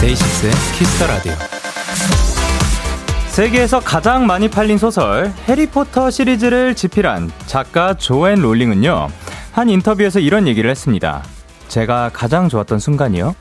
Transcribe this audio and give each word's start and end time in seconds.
DAY6의 0.00 0.52
Kiss 0.76 0.93
the 0.93 1.06
Radio. 1.06 1.53
세계에서 3.34 3.80
가장 3.80 4.28
많이 4.28 4.48
팔린 4.48 4.78
소설 4.78 5.32
해리포터 5.48 6.08
시리즈를 6.12 6.76
집필한 6.76 7.32
작가 7.46 7.94
조앤 7.94 8.40
롤링은요. 8.40 9.08
한 9.50 9.68
인터뷰에서 9.68 10.20
이런 10.20 10.46
얘기를 10.46 10.70
했습니다. 10.70 11.24
제가 11.66 12.10
가장 12.12 12.48
좋았던 12.48 12.78
순간이요. 12.78 13.34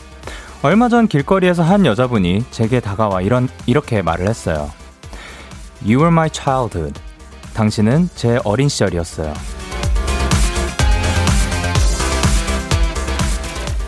얼마 0.64 0.90
전 0.90 1.08
길거리에서 1.08 1.62
한 1.62 1.86
여자분이 1.86 2.44
제게 2.50 2.80
다가와 2.80 3.22
이런 3.22 3.48
이렇게 3.68 4.02
말을 4.02 4.28
했어요. 4.28 4.72
You 5.84 5.98
were 6.00 6.08
my 6.08 6.28
childhood. 6.34 7.00
당신은 7.54 8.10
제 8.16 8.40
어린 8.44 8.70
시절이었어요. 8.70 9.32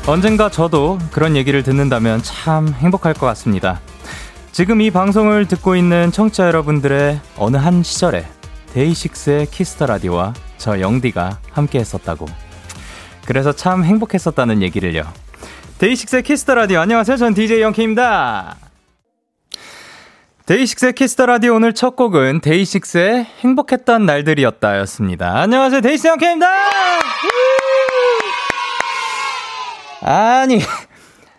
언젠가 0.06 0.52
저도 0.52 1.00
그런 1.12 1.36
얘기를 1.36 1.64
듣는다면 1.64 2.22
참 2.22 2.68
행복할 2.68 3.16
것 3.16 3.26
같습니다. 3.26 3.82
지금 4.56 4.80
이 4.80 4.90
방송을 4.90 5.50
듣고 5.50 5.76
있는 5.76 6.14
청취자 6.14 6.48
여러분들의 6.48 7.20
어느 7.36 7.58
한 7.58 7.84
시절에 7.84 8.26
DAY6의 8.74 9.48
Kiss 9.48 9.69
the 9.69 9.86
Radio와 9.86 10.34
저 10.58 10.80
영디가 10.80 11.42
함께 11.52 11.78
했었다고. 11.80 12.26
그래서 13.26 13.52
참 13.52 13.84
행복했었다는 13.84 14.62
얘기를요. 14.62 15.04
DAY6의 15.80 16.24
Kiss 16.24 16.42
the 16.42 16.56
Radio 16.56 16.80
안녕하세요. 16.80 17.18
전 17.18 17.34
DJ 17.34 17.60
Young 17.64 17.99
K입니다. 17.99 18.56
DAY6의 20.46 20.94
Kiss 20.94 21.12
the 21.12 21.26
Radio 21.26 21.56
오늘 21.56 21.74
첫 21.74 21.98
곡은 21.98 22.40
DAY6의 22.40 23.26
행복했던 23.42 24.06
날들이었다였습니다. 24.06 25.38
안녕하세요. 25.38 25.82
DAY6 25.82 26.08
Young 26.08 26.23
K입니다. 26.23 26.48
아니. 30.02 30.62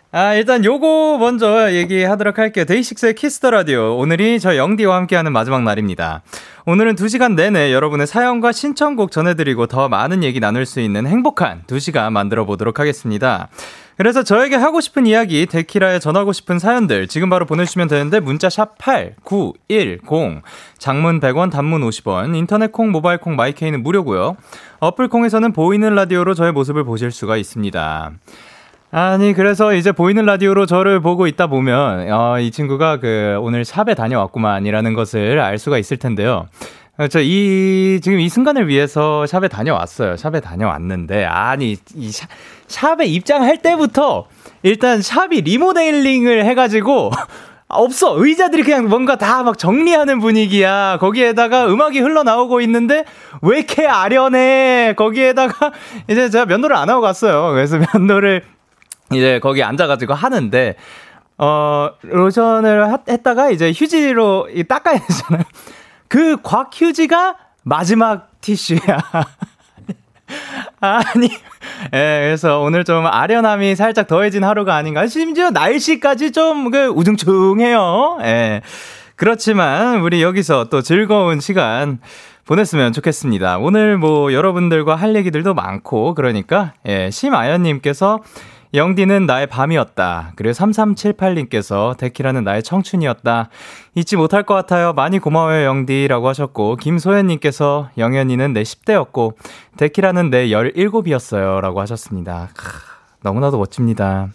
아, 0.09 0.33
일단 0.35 0.63
요거 0.63 1.17
먼저 1.19 1.73
얘기하도록 1.73 2.37
할게요. 2.37 2.63
DAY6의 2.63 3.15
Kiss 3.15 3.36
the 3.36 3.51
Radio. 3.51 3.97
오늘이 3.97 4.39
저 4.39 4.55
영디와 4.55 4.95
함께하는 4.95 5.33
마지막 5.33 5.63
날입니다. 5.63 6.21
오늘은 6.65 6.95
2시간 6.95 7.35
내내 7.35 7.73
여러분의 7.73 8.07
사연과 8.07 8.53
신청곡 8.53 9.11
전해드리고 9.11 9.67
더 9.67 9.89
많은 9.89 10.23
얘기 10.23 10.39
나눌 10.39 10.65
수 10.65 10.79
있는 10.79 11.05
행복한 11.07 11.63
2시간 11.67 12.11
만들어 12.11 12.45
보도록 12.45 12.79
하겠습니다. 12.79 13.49
그래서 13.97 14.23
저에게 14.23 14.55
하고 14.55 14.79
싶은 14.79 15.07
이야기, 15.07 15.45
데키라에 15.45 15.99
전하고 15.99 16.31
싶은 16.31 16.57
사연들 16.57 17.07
지금 17.07 17.29
바로 17.29 17.45
보내주시면 17.45 17.89
되는데 17.89 18.21
문자 18.21 18.49
샵 18.49 18.77
8910, 18.77 20.41
장문 20.77 21.19
100원, 21.19 21.51
단문 21.51 21.81
50원, 21.81 22.33
인터넷 22.33 22.71
콩, 22.71 22.91
모바일 22.91 23.17
콩, 23.17 23.35
my 23.35 23.49
K는 23.49 23.83
무료고요. 23.83 24.37
어플 24.79 25.09
콩에서는 25.09 25.51
보이는 25.51 25.93
라디오로 25.93 26.33
저의 26.33 26.53
모습을 26.53 26.85
보실 26.85 27.11
수가 27.11 27.35
있습니다. 27.35 28.11
아니 28.89 29.33
그래서 29.33 29.73
이제 29.73 29.91
보이는 29.91 30.25
라디오로 30.25 30.65
저를 30.65 31.01
보고 31.01 31.27
있다 31.27 31.47
보면 31.47 32.11
어, 32.11 32.39
이 32.39 32.51
친구가 32.51 32.99
그 32.99 33.37
오늘 33.41 33.65
샵에 33.65 33.95
다녀왔구만이라는 33.95 34.93
것을 34.93 35.39
알 35.39 35.57
수가 35.57 35.77
있을 35.77 35.97
텐데요. 35.97 36.45
어, 36.97 37.07
저이 37.07 37.99
지금 38.01 38.19
이 38.19 38.29
순간을 38.29 38.69
위해서 38.69 39.25
샵에 39.25 39.49
다녀왔어요. 39.49 40.15
샵에 40.15 40.39
다녀왔는데 40.39 41.25
아니 41.25 41.75
이 41.95 42.11
샵, 42.11 42.29
샵에 42.67 43.05
입장할 43.07 43.61
때부터 43.61 44.27
일단 44.63 45.01
샵이 45.01 45.41
리모델링을 45.41 46.45
해가지고 46.45 47.11
없어 47.69 48.15
의자들이 48.23 48.63
그냥 48.63 48.87
뭔가 48.87 49.17
다 49.17 49.43
막 49.43 49.57
정리하는 49.57 50.19
분위기야 50.21 50.97
거기에다가 51.01 51.67
음악이 51.67 51.99
흘러나오고 51.99 52.61
있는데 52.61 53.03
왜 53.41 53.57
이렇게 53.57 53.85
아련해 53.85 54.93
거기에다가 54.95 55.73
이제 56.09 56.29
제가 56.29 56.45
면도를 56.45 56.77
안 56.77 56.89
하고 56.89 57.01
갔어요 57.01 57.51
그래서 57.51 57.77
면도를 57.93 58.43
이제 59.11 59.39
거기 59.41 59.63
앉아가지고 59.63 60.13
하는데, 60.13 60.75
어, 61.37 61.89
로션을 62.01 62.91
하, 62.91 62.97
했다가 63.07 63.51
이제 63.51 63.71
휴지로 63.71 64.47
닦아야 64.67 64.99
되잖아요. 64.99 65.43
그 66.07 66.37
곽 66.41 66.69
휴지가 66.73 67.35
마지막 67.63 68.29
티슈야. 68.41 68.79
아니, 70.79 71.29
예, 71.93 72.21
그래서 72.25 72.59
오늘 72.59 72.83
좀 72.83 73.05
아련함이 73.05 73.75
살짝 73.75 74.07
더해진 74.07 74.43
하루가 74.43 74.75
아닌가. 74.75 75.07
심지어 75.07 75.49
날씨까지 75.51 76.31
좀 76.31 76.71
그 76.71 76.87
우중충해요. 76.87 78.17
예. 78.21 78.61
그렇지만 79.15 80.01
우리 80.01 80.21
여기서 80.21 80.65
또 80.65 80.81
즐거운 80.81 81.39
시간 81.39 81.99
보냈으면 82.45 82.93
좋겠습니다. 82.93 83.57
오늘 83.57 83.97
뭐 83.97 84.31
여러분들과 84.31 84.95
할 84.95 85.15
얘기들도 85.15 85.53
많고 85.53 86.13
그러니까 86.13 86.73
예, 86.85 87.09
심아연님께서 87.09 88.19
영디는 88.73 89.25
나의 89.25 89.47
밤이었다. 89.47 90.33
그리고 90.35 90.53
3378님께서 90.53 91.95
데키라는 91.97 92.43
나의 92.43 92.63
청춘이었다. 92.63 93.49
잊지 93.95 94.17
못할 94.17 94.43
것 94.43 94.53
같아요. 94.53 94.93
많이 94.93 95.19
고마워요, 95.19 95.65
영디라고 95.65 96.27
하셨고, 96.27 96.75
김소연님께서 96.75 97.89
영현이는 97.97 98.53
내 98.53 98.63
10대였고, 98.63 99.35
데키라는 99.77 100.29
내 100.29 100.47
17이었어요. 100.47 101.61
라고 101.61 101.79
하셨습니다. 101.81 102.49
크, 102.55 102.67
너무나도 103.23 103.57
멋집니다. 103.57 104.29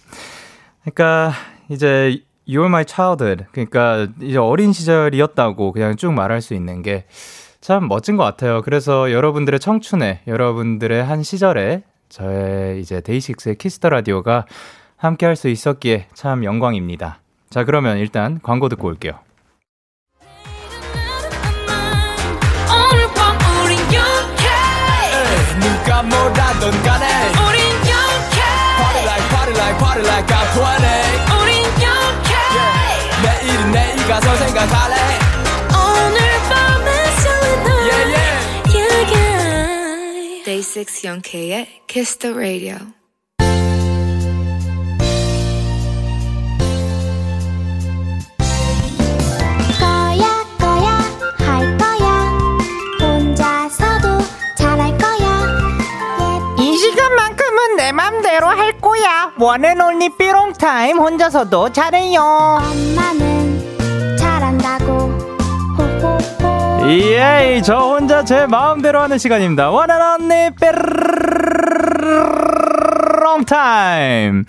그러니까, 0.83 1.33
이제, 1.69 2.23
You're 2.49 2.67
my 2.67 2.85
childhood. 2.89 3.45
그러니까, 3.53 4.09
이제 4.21 4.39
어린 4.39 4.73
시절이었다고 4.73 5.73
그냥 5.73 5.97
쭉 5.97 6.13
말할 6.13 6.41
수 6.41 6.55
있는 6.55 6.83
게, 6.83 7.05
참 7.61 7.87
멋진 7.87 8.17
것 8.17 8.25
같아요. 8.25 8.63
그래서 8.63 9.13
여러분들의 9.13 9.61
청춘에, 9.61 10.23
여러분들의 10.27 11.05
한 11.05 11.23
시절에 11.23 11.85
저의 12.13 12.81
이제 12.81 13.01
DAY6의 13.01 13.57
Kiss 13.57 13.75
the 13.75 13.89
Radio가 13.89 14.45
함께 14.97 15.25
할 15.25 15.35
수 15.35 15.49
있었기에 15.49 16.09
참 16.13 16.45
영광입니다. 16.45 17.21
자, 17.49 17.65
그러면 17.65 17.97
일단 17.97 18.39
광고 18.43 18.69
듣고 18.69 18.87
올게요. 18.89 19.19
Day6 40.83 41.05
영케이의 41.05 41.83
Kiss 41.87 42.19
the 42.19 42.35
Radio. 42.35 42.79
맘대로 57.93 58.47
할 58.47 58.81
거야. 58.81 59.33
원앤 59.39 59.81
올리 59.81 60.09
삐롱 60.17 60.55
타임 60.55 60.99
혼자서도 60.99 61.73
잘해요. 61.73 62.23
엄마는 62.23 64.17
잘한다고. 64.17 65.02
예, 66.85 67.63
저 67.65 67.79
혼자 67.79 68.25
제 68.25 68.47
마음대로 68.47 69.01
하는 69.01 69.17
시간입니다. 69.17 69.71
원한 69.71 70.21
언니 70.21 70.51
삐롱 73.21 73.45
타임. 73.47 74.45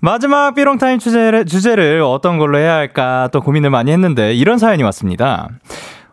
마지막 0.00 0.54
삐롱 0.54 0.78
타임 0.78 0.98
주제를, 0.98 1.44
주제를 1.44 2.00
어떤 2.02 2.38
걸로 2.38 2.58
해야 2.58 2.74
할까 2.74 3.28
또 3.32 3.40
고민을 3.40 3.70
많이 3.70 3.92
했는데 3.92 4.32
이런 4.34 4.58
사연이 4.58 4.82
왔습니다. 4.84 5.48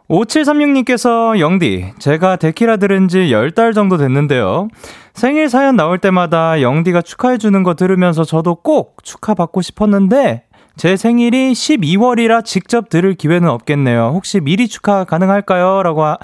5736님께서 0.10 1.40
영디, 1.40 1.94
제가 1.98 2.36
데키라 2.36 2.78
들은 2.78 3.08
지 3.08 3.30
10달 3.30 3.74
정도 3.74 3.98
됐는데요. 3.98 4.68
생일 5.14 5.50
사연 5.50 5.76
나올 5.76 5.98
때마다 5.98 6.62
영디가 6.62 7.02
축하해주는 7.02 7.64
거 7.64 7.74
들으면서 7.76 8.26
저도 8.26 8.56
꼭 8.56 8.98
축하받고 9.04 9.62
싶었는데 9.62 10.44
제 10.76 10.98
생일이 10.98 11.54
12월이라 11.54 12.44
직접 12.44 12.90
들을 12.90 13.14
기회는 13.14 13.48
없겠네요. 13.50 14.12
혹시 14.14 14.40
미리 14.40 14.68
축하 14.68 15.04
가능할까요? 15.04 15.84
라고 15.84 16.04
하, 16.04 16.18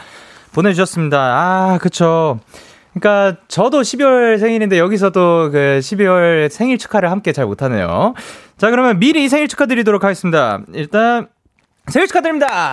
보내주셨습니다. 0.53 1.17
아, 1.19 1.77
그쵸. 1.79 2.39
그러니까 2.93 3.39
저도 3.47 3.81
12월 3.81 4.39
생일인데 4.39 4.79
여기서도 4.79 5.51
그 5.51 5.79
12월 5.81 6.49
생일 6.49 6.77
축하를 6.77 7.11
함께 7.11 7.31
잘 7.31 7.45
못하네요. 7.45 8.15
자, 8.57 8.71
그러면 8.71 8.99
미리 8.99 9.29
생일 9.29 9.47
축하드리도록 9.47 10.03
하겠습니다. 10.03 10.61
일단 10.73 11.27
생일 11.87 12.07
축하드립니다. 12.07 12.71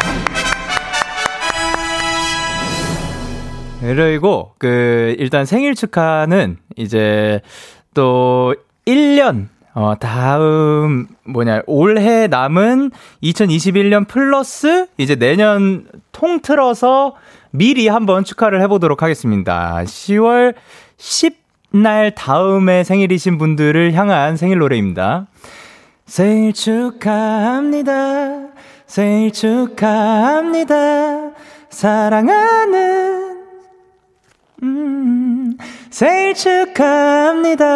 그리고 3.80 4.54
그 4.58 5.14
일단 5.18 5.44
생일 5.44 5.74
축하는 5.74 6.56
이제 6.76 7.40
또 7.94 8.54
1년 8.86 9.48
어, 9.76 9.94
다음, 10.00 11.06
뭐냐, 11.24 11.60
올해 11.66 12.26
남은 12.28 12.92
2021년 13.22 14.08
플러스 14.08 14.86
이제 14.96 15.16
내년 15.16 15.84
통틀어서 16.12 17.14
미리 17.50 17.86
한번 17.86 18.24
축하를 18.24 18.62
해보도록 18.62 19.02
하겠습니다. 19.02 19.82
10월 19.84 20.54
10날 20.96 22.14
다음에 22.14 22.84
생일이신 22.84 23.36
분들을 23.36 23.92
향한 23.92 24.38
생일 24.38 24.60
노래입니다. 24.60 25.26
생일 26.06 26.54
축하합니다. 26.54 27.92
생일 28.86 29.30
축하합니다. 29.30 30.74
사랑하는, 31.68 33.42
음, 34.62 35.58
생일 35.90 36.32
축하합니다. 36.32 37.66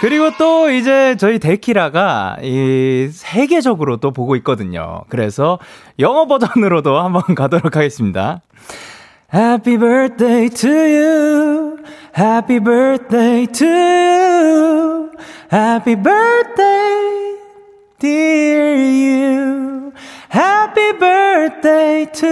그리고 0.00 0.30
또 0.38 0.70
이제 0.70 1.16
저희 1.16 1.38
데키라가 1.38 2.36
이 2.42 3.08
세계적으로 3.12 3.96
또 3.96 4.12
보고 4.12 4.36
있거든요. 4.36 5.02
그래서 5.08 5.58
영어 5.98 6.26
버전으로도 6.26 6.98
한번 6.98 7.34
가도록 7.34 7.76
하겠습니다. 7.76 8.42
Happy 9.34 9.76
birthday 9.76 10.48
to 10.48 10.70
you. 10.70 11.78
Happy 12.16 12.60
birthday 12.60 13.46
to 13.46 13.66
you. 13.66 15.10
Happy 15.50 15.94
birthday, 15.94 17.36
dear 17.98 18.76
you. 18.76 19.92
Happy 20.30 20.92
birthday 20.98 22.06
to 22.12 22.26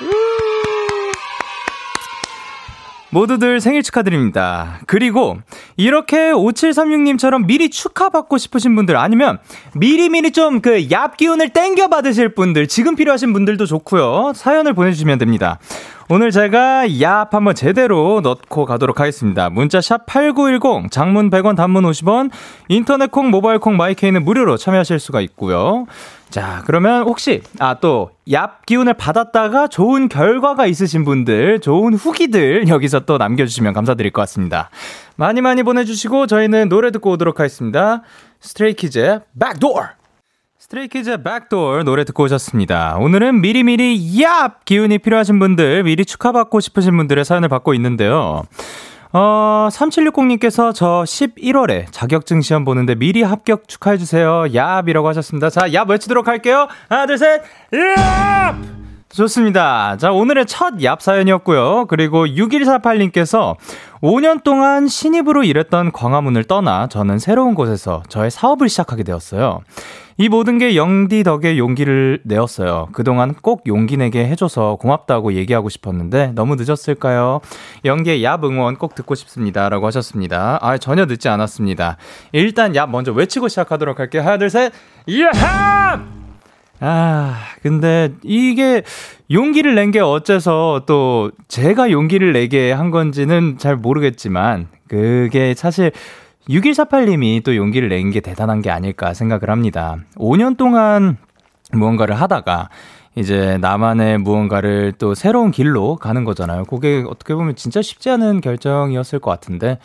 you. 0.00 0.43
모두들 3.14 3.60
생일 3.60 3.84
축하드립니다. 3.84 4.80
그리고 4.86 5.38
이렇게 5.76 6.32
5736님처럼 6.32 7.46
미리 7.46 7.70
축하받고 7.70 8.38
싶으신 8.38 8.74
분들 8.74 8.96
아니면 8.96 9.38
미리미리 9.74 10.32
좀 10.32 10.60
그 10.60 10.70
얍 10.88 11.16
기운을 11.16 11.50
땡겨 11.50 11.88
받으실 11.88 12.34
분들 12.34 12.66
지금 12.66 12.96
필요하신 12.96 13.32
분들도 13.32 13.66
좋고요. 13.66 14.32
사연을 14.34 14.74
보내주시면 14.74 15.18
됩니다. 15.18 15.58
오늘 16.10 16.30
제가 16.30 16.86
얍 16.86 17.30
한번 17.30 17.54
제대로 17.54 18.20
넣고 18.20 18.66
가도록 18.66 19.00
하겠습니다. 19.00 19.48
문자 19.48 19.80
샵 19.80 20.04
8910 20.04 20.90
장문 20.90 21.30
100원 21.30 21.56
단문 21.56 21.84
50원 21.84 22.30
인터넷 22.68 23.10
콩 23.10 23.30
모바일 23.30 23.58
콩 23.58 23.78
my 23.78 23.91
K는 23.91 24.22
무료로 24.22 24.58
참여하실 24.58 24.98
수가 24.98 25.22
있고요. 25.22 25.86
자, 26.28 26.62
그러면 26.66 27.04
혹시, 27.04 27.42
아, 27.58 27.78
또, 27.80 28.10
얍 28.28 28.66
기운을 28.66 28.94
받았다가 28.94 29.68
좋은 29.68 30.08
결과가 30.08 30.66
있으신 30.66 31.04
분들, 31.04 31.60
좋은 31.60 31.94
후기들 31.94 32.68
여기서 32.68 33.00
또 33.00 33.16
남겨주시면 33.16 33.72
감사드릴 33.72 34.10
것 34.10 34.20
같습니다. 34.22 34.68
많이 35.16 35.40
많이 35.40 35.62
보내주시고, 35.62 36.26
저희는 36.26 36.68
노래 36.68 36.90
듣고 36.90 37.12
오도록 37.12 37.38
하겠습니다. 37.38 38.02
Stray 38.40 38.76
Kids의 38.76 39.20
Backdoor! 39.38 40.03
Stray 40.64 40.90
Kids의 40.90 41.22
Backdoor 41.22 41.84
노래 41.84 42.04
듣고 42.04 42.22
오셨습니다. 42.22 42.96
오늘은 42.98 43.42
미리미리 43.42 43.98
얍 44.16 44.64
기운이 44.64 44.98
필요하신 44.98 45.38
분들, 45.38 45.82
미리 45.82 46.06
축하받고 46.06 46.60
싶으신 46.60 46.96
분들의 46.96 47.22
사연을 47.22 47.50
받고 47.50 47.74
있는데요. 47.74 48.44
어, 49.12 49.68
3760님께서 49.70 50.74
저 50.74 51.04
11월에 51.06 51.86
자격증 51.90 52.40
시험 52.40 52.64
보는데 52.64 52.94
미리 52.94 53.22
합격 53.22 53.68
축하해주세요. 53.68 54.44
얍이라고 54.48 55.04
하셨습니다. 55.04 55.50
자, 55.50 55.68
얍 55.68 55.86
외치도록 55.86 56.28
할게요. 56.28 56.66
하나, 56.88 57.04
둘, 57.04 57.18
셋, 57.18 57.42
얍! 57.70 58.33
좋습니다. 59.14 59.96
자, 59.96 60.10
오늘의 60.10 60.46
첫 60.46 60.74
얍 60.74 61.00
사연이었고요. 61.00 61.86
그리고 61.86 62.26
6148님께서 62.26 63.56
5년 64.02 64.42
동안 64.42 64.88
신입으로 64.88 65.44
일했던 65.44 65.92
광화문을 65.92 66.44
떠나 66.44 66.88
저는 66.88 67.18
새로운 67.18 67.54
곳에서 67.54 68.02
저의 68.08 68.30
사업을 68.30 68.68
시작하게 68.68 69.04
되었어요. 69.04 69.60
이 70.16 70.28
모든 70.28 70.58
게 70.58 70.76
영디 70.76 71.22
덕에 71.24 71.58
용기를 71.58 72.20
내었어요. 72.24 72.88
그동안 72.92 73.34
꼭 73.34 73.62
용기 73.66 73.96
내게 73.96 74.26
해줘서 74.26 74.76
고맙다고 74.80 75.32
얘기하고 75.34 75.68
싶었는데 75.68 76.32
너무 76.34 76.56
늦었을까요? 76.56 77.40
영디의 77.84 78.22
야 78.24 78.38
응원 78.42 78.76
꼭 78.76 78.94
듣고 78.94 79.14
싶습니다. 79.14 79.68
라고 79.68 79.86
하셨습니다. 79.86 80.58
아, 80.60 80.76
전혀 80.78 81.06
늦지 81.06 81.28
않았습니다. 81.28 81.96
일단 82.32 82.76
야 82.76 82.86
먼저 82.86 83.12
외치고 83.12 83.48
시작하도록 83.48 83.98
할게요. 83.98 84.22
하나, 84.22 84.38
둘, 84.38 84.50
셋. 84.50 84.72
야하! 85.08 86.23
아, 86.86 87.36
근데 87.62 88.10
이게 88.22 88.82
용기를 89.30 89.74
낸 89.74 89.90
게 89.90 90.00
어째서 90.00 90.82
또 90.86 91.30
제가 91.48 91.90
용기를 91.90 92.32
내게 92.32 92.72
한 92.72 92.90
건지는 92.90 93.56
잘 93.58 93.76
모르겠지만 93.76 94.68
그게 94.88 95.54
사실 95.54 95.92
6148님이 96.48 97.42
또 97.44 97.56
용기를 97.56 97.88
낸 97.88 98.10
게 98.10 98.20
대단한 98.20 98.60
게 98.60 98.70
아닐까 98.70 99.14
생각을 99.14 99.48
합니다. 99.50 99.96
5년 100.16 100.56
동안 100.56 101.16
무언가를 101.72 102.14
하다가 102.20 102.68
이제 103.16 103.56
나만의 103.60 104.18
무언가를 104.18 104.92
또 104.98 105.14
새로운 105.14 105.52
길로 105.52 105.96
가는 105.96 106.24
거잖아요. 106.24 106.64
그게 106.64 107.04
어떻게 107.08 107.34
보면 107.34 107.54
진짜 107.54 107.80
쉽지 107.80 108.10
않은 108.10 108.40
결정이었을 108.40 109.20
것 109.20 109.30
같은데 109.30 109.78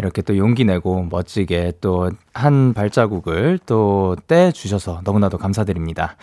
이렇게 0.00 0.22
또 0.22 0.36
용기 0.36 0.64
내고 0.64 1.06
멋지게 1.10 1.74
또 1.80 2.10
한 2.34 2.72
발자국을 2.74 3.58
또 3.66 4.16
떼 4.26 4.50
주셔서 4.52 5.00
너무나도 5.04 5.38
감사드립니다. 5.38 6.16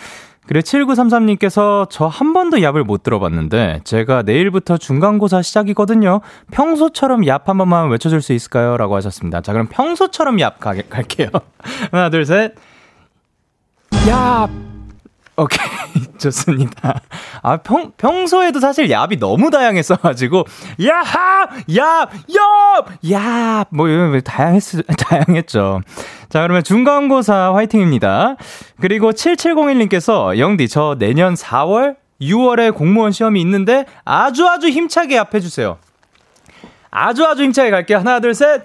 그리고 0.47 0.63
7933님께서 0.63 1.89
저 1.89 2.07
한 2.07 2.31
번도 2.33 2.57
얍을 2.57 2.83
못 2.83 3.03
들어봤는데 3.03 3.81
제가 3.83 4.21
내일부터 4.23 4.77
중간고사 4.77 5.41
시작이거든요. 5.41 6.21
평소처럼 6.51 7.21
얍 7.21 7.45
한 7.45 7.57
번만 7.57 7.89
외쳐줄 7.89 8.21
수 8.21 8.33
있을까요? 8.33 8.77
라고 8.77 8.95
하셨습니다. 8.95 9.41
자, 9.41 9.51
그럼 9.53 9.67
평소처럼 9.69 10.37
얍 10.37 10.59
가, 10.59 10.73
갈게요. 10.89 11.29
하나, 11.91 12.09
둘, 12.09 12.25
셋. 12.25 12.53
얍! 13.91 14.76
오케이. 15.37 15.67
좋습니다. 16.17 16.99
아, 17.43 17.57
평, 17.57 17.91
평소에도 17.95 18.59
사실 18.59 18.87
얍이 18.87 19.19
너무 19.19 19.51
다양했어가지고, 19.51 20.45
야하! 20.83 21.47
얍! 21.69 22.09
얍! 22.27 22.85
얍! 23.03 23.67
뭐, 23.69 23.87
이런, 23.87 24.19
다양했, 24.23 24.63
다양했죠. 24.97 25.81
자, 26.29 26.41
그러면 26.41 26.63
중간고사 26.63 27.53
화이팅입니다. 27.53 28.35
그리고 28.81 29.11
7701님께서, 29.11 30.39
영디, 30.39 30.69
저 30.69 30.95
내년 30.97 31.35
4월, 31.35 31.97
6월에 32.19 32.73
공무원 32.73 33.11
시험이 33.11 33.39
있는데, 33.41 33.85
아주 34.05 34.47
아주 34.47 34.69
힘차게 34.69 35.17
합해주세요. 35.19 35.77
아주 36.89 37.23
아주 37.25 37.43
힘차게 37.43 37.69
갈게요. 37.69 37.99
하나, 37.99 38.19
둘, 38.19 38.33
셋. 38.33 38.63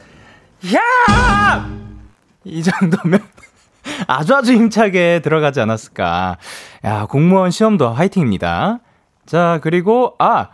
야! 0.75 1.69
이 2.45 2.63
정도면 2.63 3.21
아주 4.07 4.35
아주 4.35 4.53
힘차게 4.53 5.21
들어가지 5.23 5.61
않았을까. 5.61 6.37
야, 6.85 7.07
공무원 7.07 7.51
시험도 7.51 7.91
화이팅입니다. 7.91 8.81
자, 9.27 9.59
그리고, 9.63 10.15
아, 10.19 10.49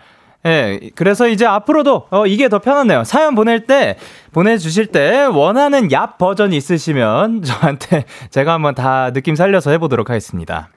예, 0.47 0.91
그래서 0.95 1.27
이제 1.29 1.45
앞으로도, 1.47 2.07
어, 2.11 2.27
이게 2.27 2.49
더 2.49 2.61
편하네요. 2.61 3.05
사연 3.05 3.35
보낼 3.35 3.67
때, 3.67 3.97
보내주실 4.33 4.87
때, 4.87 5.25
원하는 5.25 5.89
얍 5.89 6.17
버전 6.19 6.53
있으시면, 6.53 7.43
저한테 7.43 8.05
제가 8.31 8.53
한번 8.53 8.75
다 8.75 9.11
느낌 9.13 9.35
살려서 9.35 9.71
해보도록 9.73 10.11
하겠습니다. 10.11 10.69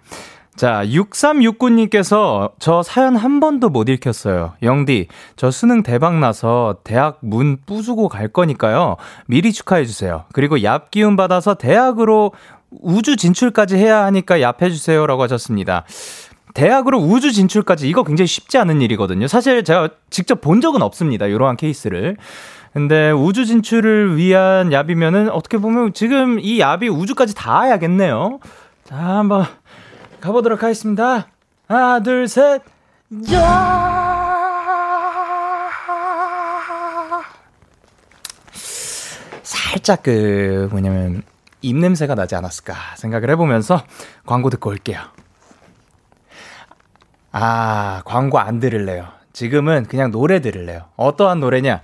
자, 0.56 0.84
6369님께서 0.86 2.52
저 2.60 2.84
사연 2.84 3.16
한 3.16 3.40
번도 3.40 3.70
못 3.70 3.90
읽혔어요. 3.90 4.54
영디, 4.62 5.08
저 5.36 5.50
수능 5.50 5.82
대박 5.82 6.20
나서 6.20 6.78
대학 6.84 7.20
문 7.22 7.58
부수고 7.66 8.10
갈 8.10 8.28
거니까요. 8.28 8.98
미리 9.28 9.54
축하해주세요. 9.54 10.26
그리고 10.34 10.58
얍 10.58 10.92
기운 10.92 11.16
받아서 11.16 11.56
대학으로 11.56 12.34
우주 12.70 13.16
진출까지 13.16 13.78
해야 13.78 14.04
하니까 14.06 14.38
얍 14.40 14.62
해주세요. 14.62 15.08
라고 15.08 15.24
하셨습니다. 15.24 15.86
대학으로 16.54 17.00
우주 17.00 17.32
진출까지 17.32 17.88
이거 17.88 18.04
굉장히 18.04 18.28
쉽지 18.28 18.58
않은 18.58 18.82
일이거든요. 18.82 19.28
사실 19.28 19.64
제가 19.64 19.90
직접 20.10 20.42
본 20.42 20.60
적은 20.60 20.82
없습니다. 20.82 21.28
이러한 21.28 21.56
케이스를. 21.56 22.18
근데 22.74 23.12
우주 23.12 23.46
진출을 23.46 24.18
위한 24.18 24.70
얍이면은 24.70 25.30
어떻게 25.32 25.58
보면 25.58 25.94
지금 25.94 26.40
이 26.40 26.60
얍이 26.60 26.94
우주까지 26.94 27.36
닿아야겠네요. 27.36 28.40
자, 28.86 28.96
한번 28.98 29.46
가보도록 30.22 30.64
하겠습니다. 30.64 31.28
하나, 31.68 32.02
둘, 32.02 32.28
셋. 32.28 32.62
야! 33.34 34.12
살짝 39.44 40.04
그 40.04 40.68
뭐냐면 40.72 41.24
입 41.62 41.76
냄새가 41.76 42.16
나지 42.16 42.36
않았을까 42.36 42.74
생각을 42.98 43.30
해보면서 43.32 43.84
광고 44.26 44.50
듣고 44.50 44.70
올게요. 44.70 45.00
아, 47.32 48.02
광고 48.06 48.40
안 48.40 48.60
들을래요. 48.60 49.08
지금은 49.34 49.86
그냥 49.86 50.12
노래 50.12 50.42
들을래요. 50.42 50.86
어떠한 50.98 51.40
노래냐? 51.40 51.82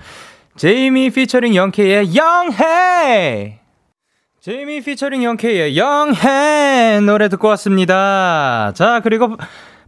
제이미 0.58 1.10
피처링 1.10 1.56
영케이의 1.56 2.16
영해! 2.16 3.60
제이미 4.48 4.80
피처링 4.80 5.26
영케이의 5.26 5.76
영해 5.76 7.02
노래 7.02 7.28
듣고 7.28 7.50
왔습니다. 7.50 8.72
자, 8.76 9.02
그리고 9.04 9.36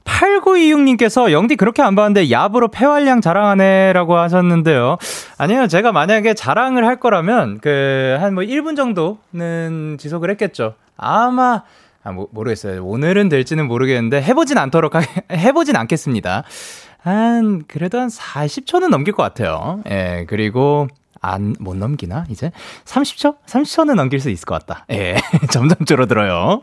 8926님께서 0.04 1.32
영디 1.32 1.56
그렇게 1.56 1.82
안 1.82 1.96
봤는데 1.96 2.26
얍으로 2.28 2.70
폐활량 2.70 3.22
자랑하네 3.22 3.94
라고 3.94 4.18
하셨는데요. 4.18 4.98
아니요, 5.38 5.68
제가 5.68 5.94
만약에 5.94 6.34
자랑을 6.34 6.86
할 6.86 7.00
거라면 7.00 7.60
그 7.60 8.18
한 8.20 8.34
뭐 8.34 8.44
1분 8.44 8.76
정도는 8.76 9.96
지속을 9.98 10.30
했겠죠. 10.32 10.74
아마 10.98 11.64
아, 12.04 12.12
뭐, 12.12 12.28
모르겠어요. 12.32 12.84
오늘은 12.84 13.30
될지는 13.30 13.66
모르겠는데 13.66 14.22
해보진 14.22 14.58
않도록 14.58 14.94
하, 14.94 15.00
해보진 15.32 15.78
않겠습니다. 15.78 16.44
한 17.02 17.64
그래도 17.66 17.98
한 17.98 18.10
40초는 18.10 18.90
넘길 18.90 19.14
것 19.14 19.24
같아요. 19.24 19.82
예, 19.90 20.26
그리고 20.28 20.90
안, 21.22 21.56
못 21.60 21.76
넘기나, 21.76 22.26
이제? 22.30 22.52
30초? 22.86 23.38
30초는 23.46 23.96
넘길 23.96 24.20
수 24.20 24.30
있을 24.30 24.46
것 24.46 24.66
같다. 24.66 24.86
예, 24.92 25.18
점점 25.52 25.86
줄어들어요. 25.86 26.62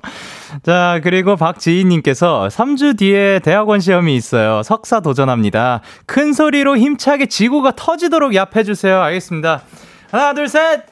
자, 0.62 1.00
그리고 1.02 1.36
박지희님께서 1.36 2.48
3주 2.50 2.98
뒤에 2.98 3.40
대학원 3.40 3.80
시험이 3.80 4.16
있어요. 4.16 4.62
석사 4.62 5.00
도전합니다. 5.00 5.80
큰 6.06 6.32
소리로 6.32 6.76
힘차게 6.76 7.26
지구가 7.26 7.72
터지도록 7.76 8.32
얍해주세요. 8.32 9.00
알겠습니다. 9.00 9.62
하나, 10.10 10.34
둘, 10.34 10.48
셋! 10.48 10.84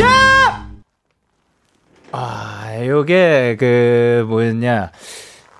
야! 0.00 0.70
아, 2.12 2.74
요게, 2.86 3.56
그, 3.58 4.24
뭐였냐. 4.28 4.90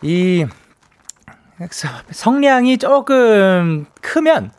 이, 0.03 0.47
성량이 2.11 2.79
조금 2.79 3.87
크면, 4.01 4.53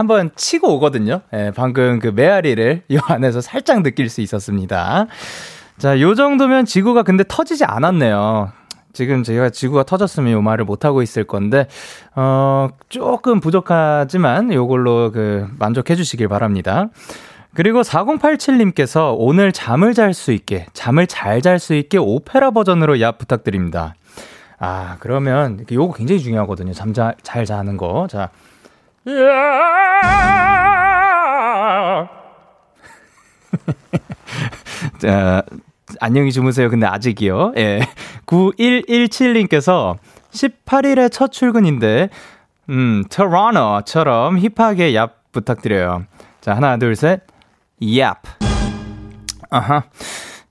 한번 0.00 0.30
치고 0.34 0.74
오거든요. 0.76 1.20
예, 1.32 1.52
방금 1.54 1.98
그 1.98 2.08
메아리를 2.08 2.82
이 2.88 2.98
안에서 3.06 3.40
살짝 3.40 3.82
느낄 3.82 4.08
수 4.08 4.20
있었습니다. 4.20 5.06
자, 5.78 6.00
요 6.00 6.14
정도면 6.14 6.64
지구가 6.64 7.02
근데 7.04 7.22
터지지 7.26 7.64
않았네요. 7.64 8.50
지금 8.92 9.22
제가 9.22 9.50
지구가 9.50 9.84
터졌으면 9.84 10.32
요 10.32 10.42
말을 10.42 10.64
못 10.64 10.84
하고 10.84 11.00
있을 11.02 11.24
건데, 11.24 11.68
어, 12.16 12.68
조금 12.88 13.40
부족하지만 13.40 14.52
요걸로 14.52 15.12
그 15.12 15.46
만족해 15.58 15.94
주시길 15.94 16.28
바랍니다. 16.28 16.88
그리고 17.54 17.82
4087님께서 17.82 19.14
오늘 19.16 19.52
잠을 19.52 19.94
잘 19.94 20.12
수 20.14 20.32
있게, 20.32 20.66
잠을 20.72 21.06
잘 21.06 21.40
잘 21.42 21.58
수 21.58 21.74
있게 21.74 21.98
오페라 21.98 22.50
버전으로 22.50 22.96
얍 22.96 23.18
부탁드립니다. 23.18 23.94
아, 24.58 24.96
그러면 25.00 25.64
요거 25.70 25.94
굉장히 25.94 26.20
중요하거든요. 26.20 26.72
잠 26.72 26.92
잘 26.92 27.44
자는 27.46 27.76
거. 27.76 28.06
자, 28.10 28.30
자, 34.98 35.42
안녕히 36.00 36.30
주무세요. 36.32 36.68
근데 36.68 36.86
아직이요. 36.86 37.54
예. 37.56 37.80
9117님께서 38.26 39.96
18일에 40.32 41.10
첫 41.10 41.32
출근인데, 41.32 42.10
음, 42.68 43.04
토론토처럼 43.10 44.38
힙하게 44.38 44.92
얍 44.92 45.12
부탁드려요. 45.32 46.04
자, 46.42 46.54
하나, 46.54 46.76
둘, 46.76 46.94
셋. 46.94 47.22
얍. 47.80 48.16
아하. 49.48 49.84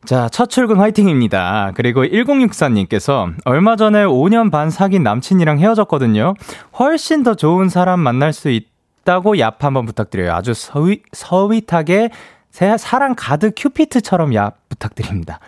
자, 0.06 0.30
첫 0.30 0.50
출근 0.50 0.78
화이팅입니다. 0.78 1.74
그리고 1.76 2.04
1064님께서 2.04 3.34
얼마 3.46 3.76
전에 3.76 4.06
5년 4.06 4.50
반 4.52 4.70
사귄 4.70 5.04
남친이랑 5.04 5.60
헤어졌거든요. 5.60 6.34
훨씬 6.80 7.24
더 7.24 7.36
좋은 7.36 7.70
사람 7.70 8.00
만날 8.00 8.34
수 8.34 8.50
있다고 8.50 9.36
얍 9.36 9.60
한번 9.60 9.86
부탁드려요. 9.86 10.34
아주 10.34 10.54
서위, 10.54 11.02
서윗하게 11.12 12.10
사랑 12.52 13.14
가득 13.16 13.54
큐피트처럼 13.56 14.32
얍 14.32 14.54
부탁드립니다. 14.70 15.40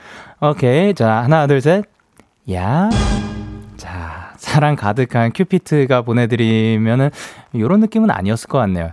오케이. 0.41 0.93
자, 0.93 1.23
하나, 1.23 1.47
둘, 1.47 1.61
셋. 1.61 1.85
얍. 2.47 2.91
자, 3.77 4.33
사랑 4.37 4.75
가득한 4.75 5.31
큐피트가 5.33 6.03
보내드리면은, 6.03 7.09
요런 7.55 7.79
느낌은 7.79 8.11
아니었을 8.11 8.47
것 8.47 8.57
같네요. 8.59 8.91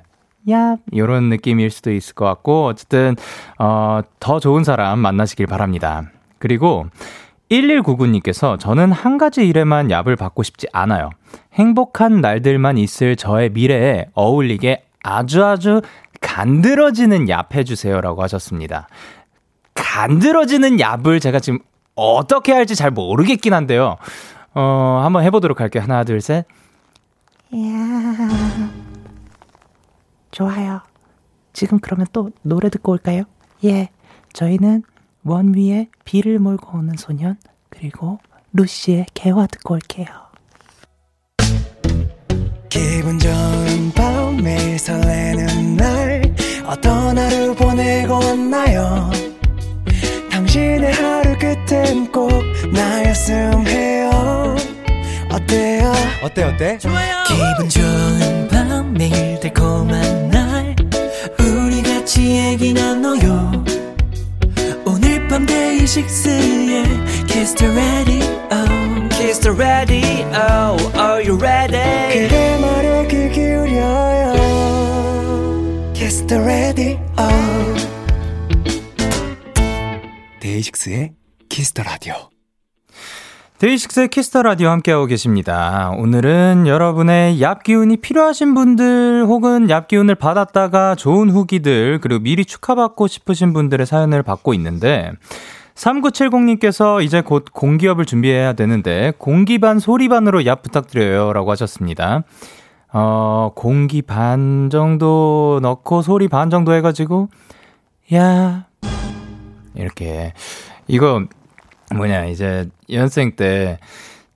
야, 0.50 0.76
요런 0.96 1.28
느낌일 1.28 1.70
수도 1.70 1.92
있을 1.92 2.14
것 2.14 2.24
같고, 2.24 2.66
어쨌든, 2.66 3.16
어, 3.58 4.00
더 4.20 4.40
좋은 4.40 4.64
사람 4.64 4.98
만나시길 5.00 5.46
바랍니다. 5.46 6.10
그리고, 6.38 6.86
1199님께서 7.50 8.58
저는 8.58 8.92
한 8.92 9.18
가지 9.18 9.46
일에만 9.46 9.88
얍을 9.88 10.18
받고 10.18 10.42
싶지 10.42 10.66
않아요. 10.72 11.10
행복한 11.54 12.20
날들만 12.20 12.78
있을 12.78 13.16
저의 13.16 13.50
미래에 13.50 14.06
어울리게 14.14 14.84
아주 15.02 15.44
아주 15.44 15.80
간드러지는 16.20 17.26
얍 17.26 17.54
해주세요라고 17.54 18.22
하셨습니다. 18.22 18.88
간드러지는 19.74 20.76
얍을 20.76 21.20
제가 21.20 21.40
지금 21.40 21.60
어떻게 21.94 22.52
할지 22.52 22.76
잘 22.76 22.90
모르겠긴 22.90 23.54
한데요. 23.54 23.96
어, 24.54 25.00
한번 25.02 25.24
해보도록 25.24 25.60
할게요. 25.60 25.82
하나, 25.82 26.04
둘, 26.04 26.20
셋. 26.20 26.46
야. 27.54 28.88
좋아요. 30.30 30.80
지금 31.52 31.78
그러면 31.78 32.06
또 32.12 32.30
노래 32.42 32.68
듣고 32.68 32.92
올까요? 32.92 33.22
예. 33.64 33.88
저희는 34.32 34.82
원 35.24 35.54
위에 35.54 35.88
비를 36.04 36.38
몰고 36.38 36.78
오는 36.78 36.94
소년, 36.96 37.36
그리고 37.70 38.18
루시의 38.52 39.06
개화 39.14 39.46
듣고 39.46 39.74
올게요. 39.74 40.06
기분 42.68 43.18
좋은 43.18 43.92
밤 43.94 44.36
매일 44.36 44.78
설레는 44.78 45.76
날 45.76 46.22
어떤 46.66 47.16
하루 47.16 47.54
보내고 47.54 48.14
왔나요 48.14 49.10
당신의 50.30 50.92
하루 50.92 51.36
끝엔 51.38 52.12
꼭 52.12 52.30
나였음 52.72 53.66
해요 53.66 54.54
어때요 55.30 55.92
어때 56.22 56.42
어때? 56.44 56.78
좋아요 56.78 57.24
기분 57.26 57.68
좋은 57.68 58.48
밤 58.48 58.57
매일 58.98 59.38
달콤한 59.38 60.28
날 60.28 60.74
우리 61.38 61.82
같이 61.82 62.36
얘기 62.36 62.72
나눠요 62.72 63.64
오늘 64.84 65.28
밤 65.28 65.46
데이식스의 65.46 66.84
Kiss 67.28 67.54
the 67.54 67.72
Radio 67.72 68.26
Kiss 69.10 69.40
the 69.40 69.56
Radio 69.56 70.76
Are 70.96 71.24
you 71.24 71.38
ready? 71.38 72.22
그대 72.22 72.58
말에 72.60 73.06
귀 73.06 73.30
기울여요 73.30 74.32
Kiss 75.94 76.26
the 76.26 76.42
Radio 76.42 76.98
DAY6의 80.40 81.12
Kiss 81.48 81.68
the 81.68 81.82
Radio. 81.82 82.37
DAY6의 83.58 84.08
Kiss 84.10 84.28
the 84.28 84.42
Radio 84.42 84.68
함께하고 84.68 85.06
계십니다. 85.06 85.90
오늘은 85.98 86.68
여러분의 86.68 87.40
얍 87.40 87.64
기운이 87.64 87.96
필요하신 87.96 88.54
분들 88.54 89.24
혹은 89.26 89.66
얍 89.66 89.88
기운을 89.88 90.14
받았다가 90.14 90.94
좋은 90.94 91.28
후기들 91.28 91.98
그리고 92.00 92.22
미리 92.22 92.44
축하받고 92.44 93.08
싶으신 93.08 93.52
분들의 93.52 93.84
사연을 93.84 94.22
받고 94.22 94.54
있는데 94.54 95.10
3970님께서 95.74 97.02
이제 97.02 97.20
곧 97.20 97.46
공기업을 97.52 98.04
준비해야 98.04 98.52
되는데 98.52 99.12
공기 99.18 99.58
반 99.58 99.80
소리 99.80 100.08
반으로 100.08 100.42
얍 100.42 100.62
부탁드려요 100.62 101.32
라고 101.32 101.50
하셨습니다. 101.50 102.22
어, 102.92 103.50
공기 103.56 104.02
반 104.02 104.68
정도 104.70 105.58
넣고 105.62 106.02
소리 106.02 106.28
반 106.28 106.48
정도 106.48 106.74
해가지고 106.74 107.28
야 108.14 108.66
이렇게 109.74 110.32
이거 110.86 111.24
뭐냐 111.94 112.26
이제 112.26 112.68
연생 112.90 113.36
때 113.36 113.78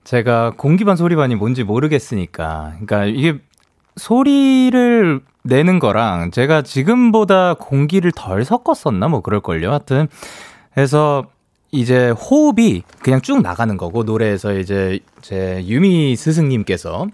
제가 0.03 0.53
공기반 0.57 0.95
소리반이 0.95 1.35
뭔지 1.35 1.63
모르겠으니까. 1.63 2.73
그러니까 2.79 3.05
이게 3.05 3.39
소리를 3.95 5.21
내는 5.43 5.79
거랑 5.79 6.31
제가 6.31 6.61
지금보다 6.61 7.55
공기를 7.55 8.11
덜 8.13 8.43
섞었었나? 8.43 9.07
뭐 9.07 9.21
그럴걸요? 9.21 9.69
하여튼 9.69 10.07
그래서 10.73 11.25
이제 11.71 12.09
호흡이 12.11 12.83
그냥 13.01 13.21
쭉 13.21 13.41
나가는 13.41 13.75
거고 13.77 14.03
노래에서 14.03 14.53
이제 14.53 14.99
제 15.21 15.63
유미 15.65 16.15
스승님께서 16.15 17.07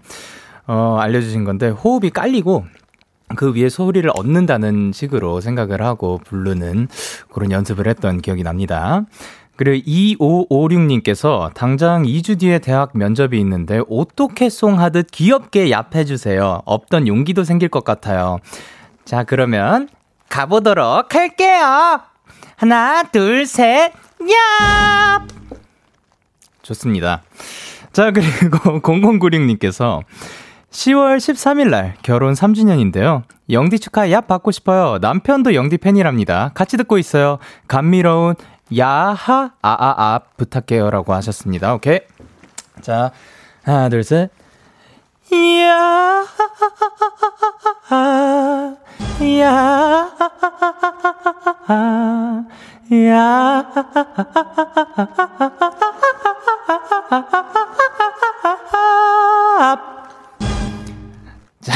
어 0.66 0.98
알려주신 1.00 1.44
건데 1.44 1.68
호흡이 1.68 2.10
깔리고 2.10 2.64
그 3.36 3.54
위에 3.54 3.68
소리를 3.68 4.10
얻는다는 4.14 4.92
식으로 4.92 5.40
생각을 5.40 5.82
하고 5.82 6.20
부르는 6.24 6.88
그런 7.32 7.50
연습을 7.50 7.86
했던 7.86 8.20
기억이 8.20 8.42
납니다. 8.42 9.04
그리고 9.60 9.84
2556님께서 9.86 11.52
당장 11.52 12.04
2주 12.04 12.40
뒤에 12.40 12.60
대학 12.60 12.96
면접이 12.96 13.38
있는데 13.40 13.82
오토캐송 13.88 14.80
하듯 14.80 15.08
귀엽게 15.10 15.68
얍해주세요. 15.68 16.62
없던 16.64 17.06
용기도 17.06 17.44
생길 17.44 17.68
것 17.68 17.84
같아요. 17.84 18.38
자, 19.04 19.22
그러면 19.22 19.90
가보도록 20.30 21.14
할게요. 21.14 22.00
하나, 22.56 23.02
둘, 23.02 23.44
셋, 23.44 23.92
얍! 24.22 25.28
좋습니다. 26.62 27.22
자, 27.92 28.12
그리고 28.12 28.80
0096님께서 28.80 30.00
10월 30.70 31.18
13일 31.18 31.68
날 31.68 31.96
결혼 32.02 32.32
3주년인데요. 32.32 33.24
영디 33.50 33.78
축하 33.78 34.06
얍 34.06 34.26
받고 34.26 34.52
싶어요. 34.52 34.96
남편도 35.02 35.54
영디 35.54 35.76
팬이랍니다. 35.76 36.52
같이 36.54 36.78
듣고 36.78 36.96
있어요. 36.96 37.38
감미로운 37.68 38.36
야하, 38.76 39.50
아아아, 39.62 40.20
부탁해요. 40.36 40.90
라고 40.90 41.12
하셨습니다. 41.14 41.74
오케이. 41.74 42.00
자, 42.82 43.10
하나, 43.64 43.88
둘, 43.88 44.04
셋. 44.04 44.30
야, 45.32 46.24
야, 49.40 50.16
야. 52.92 53.66
자, 61.60 61.74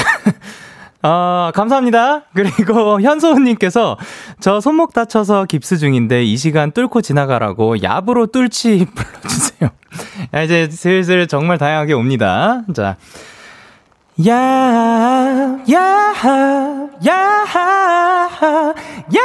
아, 1.07 1.53
감사합니다. 1.55 2.23
그리고 2.35 2.99
현소은님께서 3.03 3.99
저 4.41 4.63
손목 4.63 4.95
다쳐서 4.95 5.45
깁스 5.45 5.77
중인데 5.77 6.25
이 6.25 6.39
시간 6.39 6.73
뚫고 6.73 7.03
지나가라고 7.03 7.77
얍으로 7.77 8.33
뚫지 8.33 8.87
불러주세요. 8.97 9.69
야, 10.33 10.43
이제 10.43 10.71
슬슬 10.71 11.27
정말 11.27 11.59
다양하게 11.59 11.93
옵니다. 11.93 12.63
자. 12.75 12.97
야, 14.27 15.59
야, 15.71 15.71
야, 15.71 16.15
야, 17.07 17.45
야, 19.15 19.15
야. 19.15 19.25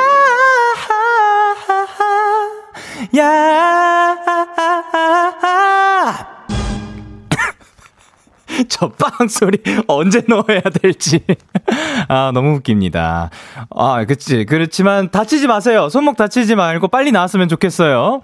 저 8.67 8.89
빵 8.89 9.27
소리 9.27 9.59
언제 9.87 10.23
넣어야 10.27 10.61
될지. 10.61 11.23
아, 12.09 12.31
너무 12.33 12.55
웃깁니다. 12.55 13.29
아, 13.69 14.05
그치. 14.05 14.45
그렇지만 14.45 15.09
다치지 15.09 15.47
마세요. 15.47 15.89
손목 15.89 16.17
다치지 16.17 16.55
말고 16.55 16.87
빨리 16.89 17.11
나왔으면 17.11 17.47
좋겠어요. 17.47 18.21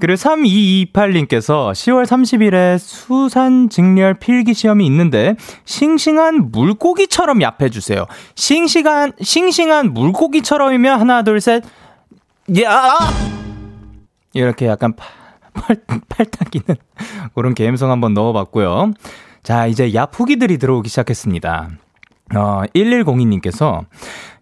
그리고 0.00 0.16
3228님께서 0.16 1.72
10월 1.72 2.06
30일에 2.06 2.78
수산 2.78 3.68
직렬 3.68 4.14
필기 4.14 4.54
시험이 4.54 4.86
있는데 4.86 5.36
싱싱한 5.66 6.50
물고기처럼 6.52 7.40
얍해 7.40 7.70
주세요. 7.70 8.06
싱싱한, 8.34 9.12
싱싱한 9.20 9.92
물고기처럼이면 9.92 11.00
하나, 11.00 11.22
둘, 11.22 11.40
셋, 11.40 11.62
야! 12.62 12.96
이렇게 14.32 14.66
약간 14.66 14.94
팔, 14.96 15.76
팔, 15.86 16.00
팔딱이는 16.08 16.76
그런 17.34 17.54
개음성 17.54 17.90
한번 17.90 18.14
넣어봤고요. 18.14 18.92
자, 19.42 19.66
이제 19.66 19.90
얍 19.92 20.10
후기들이 20.12 20.58
들어오기 20.58 20.88
시작했습니다. 20.88 21.70
어, 22.36 22.62
1102님께서 22.74 23.84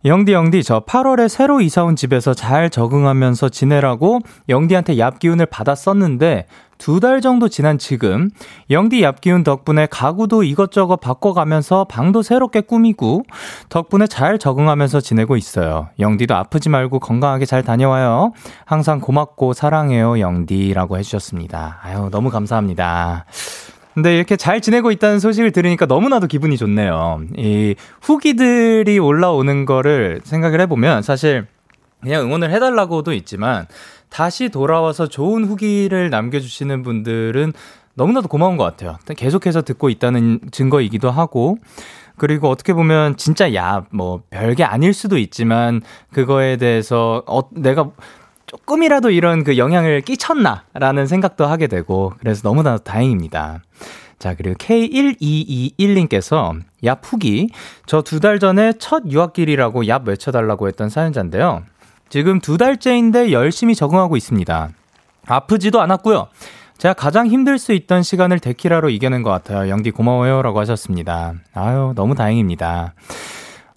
영디 0.04 0.32
영디 0.32 0.62
저 0.62 0.80
8월에 0.80 1.28
새로 1.28 1.60
이사 1.60 1.84
온 1.84 1.96
집에서 1.96 2.34
잘 2.34 2.68
적응하면서 2.70 3.48
지내라고 3.48 4.20
영디한테 4.48 4.96
얍 4.96 5.18
기운을 5.18 5.46
받았었는데 5.46 6.46
두 6.76 7.00
달 7.00 7.20
정도 7.20 7.48
지난 7.48 7.78
지금 7.78 8.30
영디 8.70 9.00
얍 9.00 9.20
기운 9.20 9.42
덕분에 9.42 9.86
가구도 9.90 10.44
이것저것 10.44 10.96
바꿔가면서 10.96 11.84
방도 11.84 12.22
새롭게 12.22 12.60
꾸미고 12.60 13.24
덕분에 13.68 14.06
잘 14.06 14.38
적응하면서 14.38 15.00
지내고 15.00 15.36
있어요. 15.36 15.88
영디도 15.98 16.36
아프지 16.36 16.68
말고 16.68 17.00
건강하게 17.00 17.46
잘 17.46 17.62
다녀와요. 17.62 18.32
항상 18.64 19.00
고맙고 19.00 19.54
사랑해요 19.54 20.20
영디라고 20.20 20.98
해주셨습니다. 20.98 21.78
아유 21.82 22.08
너무 22.12 22.30
감사합니다. 22.30 23.24
근데 23.98 24.14
이렇게 24.14 24.36
잘 24.36 24.60
지내고 24.60 24.92
있다는 24.92 25.18
소식을 25.18 25.50
들으니까 25.50 25.86
너무나도 25.86 26.28
기분이 26.28 26.56
좋네요. 26.56 27.20
이 27.36 27.74
후기들이 28.00 29.00
올라오는 29.00 29.64
거를 29.64 30.20
생각을 30.22 30.60
해보면 30.60 31.02
사실 31.02 31.48
그냥 32.00 32.26
응원을 32.26 32.52
해달라고도 32.52 33.12
있지만 33.12 33.66
다시 34.08 34.50
돌아와서 34.50 35.08
좋은 35.08 35.44
후기를 35.44 36.10
남겨주시는 36.10 36.84
분들은 36.84 37.52
너무나도 37.94 38.28
고마운 38.28 38.56
것 38.56 38.62
같아요. 38.62 38.98
계속해서 39.16 39.62
듣고 39.62 39.88
있다는 39.88 40.38
증거이기도 40.52 41.10
하고, 41.10 41.58
그리고 42.16 42.48
어떻게 42.48 42.72
보면 42.74 43.16
진짜 43.16 43.52
야, 43.54 43.84
뭐, 43.90 44.22
별게 44.30 44.62
아닐 44.62 44.94
수도 44.94 45.18
있지만, 45.18 45.82
그거에 46.12 46.56
대해서, 46.56 47.24
어, 47.26 47.40
내가 47.50 47.90
조금이라도 48.48 49.10
이런 49.10 49.44
그 49.44 49.56
영향을 49.58 50.00
끼쳤나라는 50.00 51.06
생각도 51.06 51.46
하게 51.46 51.66
되고 51.68 52.12
그래서 52.18 52.42
너무나 52.42 52.78
다행입니다. 52.78 53.60
자, 54.18 54.34
그리고 54.34 54.56
K1221님께서 54.56 56.58
얍 56.82 56.98
후기 57.02 57.50
저 57.86 58.00
두 58.02 58.20
달 58.20 58.38
전에 58.40 58.72
첫 58.78 59.04
유학길이라고 59.08 59.84
얍 59.84 60.06
외쳐달라고 60.06 60.66
했던 60.66 60.88
사연자인데요. 60.88 61.62
지금 62.08 62.40
두 62.40 62.56
달째인데 62.58 63.32
열심히 63.32 63.74
적응하고 63.74 64.16
있습니다. 64.16 64.70
아프지도 65.26 65.80
않았고요. 65.82 66.28
제가 66.78 66.94
가장 66.94 67.26
힘들 67.26 67.58
수 67.58 67.72
있던 67.72 68.02
시간을 68.02 68.40
데키라로 68.40 68.88
이겨낸 68.90 69.22
것 69.22 69.30
같아요. 69.30 69.68
영디 69.68 69.90
고마워요. 69.90 70.42
라고 70.42 70.60
하셨습니다. 70.60 71.34
아유, 71.52 71.92
너무 71.94 72.14
다행입니다. 72.14 72.94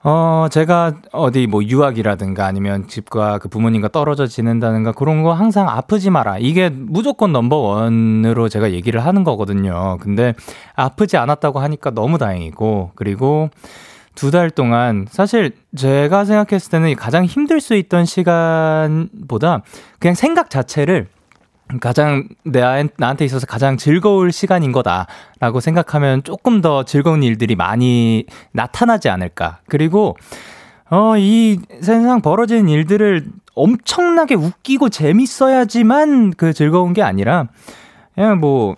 어, 0.04 0.48
제가 0.50 0.96
어디 1.12 1.46
뭐 1.46 1.64
유학이라든가 1.64 2.48
아니면 2.48 2.88
집과 2.88 3.38
그 3.38 3.50
부모님과 3.50 3.90
떨어져 3.90 4.26
지낸다든가 4.26 4.94
그런 4.94 5.22
거 5.22 5.34
항상 5.34 5.70
아프지 5.70 6.10
마라. 6.10 6.40
이게 6.40 6.70
무조건 6.70 7.32
넘버원으로 7.32 8.50
제가 8.50 8.72
얘기를 8.72 9.06
하는 9.06 9.24
거거든요. 9.24 9.98
근데 10.02 10.34
아프지 10.76 11.18
않았다고 11.18 11.60
하니까 11.60 11.92
너무 11.92 12.18
다행이고, 12.18 12.92
그리고 12.96 13.50
두 14.16 14.32
달 14.32 14.50
동안 14.50 15.06
사실 15.10 15.52
제가 15.76 16.26
생각했을 16.26 16.72
때는 16.72 16.96
가장 16.96 17.26
힘들 17.26 17.62
수 17.62 17.76
있던 17.76 18.06
시간보다 18.06 19.62
그냥 20.00 20.16
생각 20.16 20.50
자체를 20.50 21.08
가장 21.80 22.28
내 22.44 22.62
나한테 22.98 23.26
있어서 23.26 23.46
가장 23.46 23.78
즐거울 23.78 24.32
시간인 24.32 24.72
거다라고 24.72 25.60
생각하면 25.60 26.24
조금 26.24 26.62
더 26.62 26.84
즐거운 26.84 27.24
일들이 27.24 27.56
많이 27.56 28.26
나타나지 28.52 29.10
않을까. 29.10 29.60
그리고 29.68 30.18
어, 30.90 31.18
이 31.18 31.60
세상 31.82 32.22
벌어지는 32.22 32.68
일들을 32.68 33.26
엄청나게 33.56 34.36
웃기고 34.36 34.90
재밌어야지만 34.90 36.34
그 36.36 36.54
즐거운 36.54 36.94
게 36.94 37.02
아니라 37.02 37.48
그냥 38.16 38.40
뭐 38.40 38.76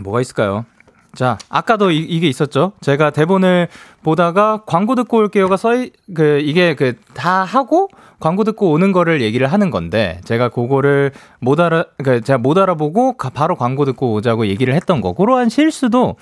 뭐가 0.00 0.20
있을까요? 0.20 0.64
자, 1.14 1.38
아까도 1.48 1.90
이, 1.90 2.20
게 2.20 2.28
있었죠. 2.28 2.72
제가 2.80 3.10
대본을 3.10 3.68
보다가 4.02 4.62
광고 4.66 4.94
듣고 4.94 5.18
올게요가 5.18 5.56
써이 5.56 5.90
그 6.14 6.40
이게 6.42 6.74
그 6.74 6.94
다 7.14 7.44
하고 7.44 7.88
광고 8.18 8.44
듣고 8.44 8.70
오는 8.70 8.92
거를 8.92 9.20
얘기를 9.22 9.46
하는 9.46 9.70
건데 9.70 10.20
제가 10.24 10.48
그거를 10.50 11.10
못 11.40 11.58
알아 11.60 11.84
그러니까 11.98 12.24
제가 12.24 12.38
못 12.38 12.56
알아보고 12.56 13.16
바로 13.34 13.56
광고 13.56 13.84
듣고 13.84 14.12
오자고 14.14 14.46
얘기를 14.46 14.74
했던 14.74 15.00
거 15.00 15.12
그러한 15.12 15.48
실수도 15.48 16.16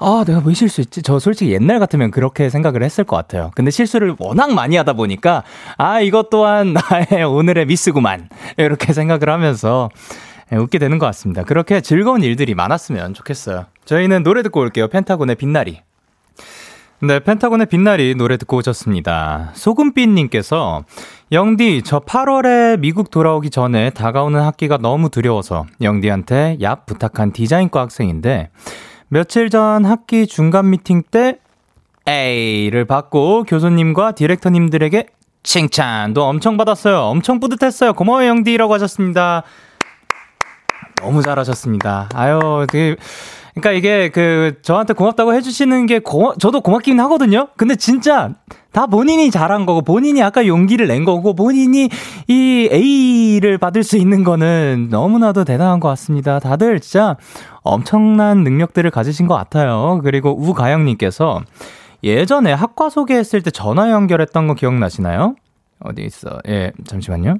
아, 0.00 0.22
내가 0.24 0.40
왜 0.44 0.54
실수했지? 0.54 1.02
저 1.02 1.18
솔직히 1.18 1.52
옛날 1.52 1.80
같으면 1.80 2.12
그렇게 2.12 2.50
생각을 2.50 2.84
했을 2.84 3.02
것 3.02 3.16
같아요. 3.16 3.50
근데 3.56 3.72
실수를 3.72 4.14
워낙 4.20 4.52
많이 4.54 4.76
하다 4.76 4.92
보니까, 4.92 5.42
아, 5.76 6.00
이것 6.00 6.30
또한 6.30 6.72
나의 6.72 7.24
오늘의 7.24 7.66
미스구만. 7.66 8.28
이렇게 8.58 8.92
생각을 8.92 9.28
하면서, 9.28 9.90
예, 9.96 10.27
웃게 10.52 10.78
되는 10.78 10.98
것 10.98 11.06
같습니다. 11.06 11.42
그렇게 11.42 11.80
즐거운 11.80 12.22
일들이 12.22 12.54
많았으면 12.54 13.14
좋겠어요. 13.14 13.66
저희는 13.84 14.22
노래 14.22 14.42
듣고 14.42 14.60
올게요. 14.60 14.88
펜타곤의 14.88 15.36
빛나리. 15.36 15.82
네, 17.00 17.20
펜타곤의 17.20 17.66
빛나리 17.66 18.14
노래 18.16 18.36
듣고 18.36 18.56
오셨습니다. 18.56 19.50
소금빛님께서 19.54 20.84
영디, 21.30 21.82
저 21.84 22.00
8월에 22.00 22.80
미국 22.80 23.10
돌아오기 23.10 23.50
전에 23.50 23.90
다가오는 23.90 24.40
학기가 24.40 24.78
너무 24.78 25.08
두려워서 25.08 25.66
영디한테 25.80 26.56
얍 26.60 26.86
부탁한 26.86 27.32
디자인과 27.32 27.82
학생인데 27.82 28.50
며칠 29.08 29.48
전 29.48 29.84
학기 29.84 30.26
중간 30.26 30.70
미팅 30.70 31.02
때 31.08 31.38
A를 32.08 32.84
받고 32.86 33.44
교수님과 33.44 34.12
디렉터님들에게 34.12 35.06
칭찬도 35.42 36.24
엄청 36.24 36.56
받았어요. 36.56 36.98
엄청 37.00 37.38
뿌듯했어요. 37.38 37.92
고마워요, 37.92 38.28
영디라고 38.28 38.74
하셨습니다. 38.74 39.44
너무 41.00 41.22
잘하셨습니다. 41.22 42.08
아유, 42.14 42.66
그, 42.68 42.96
그러니까 43.54 43.72
이게 43.72 44.08
그 44.08 44.54
저한테 44.62 44.94
고맙다고 44.94 45.34
해주시는 45.34 45.86
게 45.86 45.98
고, 45.98 46.34
저도 46.38 46.60
고맙긴 46.60 47.00
하거든요. 47.00 47.48
근데 47.56 47.74
진짜 47.76 48.30
다 48.72 48.86
본인이 48.86 49.30
잘한 49.30 49.66
거고 49.66 49.82
본인이 49.82 50.22
아까 50.22 50.46
용기를 50.46 50.86
낸 50.86 51.04
거고 51.04 51.34
본인이 51.34 51.88
이 52.28 52.68
A를 52.70 53.58
받을 53.58 53.82
수 53.82 53.96
있는 53.96 54.22
거는 54.22 54.88
너무나도 54.90 55.44
대단한 55.44 55.80
것 55.80 55.88
같습니다. 55.88 56.38
다들 56.38 56.78
진짜 56.80 57.16
엄청난 57.62 58.44
능력들을 58.44 58.90
가지신 58.90 59.26
것 59.26 59.34
같아요. 59.34 60.00
그리고 60.04 60.30
우가영님께서 60.38 61.42
예전에 62.04 62.52
학과 62.52 62.90
소개했을 62.90 63.42
때 63.42 63.50
전화 63.50 63.90
연결했던 63.90 64.46
거 64.46 64.54
기억나시나요? 64.54 65.34
어디 65.80 66.02
있어? 66.02 66.38
예, 66.46 66.72
잠시만요. 66.86 67.38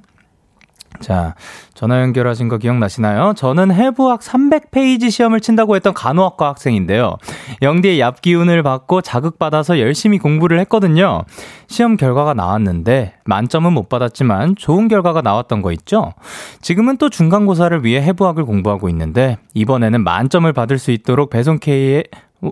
자, 1.01 1.35
전화 1.74 2.01
연결하신 2.03 2.48
거 2.48 2.59
기억나시나요? 2.59 3.35
저는 3.37 3.72
해부학 3.72 4.20
300페이지 4.20 5.11
시험을 5.11 5.40
친다고 5.40 5.77
했던 5.77 5.94
간호학과 5.94 6.48
학생인데요. 6.48 7.16
영디의 7.62 8.01
얍 8.01 8.20
기운을 8.20 8.62
받고 8.62 9.03
자극받아서 9.03 9.79
열심히 9.79 10.18
공부를 10.18 10.59
했거든요. 10.61 11.24
시험 11.68 11.96
결과가 11.96 12.35
나왔는데 12.35 13.14
만점은 13.24 13.72
못 13.72 13.88
받았지만 13.88 14.57
좋은 14.57 14.88
결과가 14.88 15.22
나왔던 15.22 15.62
거 15.62 15.72
있죠? 15.72 16.14
지금은 16.62 16.96
또 16.96 17.11
중간고사를 17.11 17.85
위해 17.85 18.03
해부학을 18.03 18.44
공부하고 18.44 18.88
있는데 18.88 19.38
이번에는 19.55 20.03
만점을 20.03 20.51
받을 20.53 20.79
수 20.79 20.90
있도록 20.90 21.31
배송 21.31 21.59
K의 21.59 22.05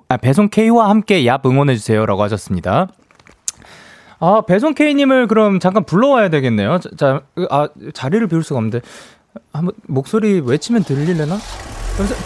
아, 0.09 0.17
배송 0.17 0.49
K와 0.49 0.89
함께 0.91 1.23
얍 1.23 1.45
응원해주세요라고 1.47 2.23
하셨습니다. 2.23 2.89
아, 4.19 4.43
배송 4.47 4.75
K님을 4.75 5.27
그럼 5.29 5.61
잠깐 5.61 5.85
불러와야 5.85 6.31
되겠네요. 6.31 6.79
자, 6.79 6.89
자, 6.97 7.21
아, 7.51 7.69
자리를 7.93 8.27
비울 8.29 8.43
수가 8.43 8.59
없는데. 8.59 8.81
한번 9.53 9.75
목소리 9.87 10.41
외치면 10.41 10.85
들리려나? 10.85 11.39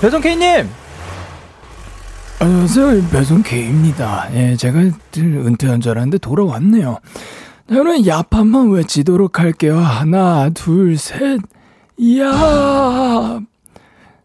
배송 0.00 0.20
K님! 0.20 0.68
안녕하세요. 2.38 3.08
배송 3.10 3.42
K입니다. 3.42 4.28
예, 4.34 4.56
제가 4.56 4.78
은퇴한 5.18 5.80
줄 5.80 5.90
알았는데 5.90 6.18
돌아왔네요. 6.18 6.98
저는 7.68 8.02
얍 8.02 8.30
한번 8.30 8.70
외치도록 8.70 9.40
할게요. 9.40 9.78
하나, 9.78 10.50
둘, 10.50 10.96
셋. 10.96 11.40
야! 12.18 13.40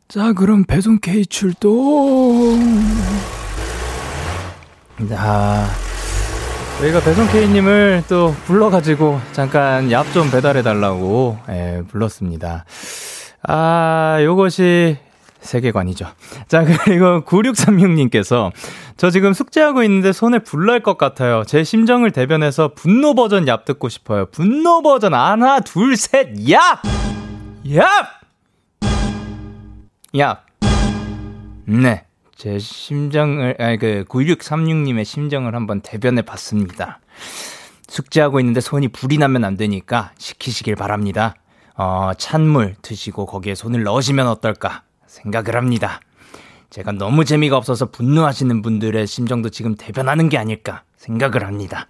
자, 0.08 0.34
그럼 0.34 0.64
배송 0.64 1.00
K 1.00 1.26
출동. 1.26 2.60
자, 5.10 5.68
저희가 6.80 7.00
배송 7.02 7.26
K님을 7.28 8.04
또 8.10 8.34
불러가지고 8.46 9.20
잠깐 9.32 9.88
얍좀 9.90 10.32
배달해달라고, 10.32 11.38
예, 11.50 11.82
불렀습니다. 11.88 12.66
아, 13.48 14.18
요것이 14.22 14.98
세계관이죠. 15.40 16.06
자, 16.48 16.66
그리고 16.66 17.22
9636님께서 17.24 18.52
저 18.98 19.10
지금 19.10 19.34
숙제하고 19.34 19.84
있는데 19.84 20.12
손에 20.12 20.40
불 20.40 20.66
날 20.66 20.82
것 20.82 20.98
같아요. 20.98 21.44
제 21.46 21.64
심정을 21.64 22.12
대변해서 22.12 22.72
분노 22.76 23.14
버전 23.16 23.46
얍 23.46 23.64
듣고 23.66 23.88
싶어요. 23.90 24.26
분노 24.32 24.82
버전 24.82 25.14
하나, 25.14 25.60
둘, 25.62 25.96
셋, 25.96 26.34
얍! 26.34 26.60
얍! 27.66 27.86
얍! 30.14 30.38
네. 31.68 32.04
제 32.36 32.60
심정을, 32.60 33.56
아니, 33.60 33.78
그, 33.78 34.04
9636님의 34.10 35.06
심정을 35.06 35.56
한번 35.56 35.82
대변해 35.82 36.22
봤습니다. 36.22 37.00
숙제하고 37.88 38.40
있는데 38.42 38.62
손이 38.62 38.90
불이 38.90 39.18
나면 39.18 39.46
안 39.46 39.56
되니까 39.58 40.12
시키시길 40.18 40.76
바랍니다. 40.76 41.36
어, 41.78 42.12
찬물 42.18 42.76
드시고 42.82 43.26
거기에 43.26 43.56
손을 43.56 43.84
넣으시면 43.84 44.28
어떨까 44.28 44.84
생각을 45.08 45.56
합니다. 45.56 46.02
제가 46.70 46.92
너무 46.92 47.24
재미가 47.24 47.56
없어서 47.58 47.86
분노하시는 47.92 48.62
분들의 48.62 49.08
심정도 49.08 49.50
지금 49.50 49.76
대변하는 49.76 50.30
게 50.30 50.38
아닐까 50.38 50.84
생각을 50.98 51.46
합니다. 51.46 51.88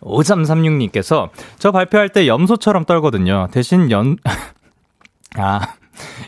5336님께서 0.00 1.30
저 1.58 1.72
발표할 1.72 2.10
때 2.10 2.26
염소처럼 2.26 2.84
떨거든요. 2.84 3.48
대신 3.50 3.90
연, 3.90 4.18
아, 5.36 5.74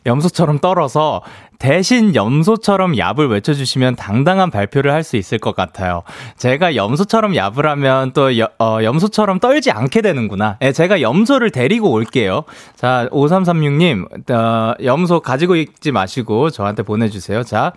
염소처럼 0.06 0.58
떨어서 0.60 1.22
대신 1.58 2.14
염소처럼 2.14 2.92
얍을 2.92 3.30
외쳐주시면 3.30 3.96
당당한 3.96 4.50
발표를 4.50 4.92
할 4.92 5.02
수 5.02 5.16
있을 5.16 5.38
것 5.38 5.54
같아요. 5.56 6.02
제가 6.36 6.74
염소처럼 6.74 7.32
얍을 7.32 7.62
하면 7.62 8.12
또 8.12 8.36
여, 8.38 8.48
어, 8.58 8.78
염소처럼 8.82 9.38
떨지 9.40 9.70
않게 9.70 10.02
되는구나. 10.02 10.58
예, 10.62 10.72
제가 10.72 11.00
염소를 11.00 11.50
데리고 11.50 11.90
올게요. 11.92 12.42
자, 12.74 13.08
5336님, 13.12 14.30
어, 14.32 14.74
염소 14.84 15.20
가지고 15.20 15.56
있지 15.56 15.92
마시고 15.92 16.50
저한테 16.50 16.82
보내주세요. 16.82 17.42
자, 17.44 17.72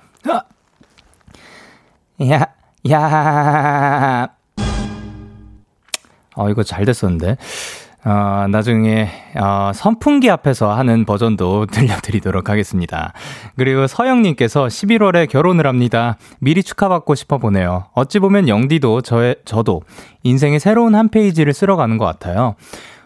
야, 2.29 2.47
야. 2.91 4.27
어, 6.35 6.49
이거 6.49 6.63
잘 6.63 6.85
됐었는데. 6.85 7.37
어, 8.05 8.45
나중에, 8.49 9.09
어, 9.35 9.71
선풍기 9.73 10.29
앞에서 10.29 10.73
하는 10.73 11.03
버전도 11.05 11.65
들려드리도록 11.71 12.49
하겠습니다. 12.49 13.13
그리고 13.57 13.87
서영님께서 13.87 14.67
11월에 14.67 15.29
결혼을 15.29 15.67
합니다. 15.67 16.17
미리 16.39 16.63
축하받고 16.63 17.15
싶어 17.15 17.37
보네요. 17.37 17.87
어찌 17.93 18.19
보면 18.19 18.47
영디도 18.47 19.01
저의, 19.01 19.35
저도 19.43 19.81
인생의 20.23 20.59
새로운 20.59 20.95
한 20.95 21.09
페이지를 21.09 21.53
쓸어가는 21.53 21.97
것 21.97 22.05
같아요. 22.05 22.55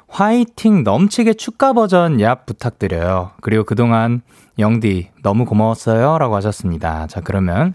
화이팅 0.08 0.84
넘치게 0.84 1.34
축가 1.34 1.74
버전 1.74 2.18
얍 2.18 2.46
부탁드려요. 2.46 3.32
그리고 3.42 3.64
그동안 3.64 4.22
영디 4.60 5.10
너무 5.24 5.46
고마웠어요. 5.46 6.20
라고 6.20 6.36
하셨습니다. 6.36 7.08
자, 7.08 7.20
그러면 7.22 7.74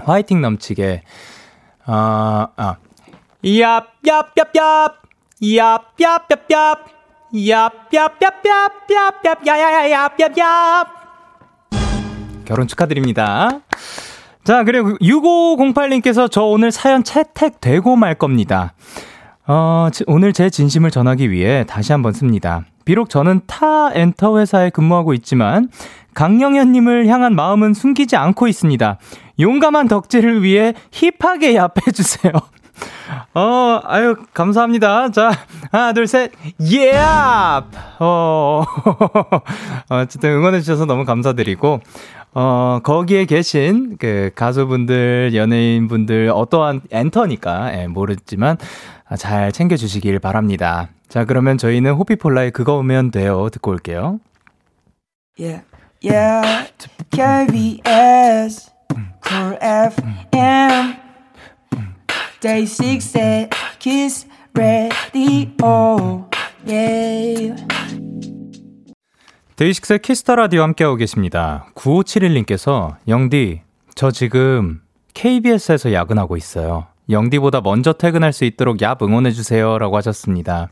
화이팅 0.00 0.40
넘치게, 0.40 1.02
어, 1.86 2.48
아, 2.56 2.76
얍, 3.44 3.84
얍, 4.04 4.34
얍, 4.34 4.52
얍! 4.52 4.99
얍얍얍얍 5.42 6.78
얍얍얍얍얍얍 7.32 9.46
야야야얍얍얍 9.46 10.86
결혼 12.44 12.66
축하드립니다. 12.66 13.60
자, 14.42 14.64
그리고 14.64 14.96
6508님께서 14.98 16.28
저 16.30 16.42
오늘 16.42 16.72
사연 16.72 17.04
채택되고 17.04 17.94
말 17.96 18.16
겁니다. 18.16 18.72
어, 19.46 19.88
오늘 20.06 20.32
제 20.32 20.48
진심을 20.50 20.90
전하기 20.90 21.30
위해 21.30 21.64
다시 21.66 21.92
한번 21.92 22.12
씁니다. 22.12 22.64
비록 22.84 23.08
저는 23.10 23.42
타 23.46 23.92
엔터 23.92 24.38
회사에 24.38 24.70
근무하고 24.70 25.14
있지만 25.14 25.68
강영현님을 26.14 27.06
향한 27.06 27.36
마음은 27.36 27.74
숨기지 27.74 28.16
않고 28.16 28.48
있습니다. 28.48 28.98
용감한 29.38 29.86
덕질을 29.88 30.42
위해 30.42 30.74
힙하게 30.90 31.54
얍해주세요. 31.54 32.42
어, 33.34 33.80
아유, 33.84 34.16
감사합니다. 34.34 35.10
자, 35.10 35.30
하나, 35.70 35.92
둘, 35.92 36.06
셋, 36.06 36.32
예! 36.62 36.90
Yeah! 36.90 37.66
어, 37.98 38.64
어쨌든 39.88 40.30
응원해주셔서 40.30 40.86
너무 40.86 41.04
감사드리고, 41.04 41.80
어, 42.34 42.80
거기에 42.82 43.24
계신 43.24 43.96
그 43.98 44.30
가수분들, 44.34 45.32
연예인분들, 45.34 46.30
어떠한 46.34 46.82
엔터니까, 46.90 47.80
예, 47.80 47.86
모르지만, 47.86 48.56
잘 49.16 49.50
챙겨주시길 49.52 50.18
바랍니다. 50.20 50.88
자, 51.08 51.24
그러면 51.24 51.58
저희는 51.58 51.92
호피폴라의 51.94 52.52
그거 52.52 52.74
오면 52.76 53.10
돼요. 53.10 53.48
듣고 53.50 53.72
올게요. 53.72 54.20
Yeah, 55.38 55.64
yeah, 56.04 56.70
KBS, 57.10 58.70
Cool 59.26 59.58
FM. 59.60 61.09
DAY6의 62.40 63.50
Kiss 63.78 64.26
Radio. 64.54 66.26
Yeah. 66.66 67.66
DAY6의 69.56 69.98
Kiss 69.98 70.20
the 70.20 70.36
Radio 70.36 70.62
함께하고 70.62 70.96
계십니다. 70.96 71.66
9571님께서 71.74 72.96
영디, 73.08 73.60
저 73.94 74.10
지금 74.10 74.80
KBS에서 75.12 75.92
야근하고 75.92 76.38
있어요. 76.38 76.86
영디보다 77.10 77.60
먼저 77.60 77.92
퇴근할 77.92 78.32
수 78.32 78.46
있도록 78.46 78.78
얍 78.78 79.02
응원해주세요. 79.02 79.76
라고 79.76 79.98
하셨습니다. 79.98 80.70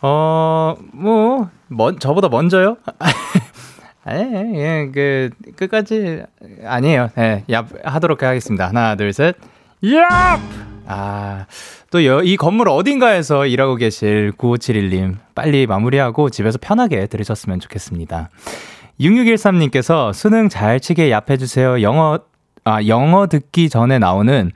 어, 0.00 0.76
뭐, 0.94 1.50
먼, 1.68 1.98
저보다 1.98 2.30
먼저요? 2.30 2.78
예, 4.08 4.52
예, 4.54 4.90
그, 4.94 5.28
끝까지, 5.56 6.22
아니에요. 6.64 7.10
예, 7.18 7.44
얍 7.50 7.84
하도록 7.84 8.22
하겠습니다. 8.22 8.68
하나, 8.68 8.96
둘, 8.96 9.12
셋. 9.12 9.36
얍! 9.82 10.69
아, 10.92 11.46
또 11.90 12.00
이 12.00 12.36
건물 12.36 12.68
어딘가에서 12.68 13.46
일하고 13.46 13.76
계실 13.76 14.32
9571님, 14.36 15.18
빨리 15.36 15.66
마무리하고 15.68 16.30
집에서 16.30 16.58
편하게 16.60 17.06
들으셨으면 17.06 17.60
좋겠습니다. 17.60 18.28
6613님께서 19.00 20.12
수능 20.12 20.48
잘 20.48 20.80
치게 20.80 21.10
얍해주세요. 21.10 21.80
영어, 21.82 22.18
아, 22.64 22.84
영어 22.86 23.28
듣기 23.28 23.68
전에 23.70 23.98
나오는 24.00 24.50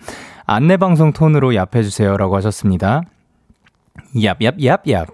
안내방송 0.47 1.13
톤으로 1.13 1.51
얍해주세요. 1.53 2.17
라고 2.17 2.37
하셨습니다. 2.37 3.03
얍, 4.17 4.39
얍, 4.41 4.59
얍, 4.59 4.85
얍. 4.85 5.07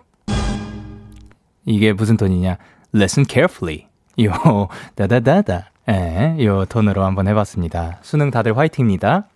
이게 1.66 1.92
무슨 1.92 2.16
톤이냐? 2.16 2.56
Listen 2.94 3.26
carefully. 3.28 3.86
요, 4.24 4.68
다다다다. 4.96 5.70
예, 5.90 6.36
요 6.44 6.64
톤으로 6.64 7.04
한번 7.04 7.28
해봤습니다. 7.28 7.98
수능 8.02 8.30
다들 8.30 8.56
화이팅입니다. 8.56 9.26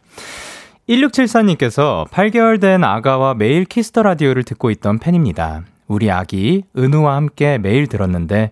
1674님께서 0.89 2.09
8개월 2.11 2.61
된 2.61 2.85
아가와 2.85 3.35
매일 3.35 3.65
Kiss 3.65 3.87
the 3.87 4.03
Radio를 4.03 4.43
듣고 4.45 4.71
있던 4.71 4.99
팬입니다. 4.99 5.63
우리 5.87 6.11
아기 6.11 6.65
은우와 6.77 7.17
함께 7.17 7.59
매일 7.59 7.87
들었는데 7.87 8.51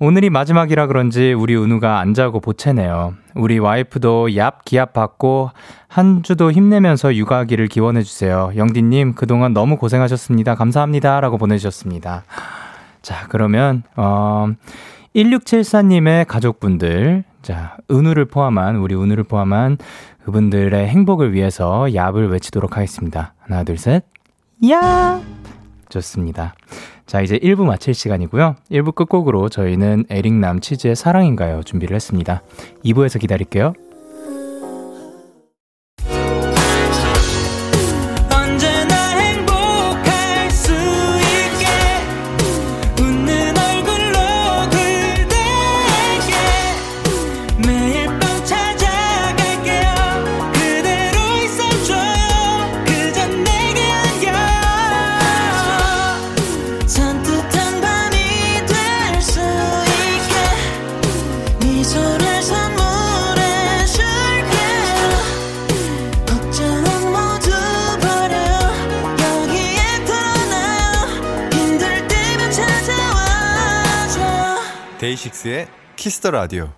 오늘이 0.00 0.30
마지막이라 0.30 0.86
그런지 0.86 1.32
우리 1.32 1.56
은우가 1.56 1.98
안 1.98 2.14
자고 2.14 2.40
보채네요. 2.40 3.14
우리 3.34 3.58
와이프도 3.58 4.28
얍 4.28 4.64
기합 4.64 4.92
받고 4.92 5.50
한 5.88 6.22
주도 6.22 6.52
힘내면서 6.52 7.14
육아하기를 7.16 7.66
기원해 7.66 8.02
주세요. 8.02 8.52
영디 8.56 8.82
님 8.82 9.14
그동안 9.14 9.54
너무 9.54 9.76
고생하셨습니다. 9.76 10.54
감사합니다. 10.54 11.20
라고 11.20 11.36
보내주셨습니다. 11.36 12.24
자, 13.02 13.26
그러면, 13.28 13.82
어, 13.96 14.48
1674님의 15.16 16.26
가족분들, 16.28 17.24
자, 17.42 17.76
은우를 17.90 18.26
포함한, 18.26 18.76
우리 18.76 18.94
은우를 18.94 19.24
포함한 19.24 19.78
그분들의 20.28 20.86
행복을 20.88 21.32
위해서 21.32 21.84
얍을 21.84 22.30
외치도록 22.30 22.76
하겠습니다. 22.76 23.32
하나, 23.38 23.64
둘, 23.64 23.78
셋. 23.78 24.04
야! 24.68 25.22
좋습니다. 25.88 26.54
자, 27.06 27.22
이제 27.22 27.38
1부 27.38 27.64
마칠 27.64 27.94
시간이고요. 27.94 28.56
1부 28.70 28.94
끝곡으로 28.94 29.48
저희는 29.48 30.04
에릭남 30.10 30.60
치즈의 30.60 30.96
사랑인가요? 30.96 31.62
준비를 31.62 31.94
했습니다. 31.94 32.42
2부에서 32.84 33.18
기다릴게요. 33.18 33.72
DAY6의 75.18 75.66
Kiss 75.96 76.15
the 76.15 76.30
Radio. 76.30 76.70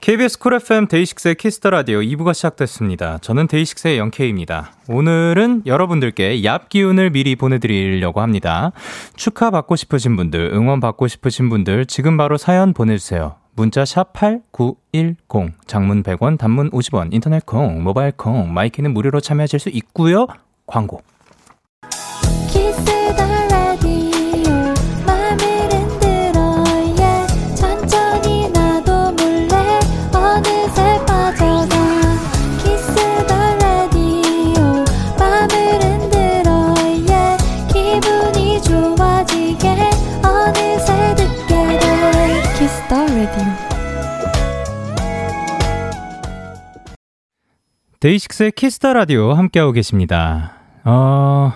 KBS 0.00 0.38
쿨 0.38 0.54
FM 0.54 0.86
데이식스의 0.86 1.34
키스터 1.34 1.70
라디오 1.70 1.98
2부가 2.00 2.32
시작됐습니다. 2.32 3.18
저는 3.18 3.48
DAY6의 3.48 3.98
Young 3.98 4.27
K입니다. 4.27 4.72
오늘은 4.88 5.62
여러분들께 5.66 6.42
얍 6.42 6.68
기운을 6.68 7.10
미리 7.10 7.34
보내드리려고 7.34 8.20
합니다. 8.20 8.72
축하 9.16 9.50
받고 9.50 9.74
싶으신 9.74 10.16
분들, 10.16 10.52
응원 10.54 10.80
받고 10.80 11.08
싶으신 11.08 11.48
분들 11.48 11.86
지금 11.86 12.16
바로 12.16 12.36
사연 12.36 12.72
보내주세요. 12.72 13.36
문자 13.54 13.84
샵 13.84 14.12
#8910 14.12 15.52
장문 15.66 16.02
100원, 16.02 16.38
단문 16.38 16.70
50원, 16.70 17.12
인터넷 17.12 17.44
콩, 17.44 17.82
모바일 17.82 18.12
콩, 18.12 18.52
my 18.52 18.63
K는 18.63 18.92
무료로 18.94 19.20
참여하실 19.20 19.58
수 19.58 19.68
있고요. 19.70 20.26
광고. 20.66 21.02
키스 22.48 22.84
더 23.16 23.35
데이식스의 48.06 48.52
키스터 48.52 48.92
라디오 48.92 49.32
함께하고 49.32 49.72
계십니다. 49.72 50.52
어, 50.84 51.52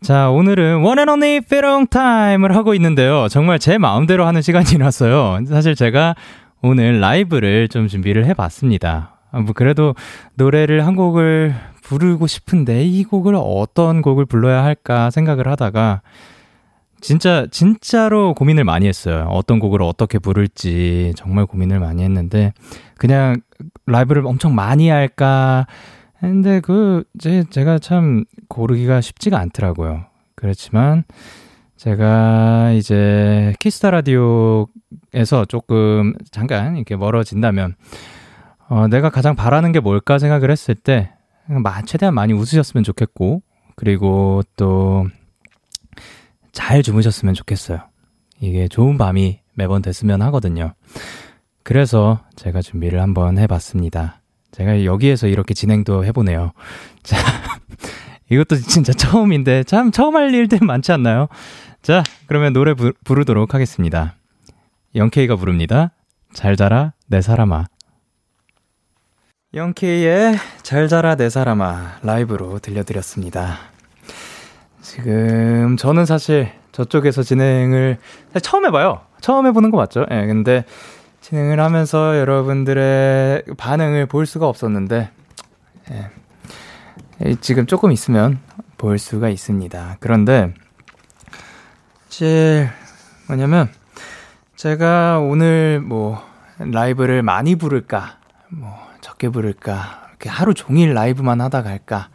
자, 0.00 0.30
오늘은 0.30 0.80
원앤언니 0.80 1.42
페롱 1.42 1.88
타임을 1.88 2.56
하고 2.56 2.72
있는데요. 2.72 3.28
정말 3.28 3.58
제 3.58 3.76
마음대로 3.76 4.26
하는 4.26 4.40
시간이라서요. 4.40 5.40
사실 5.46 5.74
제가 5.74 6.14
오늘 6.62 7.00
라이브를 7.00 7.68
좀 7.68 7.88
준비를 7.88 8.24
해봤습니다. 8.24 9.18
아, 9.32 9.40
뭐, 9.40 9.52
그래도 9.52 9.94
노래를 10.36 10.86
한 10.86 10.96
곡을 10.96 11.54
부르고 11.82 12.26
싶은데 12.26 12.84
이 12.84 13.04
곡을 13.04 13.34
어떤 13.36 14.00
곡을 14.00 14.24
불러야 14.24 14.64
할까 14.64 15.10
생각을 15.10 15.46
하다가 15.46 16.00
진짜, 17.00 17.46
진짜로 17.50 18.34
고민을 18.34 18.64
많이 18.64 18.86
했어요. 18.86 19.26
어떤 19.30 19.58
곡을 19.58 19.82
어떻게 19.82 20.18
부를지 20.18 21.12
정말 21.16 21.46
고민을 21.46 21.80
많이 21.80 22.02
했는데 22.02 22.52
그냥 22.98 23.40
라이브를 23.86 24.26
엄청 24.26 24.54
많이 24.54 24.88
할까 24.88 25.66
했는데 26.22 26.60
그 26.60 27.04
제, 27.18 27.44
제가 27.50 27.78
참 27.78 28.24
고르기가 28.48 29.00
쉽지가 29.00 29.38
않더라고요. 29.38 30.04
그렇지만 30.34 31.04
제가 31.76 32.72
이제 32.72 33.54
키스타 33.58 33.90
라디오에서 33.90 35.46
조금 35.48 36.12
잠깐 36.30 36.76
이렇게 36.76 36.96
멀어진다면 36.96 37.74
어, 38.68 38.86
내가 38.88 39.08
가장 39.10 39.34
바라는 39.34 39.72
게 39.72 39.80
뭘까 39.80 40.18
생각을 40.18 40.50
했을 40.50 40.74
때 40.74 41.10
마- 41.46 41.82
최대한 41.82 42.14
많이 42.14 42.32
웃으셨으면 42.32 42.84
좋겠고 42.84 43.42
그리고 43.76 44.42
또 44.56 45.06
잘 46.52 46.82
주무셨으면 46.82 47.34
좋겠어요. 47.34 47.80
이게 48.40 48.68
좋은 48.68 48.98
밤이 48.98 49.40
매번 49.54 49.82
됐으면 49.82 50.22
하거든요. 50.22 50.74
그래서 51.62 52.20
제가 52.36 52.62
준비를 52.62 53.00
한번 53.00 53.38
해봤습니다. 53.38 54.20
제가 54.52 54.84
여기에서 54.84 55.28
이렇게 55.28 55.54
진행도 55.54 56.04
해보네요. 56.06 56.52
자, 57.02 57.16
이것도 58.30 58.56
진짜 58.56 58.92
처음인데 58.92 59.64
참 59.64 59.90
처음 59.90 60.16
할 60.16 60.34
일들 60.34 60.60
많지 60.62 60.92
않나요? 60.92 61.28
자, 61.82 62.02
그러면 62.26 62.52
노래 62.52 62.74
부, 62.74 62.92
부르도록 63.04 63.54
하겠습니다. 63.54 64.16
영케이가 64.94 65.36
부릅니다. 65.36 65.92
잘 66.32 66.56
자라 66.56 66.94
내 67.06 67.20
사람아. 67.20 67.66
영케이의 69.52 70.36
잘 70.62 70.86
자라 70.88 71.16
내 71.16 71.28
사람아 71.28 71.98
라이브로 72.02 72.60
들려드렸습니다. 72.60 73.58
지금 74.82 75.76
저는 75.76 76.06
사실 76.06 76.50
저쪽에서 76.72 77.22
진행을 77.22 77.98
처음 78.42 78.66
해봐요. 78.66 79.00
처음 79.20 79.46
해보는 79.46 79.70
거 79.70 79.76
맞죠? 79.76 80.06
예, 80.10 80.26
근데 80.26 80.64
진행을 81.20 81.60
하면서 81.60 82.18
여러분들의 82.18 83.44
반응을 83.56 84.06
볼 84.06 84.26
수가 84.26 84.48
없었는데 84.48 85.10
예, 85.90 86.10
예, 87.24 87.34
지금 87.40 87.66
조금 87.66 87.92
있으면 87.92 88.38
볼 88.78 88.98
수가 88.98 89.28
있습니다. 89.28 89.98
그런데 90.00 90.54
제일 92.08 92.70
뭐냐면 93.28 93.68
제가 94.56 95.20
오늘 95.20 95.80
뭐 95.80 96.22
라이브를 96.58 97.22
많이 97.22 97.56
부를까 97.56 98.18
뭐 98.48 98.74
적게 99.00 99.28
부를까 99.28 100.08
이렇게 100.10 100.28
하루 100.28 100.54
종일 100.54 100.94
라이브만 100.94 101.40
하다 101.40 101.62
갈까 101.62 102.08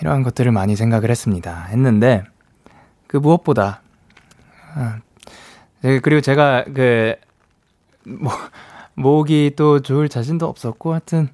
이러한 0.00 0.22
것들을 0.22 0.50
많이 0.52 0.76
생각을 0.76 1.10
했습니다. 1.10 1.64
했는데 1.70 2.24
그 3.06 3.16
무엇보다 3.16 3.82
아, 4.74 4.98
네, 5.82 6.00
그리고 6.00 6.20
제가 6.20 6.64
그 6.74 7.14
뭐, 8.04 8.32
목이 8.94 9.52
또 9.56 9.80
좋을 9.80 10.08
자신도 10.08 10.46
없었고 10.46 10.92
하여튼 10.92 11.28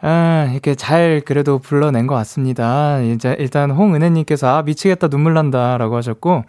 아, 0.00 0.48
이렇게 0.50 0.74
잘 0.74 1.22
그래도 1.24 1.58
불러낸 1.58 2.06
것 2.06 2.14
같습니다. 2.16 3.00
이제 3.00 3.36
일단 3.38 3.70
홍은혜님께서 3.70 4.48
아 4.48 4.62
미치겠다 4.62 5.08
눈물 5.08 5.34
난다라고 5.34 5.96
하셨고 5.96 6.44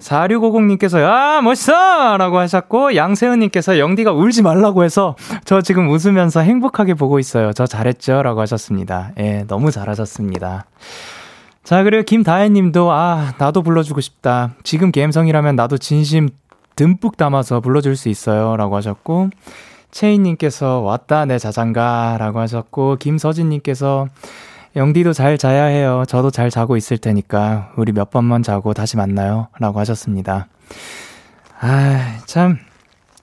4650님께서 0.00 1.04
아 1.04 1.40
멋있어! 1.42 2.16
라고 2.16 2.38
하셨고 2.38 2.96
양세은님께서 2.96 3.78
영디가 3.78 4.12
울지 4.12 4.42
말라고 4.42 4.84
해서 4.84 5.16
저 5.44 5.60
지금 5.60 5.88
웃으면서 5.90 6.40
행복하게 6.40 6.94
보고 6.94 7.18
있어요. 7.18 7.52
저 7.52 7.66
잘했죠? 7.66 8.22
라고 8.22 8.40
하셨습니다. 8.40 9.12
예, 9.18 9.44
너무 9.46 9.70
잘하셨습니다. 9.70 10.66
자, 11.64 11.82
그리고 11.84 12.02
김다혜님도 12.02 12.90
아 12.90 13.34
나도 13.38 13.62
불러주고 13.62 14.00
싶다. 14.00 14.54
지금 14.64 14.90
감성이라면 14.90 15.56
나도 15.56 15.78
진심 15.78 16.28
듬뿍 16.74 17.16
담아서 17.16 17.60
불러줄 17.60 17.96
수 17.96 18.08
있어요. 18.08 18.56
라고 18.56 18.76
하셨고 18.76 19.30
채인님께서 19.90 20.80
왔다 20.80 21.24
내 21.26 21.38
자장가 21.38 22.16
라고 22.18 22.40
하셨고 22.40 22.96
김서진님께서 22.96 24.08
영디도 24.74 25.12
잘 25.12 25.36
자야 25.36 25.64
해요. 25.64 26.04
저도 26.08 26.30
잘 26.30 26.50
자고 26.50 26.76
있을 26.76 26.96
테니까 26.98 27.72
우리 27.76 27.92
몇 27.92 28.10
번만 28.10 28.42
자고 28.42 28.72
다시 28.72 28.96
만나요. 28.96 29.48
라고 29.58 29.78
하셨습니다. 29.80 30.48
아, 31.60 32.18
참 32.26 32.58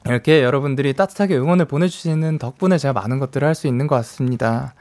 이렇게 0.06 0.44
여러분들이 0.44 0.94
따뜻하게 0.94 1.38
응원을 1.38 1.66
보내주시는 1.66 2.38
덕분에 2.38 2.78
제가 2.78 2.94
많은 2.94 3.20
것들을 3.20 3.46
할 3.48 3.56
수 3.56 3.68
있는 3.68 3.88
것 3.88 3.96
같습니다. 3.96 4.74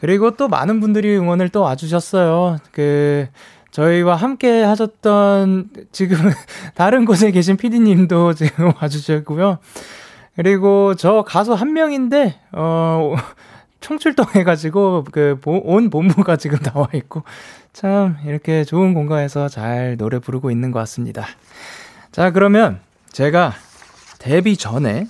그리고 0.00 0.32
또 0.32 0.48
많은 0.48 0.80
분들이 0.80 1.16
응원을 1.16 1.50
또 1.50 1.60
와주셨어요. 1.62 2.58
그, 2.72 3.28
저희와 3.70 4.16
함께 4.16 4.62
하셨던, 4.62 5.68
지금, 5.92 6.16
다른 6.74 7.04
곳에 7.04 7.30
계신 7.30 7.56
PD님도 7.56 8.34
지금 8.34 8.72
와주셨고요. 8.80 9.58
그리고 10.36 10.94
저 10.94 11.22
가수 11.26 11.52
한 11.52 11.74
명인데, 11.74 12.34
어, 12.52 13.14
총출동해가지고, 13.80 15.04
그, 15.10 15.38
보- 15.40 15.60
온 15.64 15.90
본부가 15.90 16.36
지금 16.36 16.58
나와 16.64 16.88
있고, 16.94 17.22
참, 17.72 18.16
이렇게 18.24 18.64
좋은 18.64 18.94
공간에서 18.94 19.48
잘 19.48 19.96
노래 19.96 20.18
부르고 20.18 20.50
있는 20.50 20.70
것 20.70 20.78
같습니다. 20.80 21.26
자, 22.12 22.30
그러면 22.30 22.80
제가 23.10 23.54
데뷔 24.18 24.56
전에 24.56 25.06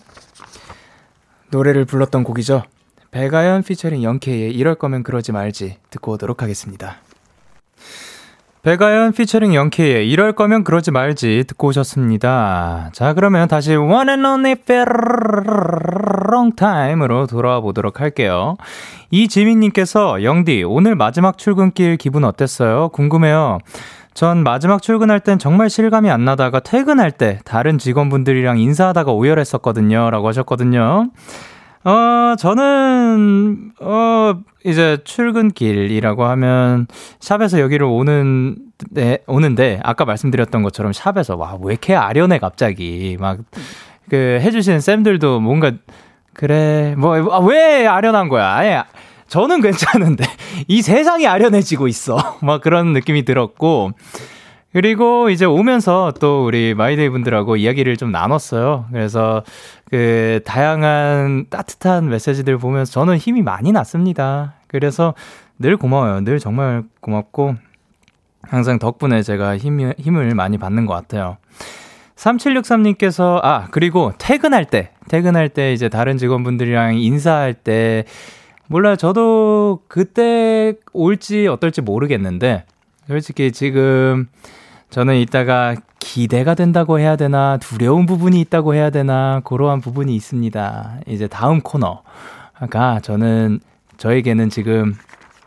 노래를 1.51 1.85
불렀던 1.85 2.25
곡이죠. 2.25 2.63
배가연 3.11 3.63
피처링 3.65 4.03
영케이의 4.05 4.53
이럴 4.53 4.77
거면 4.77 5.03
그러지 5.03 5.33
말지 5.33 5.79
듣고 5.91 6.13
오도록 6.13 6.43
하겠습니다. 6.43 6.99
배가연 8.63 9.13
피처링 9.13 9.55
영케이의 9.55 10.11
이럴 10.11 10.33
거면 10.33 10.65
그러지 10.65 10.91
말지 10.91 11.45
듣고 11.49 11.69
오셨습니다. 11.69 12.91
자, 12.93 13.15
그러면 13.15 13.49
다시 13.49 13.75
One 13.75 14.11
and 14.11 14.27
Only 14.27 14.57
Long 16.31 16.55
Time으로 16.57 17.27
돌아와 17.27 17.61
보도록 17.61 18.01
할게요. 18.01 18.57
이지민님께서 19.11 20.23
영디, 20.25 20.65
오늘 20.65 20.95
마지막 20.95 21.39
출근길 21.39 21.97
기분 21.97 22.25
어땠어요? 22.25 22.91
궁금해요. 22.91 23.61
전 24.13 24.43
마지막 24.43 24.83
출근할 24.83 25.21
땐 25.21 25.39
정말 25.39 25.71
실감이 25.71 26.11
안 26.11 26.27
나다가 26.27 26.61
퇴근할 26.61 27.13
때 27.13 27.39
다른 27.47 27.79
직원분들이랑 27.79 28.59
인사하다가 28.59 29.11
오열했었거든요. 29.13 30.11
라고 30.11 30.29
하셨거든요. 30.29 31.09
어, 31.83 32.35
저는, 32.39 33.00
어, 33.81 34.41
이제 34.65 34.99
출근길이라고 35.05 36.25
하면 36.25 36.87
샵에서 37.21 37.61
여기를 37.61 37.87
오는, 37.87 38.57
네, 38.91 39.19
오는데 39.27 39.81
아까 39.83 40.05
말씀드렸던 40.05 40.63
것처럼 40.63 40.93
샵에서 40.93 41.37
와, 41.37 41.59
왜 41.61 41.73
이렇게 41.73 41.95
아련해 41.95 42.39
갑자기. 42.39 43.17
막, 43.19 43.39
그, 44.09 44.39
해주시는 44.43 44.81
쌤들도 44.81 45.41
뭔가, 45.41 45.73
그래, 46.35 46.95
뭐, 46.97 47.17
아, 47.33 47.39
왜 47.41 47.87
아련한 47.87 48.29
거야? 48.29 48.55
아예, 48.55 48.83
저는 49.29 49.61
괜찮은데, 49.63 50.25
이 50.69 50.83
세상이 50.83 51.27
아련해지고 51.27 51.89
있어. 51.89 52.39
막 52.43 52.61
그런 52.61 52.93
느낌이 52.93 53.25
들었고, 53.25 53.93
그리고 54.73 55.31
이제 55.31 55.45
오면서 55.45 56.13
또 56.21 56.45
우리 56.47 56.75
My 56.75 56.88
Day 56.88 57.09
분들하고 57.09 57.57
이야기를 57.57 57.97
좀 57.97 58.13
나눴어요. 58.13 58.87
그래서 58.93 59.43
그 59.91 60.41
다양한 60.45 61.47
따뜻한 61.51 62.09
메시지들 62.09 62.59
보면서 62.59 62.93
저는 62.93 63.17
힘이 63.17 63.43
많이 63.43 63.73
났습니다. 63.73 64.55
그래서 64.69 65.15
늘 65.59 65.77
고마워요. 65.77 66.21
늘 66.21 66.39
정말 66.39 66.85
고맙고 67.01 67.57
항상 68.43 68.79
덕분에 68.79 69.23
제가 69.23 69.59
힘, 69.59 69.93
힘을 69.99 70.35
많이 70.35 70.57
받는 70.57 70.87
것 70.87 70.95
같아요. 70.95 71.37
3763님께서, 72.17 73.41
아, 73.43 73.69
그리고 73.71 74.13
퇴근할 74.19 74.67
때, 74.67 74.91
퇴근할 75.09 75.49
때 75.49 75.73
이제 75.73 75.89
다른 75.89 76.19
직원분들이랑 76.19 76.99
인사할 76.99 77.55
때, 77.55 78.05
몰라요. 78.67 78.97
저도 78.97 79.81
그때 79.89 80.75
올지 80.93 81.47
어떨지 81.47 81.81
모르겠는데, 81.81 82.65
솔직히 83.09 83.53
지금 83.53 84.29
저는 84.91 85.17
이따가 85.17 85.77
기대가 86.01 86.55
된다고 86.55 86.99
해야 86.99 87.17
되나, 87.17 87.59
두려운 87.59 88.07
부분이 88.07 88.41
있다고 88.41 88.75
해야 88.75 88.91
되나, 88.91 89.41
그러한 89.45 89.81
부분이 89.81 90.15
있습니다. 90.17 91.01
이제 91.07 91.29
다음 91.29 91.61
코너가 91.61 93.01
저는 93.03 93.61
저에게는 93.99 94.51
지금 94.51 94.97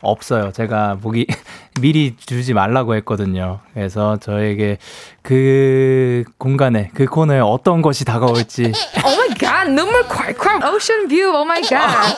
없어요. 0.01 0.51
제가 0.51 0.97
보기 1.01 1.27
미리 1.81 2.15
주지 2.17 2.53
말라고 2.53 2.95
했거든요. 2.95 3.59
그래서 3.73 4.17
저에게 4.17 4.77
그 5.21 6.23
공간에 6.37 6.91
그 6.93 7.05
코너에 7.05 7.39
어떤 7.39 7.81
것이 7.81 8.05
다가올지 8.05 8.71
Oh 9.03 9.15
my 9.15 9.29
god, 9.37 9.71
눈물 9.71 10.03
콸콸. 10.03 10.63
Ocean 10.73 11.07
view. 11.07 11.29
Oh 11.33 11.45
my 11.45 11.61
god. 11.61 12.17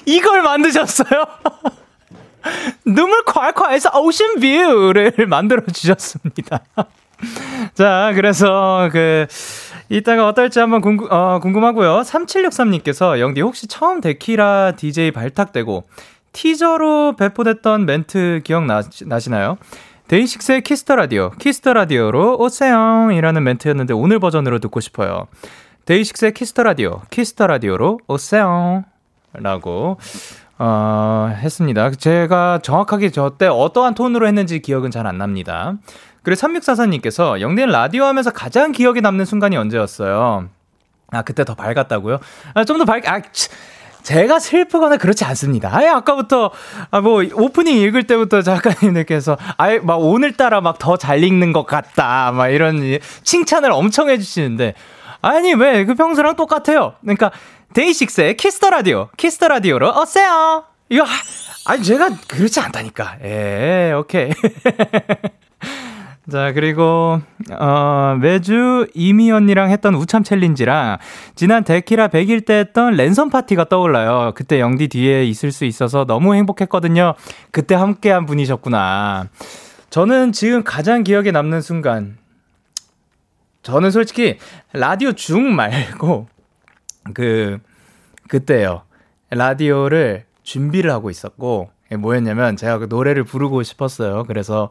이걸 0.06 0.42
만드셨어요? 0.42 1.24
눈물 2.84 3.24
콸콸해서 3.24 3.94
ocean 3.94 4.40
view를 4.40 5.14
만들어 5.28 5.62
주셨습니다. 5.72 6.60
자, 7.74 8.12
그래서 8.14 8.88
그 8.92 9.26
이따가 9.88 10.26
어떨지 10.28 10.58
한번 10.58 10.80
궁금, 10.80 11.08
어, 11.10 11.40
궁금하고요. 11.40 12.00
3763님께서 12.00 13.18
영디 13.18 13.40
혹시 13.40 13.66
처음 13.66 14.00
데키라 14.00 14.72
DJ 14.76 15.10
발탁되고 15.10 15.84
티저로 16.32 17.16
배포됐던 17.16 17.86
멘트 17.86 18.40
기억나시나요? 18.44 19.58
데이식스의 20.08 20.62
Kiss 20.62 20.81
the 20.81 20.96
Radio, 20.96 21.30
Kiss 21.38 21.57
the 21.57 21.72
Radio로 21.72 22.38
오세영이라는 22.40 23.44
멘트였는데 23.44 23.94
오늘 23.94 24.18
버전으로 24.18 24.58
듣고 24.58 24.80
싶어요. 24.80 25.28
데이식스의 25.84 26.34
Kiss 26.34 26.51
the 26.51 26.64
Radio, 26.64 27.02
Kiss 27.10 27.31
the 27.31 27.46
Radio로 27.46 28.00
오세영라고 28.08 29.98
어, 30.62 31.32
했습니다. 31.36 31.90
제가 31.92 32.58
정확하게 32.62 33.10
저 33.10 33.30
때 33.38 33.46
어떠한 33.46 33.94
톤으로 33.94 34.26
했는지 34.26 34.60
기억은 34.60 34.90
잘 34.90 35.06
안 35.06 35.16
납니다. 35.18 35.74
그리고 36.22 36.38
3644님께서 36.40 37.40
영디는 37.40 37.70
라디오 37.70 38.04
하면서 38.04 38.30
가장 38.30 38.72
기억에 38.72 39.00
남는 39.00 39.24
순간이 39.24 39.56
언제였어요? 39.56 40.48
아, 41.12 41.22
그때 41.22 41.44
더 41.44 41.54
밝았다고요? 41.54 42.18
아, 42.54 42.64
좀 42.64 42.76
더 42.78 42.84
밝, 42.84 43.08
아, 43.08 43.20
치, 43.32 43.48
제가 44.02 44.38
슬프거나 44.38 44.98
그렇지 44.98 45.24
않습니다. 45.24 45.70
아예 45.72 45.88
아까부터, 45.88 46.50
아, 46.90 47.00
뭐, 47.00 47.22
오프닝 47.32 47.74
읽을 47.78 48.06
때부터 48.06 48.42
작가님들께서, 48.42 49.38
아예 49.56 49.78
막 49.78 49.96
오늘따라 49.96 50.60
막 50.60 50.78
더 50.78 50.96
잘 50.98 51.24
읽는 51.24 51.52
것 51.54 51.64
같다. 51.66 52.32
막 52.32 52.48
이런 52.48 52.82
칭찬을 53.22 53.72
엄청 53.72 54.10
해주시는데, 54.10 54.74
아니, 55.22 55.54
왜, 55.54 55.84
그 55.86 55.94
평소랑 55.94 56.36
똑같아요. 56.36 56.94
그러니까, 57.00 57.30
데이식스의 57.74 58.36
Kiss 58.36 58.55
the 58.55 58.70
Radio, 58.70 59.08
Kiss 59.16 59.34
the 59.34 59.48
Radio로 59.48 60.00
오세요. 60.00 60.64
이거, 60.88 61.04
아, 61.04 61.08
아니, 61.66 61.84
제가 61.84 62.10
그렇지 62.28 62.58
않다니까. 62.58 63.18
예, 63.22 63.92
오케이. 63.96 64.30
자, 66.30 66.52
그리고, 66.52 67.20
어, 67.52 68.18
매주 68.20 68.86
이미 68.94 69.30
언니랑 69.30 69.70
했던 69.70 69.94
우참 69.94 70.24
챌린지랑 70.24 70.98
지난 71.34 71.64
데키라 71.64 72.08
100일 72.08 72.44
때 72.44 72.54
했던 72.54 72.94
랜선 72.94 73.30
파티가 73.30 73.68
떠올라요. 73.68 74.32
그때 74.34 74.60
영디 74.60 74.88
뒤에 74.88 75.24
있을 75.24 75.52
수 75.52 75.64
있어서 75.64 76.04
너무 76.04 76.34
행복했거든요. 76.34 77.14
그때 77.52 77.74
함께 77.74 78.10
한 78.10 78.26
분이셨구나. 78.26 79.28
저는 79.90 80.32
지금 80.32 80.62
가장 80.64 81.04
기억에 81.04 81.30
남는 81.30 81.62
순간, 81.62 82.18
저는 83.62 83.90
솔직히 83.90 84.38
라디오 84.72 85.12
중 85.12 85.54
말고, 85.54 86.28
그, 87.14 87.58
그때요. 88.28 88.82
라디오를 89.30 90.24
준비를 90.42 90.90
하고 90.90 91.10
있었고, 91.10 91.70
뭐였냐면 91.98 92.56
제가 92.56 92.78
그 92.78 92.86
노래를 92.88 93.24
부르고 93.24 93.62
싶었어요. 93.62 94.24
그래서 94.24 94.70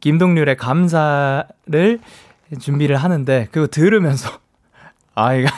김동률의 0.00 0.56
감사를 0.56 1.98
준비를 2.58 2.96
하는데 2.96 3.48
그거 3.50 3.66
들으면서 3.66 4.30
아이가 5.14 5.50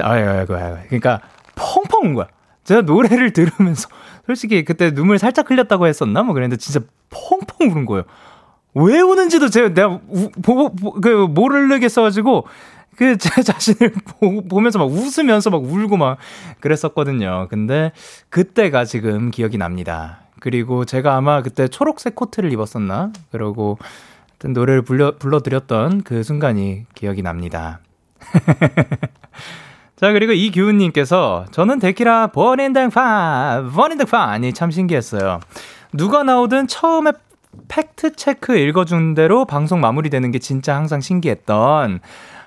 아이고 0.00 0.30
아이고 0.30 0.54
아이고 0.54 0.78
그러니까 0.86 1.20
펑펑 1.54 2.10
운 2.10 2.14
거야. 2.14 2.26
제가 2.64 2.82
노래를 2.82 3.32
들으면서 3.32 3.88
솔직히 4.26 4.64
그때 4.64 4.92
눈물 4.92 5.18
살짝 5.18 5.50
흘렸다고 5.50 5.86
했었나 5.86 6.22
뭐 6.22 6.34
그랬는데 6.34 6.58
진짜 6.58 6.80
펑펑 7.10 7.70
우는 7.70 7.86
거예요. 7.86 8.04
왜 8.74 9.00
우는지도 9.00 9.48
제가 9.48 9.74
내가 9.74 10.00
우, 10.08 10.30
보고 10.42 10.72
그 11.00 11.08
모르겠어가지고 11.28 12.46
그 13.00 13.16
제 13.18 13.42
자신을 13.42 13.92
보, 14.04 14.42
보면서 14.42 14.78
막 14.78 14.84
웃으면서 14.84 15.48
막 15.48 15.64
울고 15.64 15.96
막 15.96 16.18
그랬었거든요. 16.60 17.46
근데 17.48 17.92
그때가 18.28 18.84
지금 18.84 19.30
기억이 19.30 19.56
납니다. 19.56 20.20
그리고 20.38 20.84
제가 20.84 21.16
아마 21.16 21.40
그때 21.40 21.66
초록색 21.66 22.14
코트를 22.14 22.52
입었었나? 22.52 23.10
그러고 23.32 23.78
노래를 24.44 24.82
불러, 24.82 25.16
불러드렸던 25.16 26.02
그 26.02 26.22
순간이 26.22 26.84
기억이 26.94 27.22
납니다. 27.22 27.80
자, 29.96 30.12
그리고 30.12 30.32
이규훈님께서 30.32 31.46
저는 31.52 31.78
데키라 31.78 32.28
버린등파, 32.28 33.70
버린등파니 33.74 34.52
참 34.52 34.70
신기했어요. 34.70 35.40
누가 35.94 36.22
나오든 36.22 36.66
처음에 36.66 37.12
fact 37.68 38.16
check 38.16 38.56
읽어준 38.56 39.14
대로 39.14 39.46
방송 39.46 39.80
마무리되는 39.80 40.30
게 40.32 40.38
진짜 40.38 40.76
항상 40.76 41.00
신기했던 41.00 42.00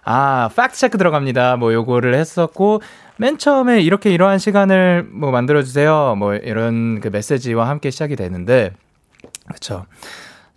아, 0.05 0.49
fact 0.55 0.77
check 0.77 0.97
들어갑니다. 0.97 1.55
뭐 1.57 1.73
요거를 1.73 2.13
했었고 2.15 2.81
맨 3.17 3.37
처음에 3.37 3.81
이렇게 3.81 4.11
이러한 4.11 4.39
시간을 4.39 5.07
뭐 5.11 5.31
만들어 5.31 5.63
주세요. 5.63 6.15
뭐 6.17 6.35
이런 6.35 6.99
그 6.99 7.07
메시지와 7.09 7.67
함께 7.69 7.89
시작이 7.91 8.15
되는데 8.15 8.71
그렇죠. 9.47 9.85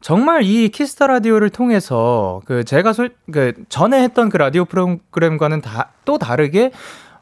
정말 0.00 0.42
이 0.44 0.68
Kiss 0.68 0.90
the 0.90 1.06
Radio를 1.08 1.50
통해서 1.50 2.40
그 2.44 2.64
제가 2.64 2.92
솔, 2.92 3.10
그 3.32 3.52
전에 3.68 4.02
했던 4.02 4.28
그 4.28 4.36
라디오 4.36 4.64
프로그램과는 4.64 5.60
다 5.60 5.90
또 6.06 6.16
다르게 6.16 6.70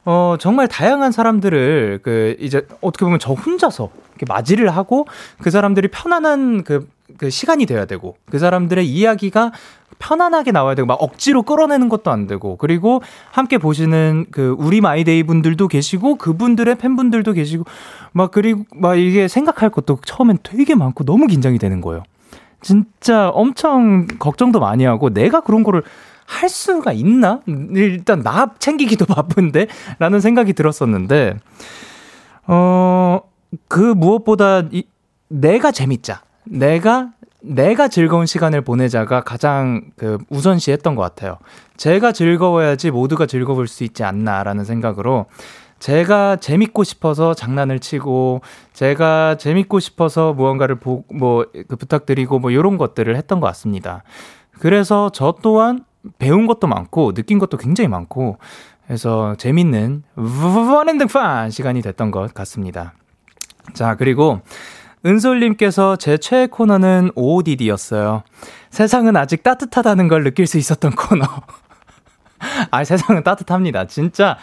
어 0.04 0.36
정말 0.38 0.68
다양한 0.68 1.10
사람들을 1.10 2.00
그 2.04 2.36
이제 2.38 2.66
어떻게 2.82 3.04
보면 3.06 3.18
저 3.18 3.32
혼자서 3.32 3.90
이렇게 4.10 4.26
맞이를 4.28 4.68
하고 4.68 5.06
그 5.42 5.50
사람들이 5.50 5.88
편안한 5.88 6.62
그, 6.62 6.86
그 7.18 7.30
시간이 7.30 7.66
돼야 7.66 7.84
되고 7.84 8.16
그 8.30 8.38
사람들의 8.38 8.86
이야기가 8.86 9.52
편안하게 9.98 10.52
나와야 10.52 10.74
되고 10.74 10.86
막 10.86 10.94
억지로 11.00 11.42
끌어내는 11.42 11.88
것도 11.88 12.10
안 12.10 12.26
되고 12.26 12.56
그리고 12.56 13.02
함께 13.30 13.58
보시는 13.58 14.26
그 14.30 14.56
우리 14.58 14.80
마이데이 14.80 15.22
분들도 15.22 15.68
계시고 15.68 16.16
그분들의 16.16 16.74
팬분들도 16.76 17.32
계시고 17.32 17.64
막 18.12 18.30
그리고 18.30 18.64
막 18.74 18.96
이게 18.96 19.28
생각할 19.28 19.70
것도 19.70 19.98
처음엔 20.04 20.38
되게 20.42 20.74
많고 20.74 21.04
너무 21.04 21.26
긴장이 21.26 21.58
되는 21.58 21.80
거예요. 21.80 22.02
진짜 22.60 23.28
엄청 23.28 24.06
걱정도 24.18 24.58
많이 24.58 24.84
하고 24.84 25.10
내가 25.10 25.40
그런 25.40 25.62
거를 25.62 25.82
할 26.26 26.48
수가 26.48 26.92
있나? 26.92 27.40
일단 27.46 28.22
나 28.22 28.54
챙기기도 28.58 29.04
바쁜데? 29.06 29.66
라는 29.98 30.20
생각이 30.20 30.54
들었었는데, 30.54 31.36
어, 32.46 33.20
그 33.68 33.78
무엇보다 33.78 34.62
이, 34.72 34.84
내가 35.28 35.70
재밌자. 35.70 36.22
내가, 36.44 37.10
내가 37.40 37.88
즐거운 37.88 38.26
시간을 38.26 38.62
보내자가 38.62 39.22
가장 39.22 39.90
그 39.96 40.18
우선시 40.30 40.72
했던 40.72 40.94
것 40.94 41.02
같아요. 41.02 41.38
제가 41.76 42.12
즐거워야지 42.12 42.90
모두가 42.90 43.26
즐거울 43.26 43.66
수 43.66 43.84
있지 43.84 44.04
않나라는 44.04 44.64
생각으로 44.64 45.26
제가 45.78 46.36
재밌고 46.36 46.84
싶어서 46.84 47.34
장난을 47.34 47.78
치고 47.78 48.40
제가 48.72 49.36
재밌고 49.36 49.80
싶어서 49.80 50.32
무언가를 50.32 50.76
보, 50.76 51.04
뭐, 51.12 51.44
그 51.68 51.76
부탁드리고 51.76 52.38
뭐 52.38 52.50
이런 52.50 52.78
것들을 52.78 53.14
했던 53.16 53.40
것 53.40 53.46
같습니다. 53.48 54.02
그래서 54.60 55.10
저 55.12 55.34
또한 55.42 55.84
배운 56.18 56.46
것도 56.46 56.66
많고 56.66 57.12
느낀 57.12 57.38
것도 57.38 57.56
굉장히 57.56 57.88
많고 57.88 58.38
그래서 58.86 59.34
재밌는 59.36 60.04
원앤등판 60.16 61.50
시간이 61.50 61.82
됐던 61.82 62.10
것 62.10 62.32
같습니다. 62.32 62.94
자, 63.72 63.96
그리고 63.96 64.40
은솔님께서 65.06 65.96
제 65.96 66.16
최애 66.16 66.46
코너는 66.46 67.10
OODD였어요. 67.14 68.22
세상은 68.70 69.16
아직 69.16 69.42
따뜻하다는 69.42 70.08
걸 70.08 70.24
느낄 70.24 70.46
수 70.46 70.56
있었던 70.56 70.92
코너. 70.92 71.24
아, 72.70 72.84
세상은 72.84 73.22
따뜻합니다. 73.22 73.86
진짜 73.86 74.38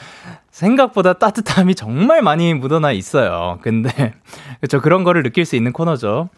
생각보다 0.51 1.13
따뜻함이 1.13 1.75
정말 1.75 2.21
많이 2.21 2.53
묻어나 2.53 2.91
있어요. 2.91 3.59
근데 3.61 4.13
그렇죠. 4.59 4.81
그런 4.81 5.03
거를 5.03 5.23
느낄 5.23 5.45
수 5.45 5.55
있는 5.55 5.73
코너죠. 5.73 6.29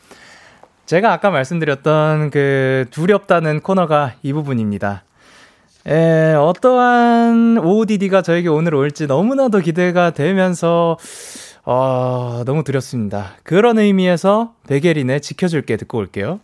제가 0.85 1.11
아까 1.11 1.29
말씀드렸던 1.29 2.29
그 2.29 2.85
두렵다는 2.91 3.61
코너가 3.61 4.13
이 4.21 4.33
부분입니다. 4.33 5.03
에, 5.85 6.33
어떠한 6.33 7.57
OODD가 7.57 8.21
저에게 8.21 8.47
오늘 8.47 8.75
올지 8.75 9.05
너무나도 9.05 9.59
기대가 9.59 10.11
되면서 10.11 10.97
어, 11.65 12.43
너무 12.45 12.63
두렵습니다. 12.63 13.33
그런 13.43 13.79
의미에서 13.79 14.53
베게린의 14.67 15.21
지켜줄게 15.21 15.77
듣고 15.77 15.97
올게요. 15.97 16.39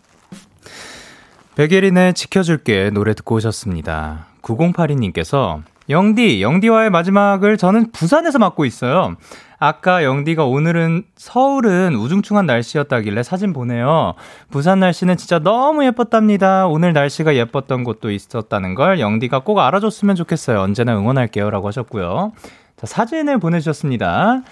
베게린의 1.55 2.13
지켜줄게 2.13 2.89
노래 2.91 3.13
듣고 3.13 3.36
오셨습니다. 3.36 4.28
9082님께서 4.41 5.61
영디, 5.89 6.41
영디와의 6.41 6.91
마지막을 6.91 7.57
저는 7.57 7.91
부산에서 7.91 8.39
맡고 8.39 8.63
있어요. 8.63 9.15
아까 9.57 10.03
영디가 10.05 10.45
오늘은 10.45 11.03
서울은 11.17 11.95
우중충한 11.95 12.45
날씨였다길래 12.45 13.24
사진 13.24 13.51
보내요. 13.51 14.13
부산 14.51 14.80
날씨는 14.80 15.17
진짜 15.17 15.39
너무 15.39 15.84
예뻤답니다. 15.84 16.67
오늘 16.67 16.93
날씨가 16.93 17.36
예뻤던 17.36 17.84
곳도 17.84 18.11
있었다는 18.11 18.76
걸 18.76 18.99
영디가 19.01 19.39
꼭 19.39 19.59
알아줬으면 19.59 20.15
좋겠어요. 20.15 20.61
언제나 20.61 20.97
응원할게요. 20.97 21.49
라고 21.49 21.67
하셨고요. 21.67 22.32
자, 22.78 22.86
사진을 22.86 23.39
보내주셨습니다. 23.39 24.43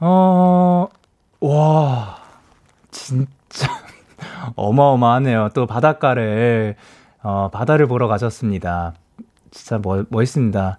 어, 0.00 0.88
와, 1.40 2.16
진짜 2.90 3.68
어마어마하네요. 4.54 5.50
또 5.54 5.66
바닷가를, 5.66 6.76
어, 7.22 7.48
바다를 7.52 7.86
보러 7.86 8.06
가셨습니다. 8.06 8.94
진짜 9.50 9.80
멋, 9.82 10.06
멋있습니다. 10.08 10.78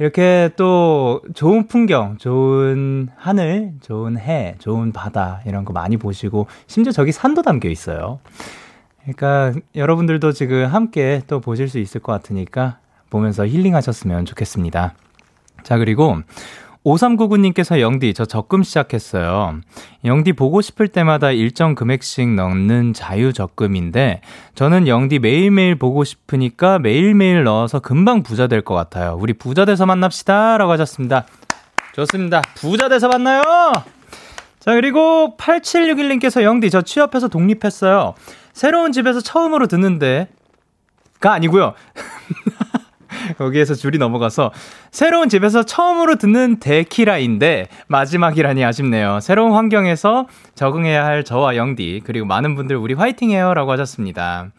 이렇게 0.00 0.50
또 0.56 1.20
좋은 1.34 1.68
풍경, 1.68 2.16
좋은 2.16 3.08
하늘, 3.16 3.74
좋은 3.82 4.18
해, 4.18 4.56
좋은 4.58 4.92
바다 4.92 5.42
이런 5.46 5.64
거 5.64 5.72
많이 5.72 5.98
보시고 5.98 6.46
심지어 6.66 6.90
저기 6.90 7.12
산도 7.12 7.42
담겨 7.42 7.68
있어요. 7.68 8.18
그러니까 9.02 9.52
여러분들도 9.74 10.32
지금 10.32 10.66
함께 10.66 11.22
또 11.26 11.40
보실 11.40 11.68
수 11.68 11.78
있을 11.78 12.00
것 12.00 12.12
같으니까 12.12 12.78
보면서 13.10 13.46
힐링하셨으면 13.46 14.24
좋겠습니다. 14.24 14.94
자, 15.62 15.76
그리고 15.76 16.16
5399님께서 16.84 17.78
영디, 17.80 18.14
저 18.14 18.24
적금 18.24 18.62
시작했어요. 18.62 19.60
영디 20.04 20.32
보고 20.32 20.60
싶을 20.62 20.88
때마다 20.88 21.30
일정 21.30 21.74
금액씩 21.74 22.30
넣는 22.34 22.94
자유 22.94 23.32
적금인데, 23.34 24.22
저는 24.54 24.88
영디 24.88 25.18
매일매일 25.18 25.74
보고 25.74 26.04
싶으니까 26.04 26.78
매일매일 26.78 27.44
넣어서 27.44 27.80
금방 27.80 28.22
부자 28.22 28.46
될 28.46 28.62
것 28.62 28.74
같아요. 28.74 29.16
우리 29.20 29.32
부자 29.34 29.64
돼서 29.64 29.84
만납시다. 29.86 30.56
라고 30.58 30.72
하셨습니다. 30.72 31.26
좋습니다. 31.94 32.40
부자 32.56 32.88
돼서 32.88 33.08
만나요! 33.08 33.42
자, 34.60 34.74
그리고 34.74 35.36
8761님께서 35.38 36.42
영디, 36.42 36.70
저 36.70 36.82
취업해서 36.82 37.28
독립했어요. 37.28 38.14
새로운 38.52 38.92
집에서 38.92 39.20
처음으로 39.20 39.66
듣는데, 39.66 40.28
가 41.20 41.32
아니고요. 41.32 41.74
거기에서 43.38 43.74
줄이 43.74 43.98
넘어가서 43.98 44.52
새로운 44.90 45.28
집에서 45.28 45.62
처음으로 45.62 46.16
듣는 46.16 46.60
데키라인데 46.60 47.68
마지막이라니 47.88 48.64
아쉽네요. 48.64 49.20
새로운 49.20 49.52
환경에서 49.52 50.26
적응해야 50.54 51.04
할 51.04 51.24
저와 51.24 51.56
영디 51.56 52.02
그리고 52.04 52.26
많은 52.26 52.54
분들 52.54 52.76
우리 52.76 52.94
화이팅해요라고 52.94 53.72
하셨습니다. 53.72 54.50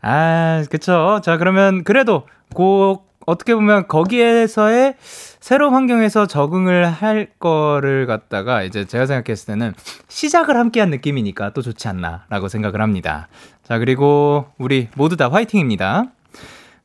아, 0.00 0.64
그쵸. 0.70 1.20
자, 1.22 1.36
그러면 1.36 1.84
그래도 1.84 2.26
꼭 2.54 3.08
어떻게 3.26 3.54
보면 3.54 3.88
거기에서의 3.88 4.94
새로운 4.98 5.74
환경에서 5.74 6.26
적응을 6.26 6.86
할 6.86 7.28
거를 7.38 8.06
갖다가 8.06 8.62
이제 8.62 8.86
제가 8.86 9.04
생각했을 9.04 9.46
때는 9.52 9.74
시작을 10.08 10.56
함께 10.56 10.80
한 10.80 10.88
느낌이니까 10.88 11.50
또 11.50 11.60
좋지 11.60 11.88
않나라고 11.88 12.48
생각을 12.48 12.80
합니다. 12.80 13.28
자, 13.64 13.78
그리고 13.78 14.46
우리 14.56 14.88
모두 14.96 15.18
다 15.18 15.28
화이팅입니다. 15.30 16.04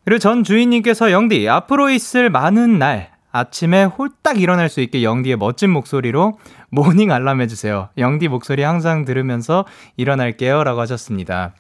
그리고 0.06 0.20
전 0.20 0.44
주인님께서 0.44 1.12
영디, 1.12 1.48
앞으로 1.48 1.90
있을 1.90 2.30
많은 2.30 2.78
날, 2.78 3.12
아침에 3.32 3.86
홀딱 3.86 4.40
일어날 4.40 4.70
수 4.70 4.80
있게 4.82 5.02
영디의 5.04 5.38
멋진 5.38 5.72
목소리로 5.72 6.38
morning 6.70 7.12
알람 7.12 7.42
해주세요. 7.42 7.90
영디 7.98 8.28
목소리 8.28 8.62
항상 8.62 9.06
들으면서 9.06 9.66
일어날게요. 9.98 10.64
라고 10.64 10.82
하셨습니다. 10.82 11.54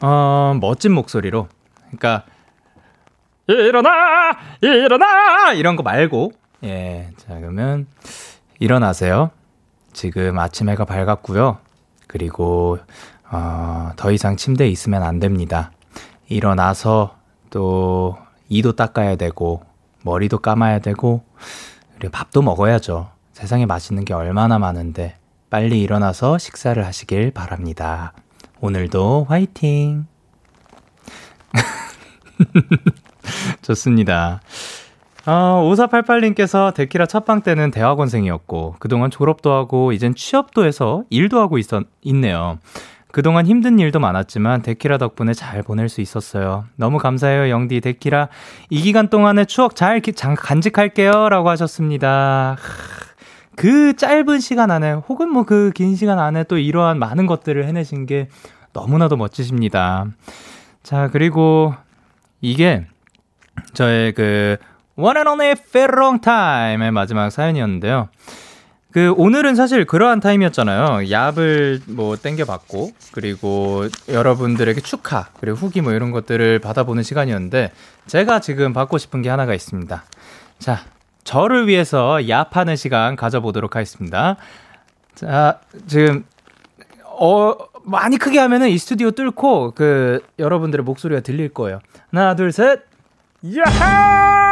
어, 0.00 0.56
멋진 0.60 0.92
목소리로. 0.92 1.48
그러니까, 1.86 2.24
일어나! 3.46 3.90
일어나! 4.60 5.52
이런 5.52 5.76
거 5.76 5.82
말고, 5.82 6.32
예. 6.64 7.10
자, 7.18 7.34
그러면, 7.34 7.86
일어나세요. 8.58 9.30
지금 9.92 10.38
아침 10.38 10.68
해가 10.68 10.84
밝았고요. 10.84 11.58
그리고, 12.06 12.78
어, 13.30 13.90
더 13.96 14.12
이상 14.12 14.36
침대에 14.36 14.68
있으면 14.68 15.02
안 15.02 15.18
됩니다. 15.18 15.72
일어나서 16.28 17.16
또 17.50 18.16
이도 18.48 18.76
닦아야 18.76 19.16
되고 19.16 19.62
머리도 20.02 20.38
감아야 20.38 20.78
되고 20.78 21.24
그리고 21.98 22.12
밥도 22.12 22.42
먹어야죠. 22.42 23.10
세상에 23.32 23.66
맛있는 23.66 24.04
게 24.04 24.14
얼마나 24.14 24.58
많은데 24.58 25.16
빨리 25.50 25.80
일어나서 25.80 26.38
식사를 26.38 26.84
하시길 26.84 27.32
바랍니다. 27.32 28.12
오늘도 28.60 29.26
화이팅! 29.28 30.06
좋습니다. 33.62 34.40
어, 35.26 35.62
5488님께서 35.62 36.72
데키라 36.72 37.06
첫방 37.06 37.42
때는 37.42 37.70
대학원생이었고, 37.70 38.76
그동안 38.78 39.10
졸업도 39.10 39.52
하고, 39.52 39.92
이젠 39.92 40.14
취업도 40.14 40.64
해서 40.64 41.02
일도 41.10 41.38
하고 41.38 41.58
있었, 41.58 41.84
있네요. 42.02 42.58
그동안 43.10 43.46
힘든 43.46 43.78
일도 43.78 44.00
많았지만 44.00 44.62
데키라 44.62 44.98
덕분에 44.98 45.32
잘 45.32 45.62
보낼 45.62 45.88
수 45.88 46.00
있었어요. 46.00 46.66
너무 46.76 46.98
감사해요, 46.98 47.48
영디 47.50 47.80
데키라. 47.80 48.28
이 48.70 48.80
기간 48.82 49.08
동안의 49.08 49.46
추억 49.46 49.74
잘 49.76 50.00
기, 50.00 50.12
장, 50.12 50.34
간직할게요. 50.34 51.28
라고 51.30 51.48
하셨습니다. 51.48 52.56
그 53.56 53.96
짧은 53.96 54.40
시간 54.40 54.70
안에 54.70 54.92
혹은 54.92 55.30
뭐 55.30 55.44
그 55.44 55.72
긴 55.74 55.96
시간 55.96 56.18
안에 56.18 56.44
또 56.44 56.58
이러한 56.58 56.98
많은 56.98 57.26
것들을 57.26 57.64
해내신 57.66 58.06
게 58.06 58.28
너무나도 58.72 59.16
멋지십니다. 59.16 60.06
자, 60.82 61.08
그리고 61.10 61.74
이게 62.40 62.86
저의 63.72 64.12
그 64.12 64.56
One 64.96 65.16
and 65.16 65.28
Only 65.28 65.54
Long 65.74 66.20
Time의 66.20 66.92
마지막 66.92 67.30
사연이었는데요. 67.30 68.08
그 68.90 69.12
오늘은 69.16 69.54
사실 69.54 69.84
그러한 69.84 70.20
타임이었잖아요. 70.20 71.08
얍을 71.08 71.82
뭐 71.86 72.16
땡겨봤고 72.16 72.92
그리고 73.12 73.86
여러분들에게 74.08 74.80
축하 74.80 75.26
그리고 75.40 75.58
후기 75.58 75.82
뭐 75.82 75.92
이런 75.92 76.10
것들을 76.10 76.58
받아보는 76.60 77.02
시간이었는데 77.02 77.72
제가 78.06 78.40
지금 78.40 78.72
받고 78.72 78.96
싶은 78.96 79.20
게 79.20 79.28
하나가 79.28 79.54
있습니다. 79.54 80.04
자, 80.58 80.80
저를 81.22 81.68
위해서 81.68 82.16
얍하는 82.22 82.76
시간 82.76 83.14
가져보도록 83.14 83.76
하겠습니다. 83.76 84.36
자, 85.14 85.60
지금 85.86 86.24
어 87.04 87.54
많이 87.84 88.16
크게 88.16 88.38
하면은 88.38 88.70
이 88.70 88.78
스튜디오 88.78 89.10
뚫고 89.10 89.72
그 89.74 90.24
여러분들의 90.38 90.84
목소리가 90.84 91.20
들릴 91.20 91.50
거예요. 91.50 91.80
하나, 92.10 92.34
둘, 92.34 92.52
셋. 92.52 92.80
야하! 93.54 94.47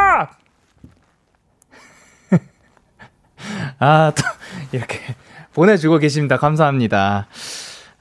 아, 3.79 4.13
또, 4.15 4.23
이렇게 4.73 5.01
보내주고 5.55 5.99
계십니다. 5.99 6.37
감사합니다. 6.37 7.27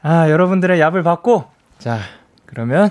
아, 0.01 0.30
여러분들의 0.30 0.80
얍을 0.80 1.03
받고, 1.03 1.45
자, 1.80 1.99
그러면, 2.45 2.89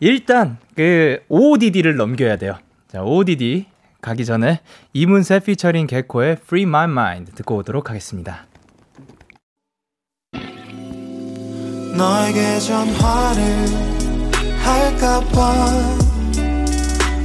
일단, 0.00 0.58
그, 0.76 1.22
OODD를 1.28 1.96
넘겨야 1.96 2.36
돼요. 2.36 2.58
자, 2.88 3.02
OODD 3.02 3.66
가기 4.00 4.24
전에, 4.24 4.60
이문세 4.92 5.40
피처링 5.40 5.86
개코의 5.86 6.38
Free 6.42 6.64
My 6.64 6.84
Mind 6.84 7.32
듣고 7.34 7.56
오도록 7.56 7.88
하겠습니다. 7.90 8.46
너에게 11.96 12.58
전화를 12.58 13.42
할까봐 14.58 16.02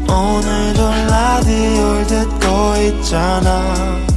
오늘도 0.10 0.90
라디오를 1.10 2.08
듣고 2.08 2.76
있잖아 2.82 4.17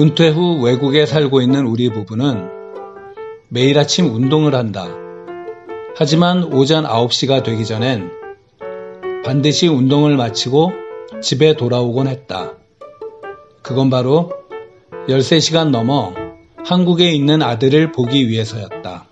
은퇴 0.00 0.28
후 0.28 0.62
외국에 0.62 1.06
살고 1.06 1.40
있는 1.40 1.66
우리 1.66 1.90
부부는 1.90 2.48
매일 3.48 3.76
아침 3.80 4.14
운동을 4.14 4.54
한다. 4.54 4.86
하지만 5.96 6.44
오전 6.44 6.84
9시가 6.84 7.42
되기 7.42 7.64
전엔 7.64 8.08
반드시 9.24 9.66
운동을 9.66 10.16
마치고 10.16 10.70
집에 11.20 11.56
돌아오곤 11.56 12.06
했다. 12.06 12.52
그건 13.60 13.90
바로 13.90 14.30
13시간 15.08 15.70
넘어 15.70 16.14
한국에 16.64 17.10
있는 17.10 17.42
아들을 17.42 17.90
보기 17.90 18.28
위해서였다. 18.28 19.08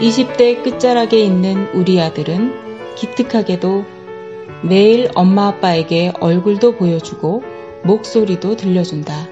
20대 0.00 0.62
끝자락에 0.62 1.18
있는 1.18 1.66
우리 1.74 2.00
아들은 2.00 2.94
기특하게도 2.94 3.84
매일 4.62 5.10
엄마 5.16 5.48
아빠에게 5.48 6.12
얼굴도 6.20 6.76
보여주고 6.76 7.51
목소리도 7.84 8.56
들려준다. 8.56 9.28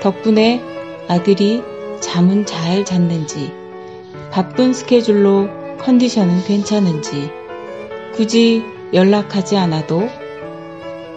덕분에 0.00 0.62
아들이 1.08 1.62
잠은 2.00 2.46
잘 2.46 2.84
잤는지, 2.84 3.52
바쁜 4.30 4.72
스케줄로 4.72 5.48
컨디션은 5.78 6.44
괜찮은지, 6.44 7.30
굳이 8.14 8.62
연락하지 8.92 9.56
않아도 9.56 10.08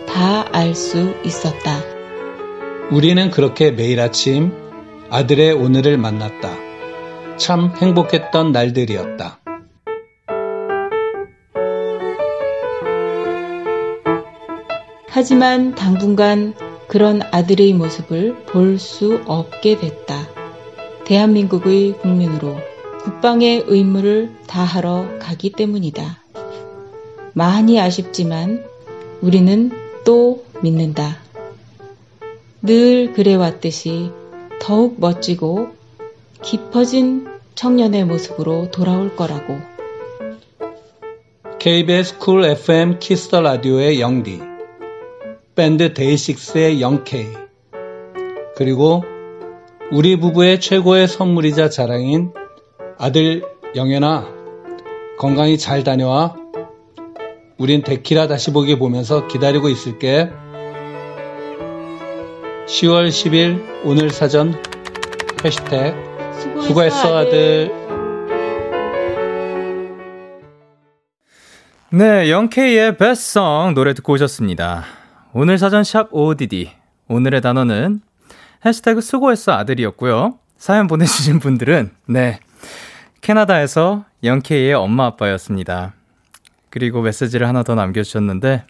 다 0.07 0.45
알 0.53 0.76
수 0.76 1.15
있었다. 1.26 1.82
우리는 2.91 3.32
그렇게 3.32 3.71
매일 3.71 3.99
아침 3.99 4.53
아들의 5.09 5.51
오늘을 5.53 5.97
만났다. 5.97 6.51
참 7.38 7.74
행복했던 7.78 8.51
날들이었다. 8.51 9.39
하지만 15.16 15.76
당분간 15.76 16.55
그런 16.88 17.22
아들의 17.22 17.74
모습을 17.74 18.36
볼 18.47 18.80
수 18.80 19.22
없게 19.28 19.78
됐다. 19.78 20.28
대한민국의 21.05 21.99
국민으로 21.99 22.57
국방의 23.03 23.66
의무를 23.68 24.32
다하러 24.47 25.20
가기 25.20 25.51
때문이다. 25.51 26.18
많이 27.34 27.80
아쉽지만 27.80 28.66
우리는 29.22 29.72
또 30.03 30.45
믿는다. 30.64 31.20
늘 32.64 33.14
그래왔듯이 33.14 34.09
더욱 34.59 34.95
멋지고 34.99 35.76
깊어진 36.41 37.28
청년의 37.53 38.05
모습으로 38.05 38.72
돌아올 38.72 39.16
거라고. 39.16 39.59
KBS 41.59 42.18
쿨 42.18 42.45
FM 42.45 42.97
키스터 42.97 43.41
라디오의 43.41 44.01
영디, 44.01 44.52
밴드 45.55 45.93
데이식스의 45.93 46.81
영케이, 46.81 47.27
그리고 48.55 49.03
우리 49.91 50.19
부부의 50.19 50.59
최고의 50.59 51.07
선물이자 51.07 51.69
자랑인 51.69 52.33
아들 52.97 53.43
영현아, 53.75 54.27
건강히 55.19 55.57
잘 55.57 55.83
다녀와. 55.83 56.35
우린 57.59 57.83
데키라 57.83 58.27
다시 58.27 58.51
보기 58.51 58.79
보면서 58.79 59.27
기다리고 59.27 59.69
있을게. 59.69 60.31
10월 62.65 63.09
10일 63.09 63.83
오늘 63.85 64.09
사전 64.09 64.55
해시태그 65.45 66.61
수고했어 66.63 67.17
아들. 67.17 67.71
네, 71.91 72.31
영케이의 72.31 72.97
베스트송 72.97 73.73
노래 73.75 73.93
듣고 73.93 74.13
오셨습니다. 74.13 75.02
오늘 75.36 75.57
사전 75.57 75.84
샵 75.84 76.09
OODD. 76.13 76.71
오늘의 77.07 77.41
단어는 77.41 78.01
해시태그 78.63 79.01
수고했어 79.01 79.53
아들이었고요. 79.53 80.38
사연 80.57 80.86
보내주신 80.86 81.39
분들은, 81.39 81.89
네, 82.05 82.39
캐나다에서 83.21 84.05
영케이의 84.23 84.75
엄마 84.75 85.07
아빠였습니다. 85.07 85.95
그리고 86.69 87.01
메시지를 87.01 87.47
하나 87.47 87.63
더 87.63 87.73
남겨주셨는데, 87.73 88.65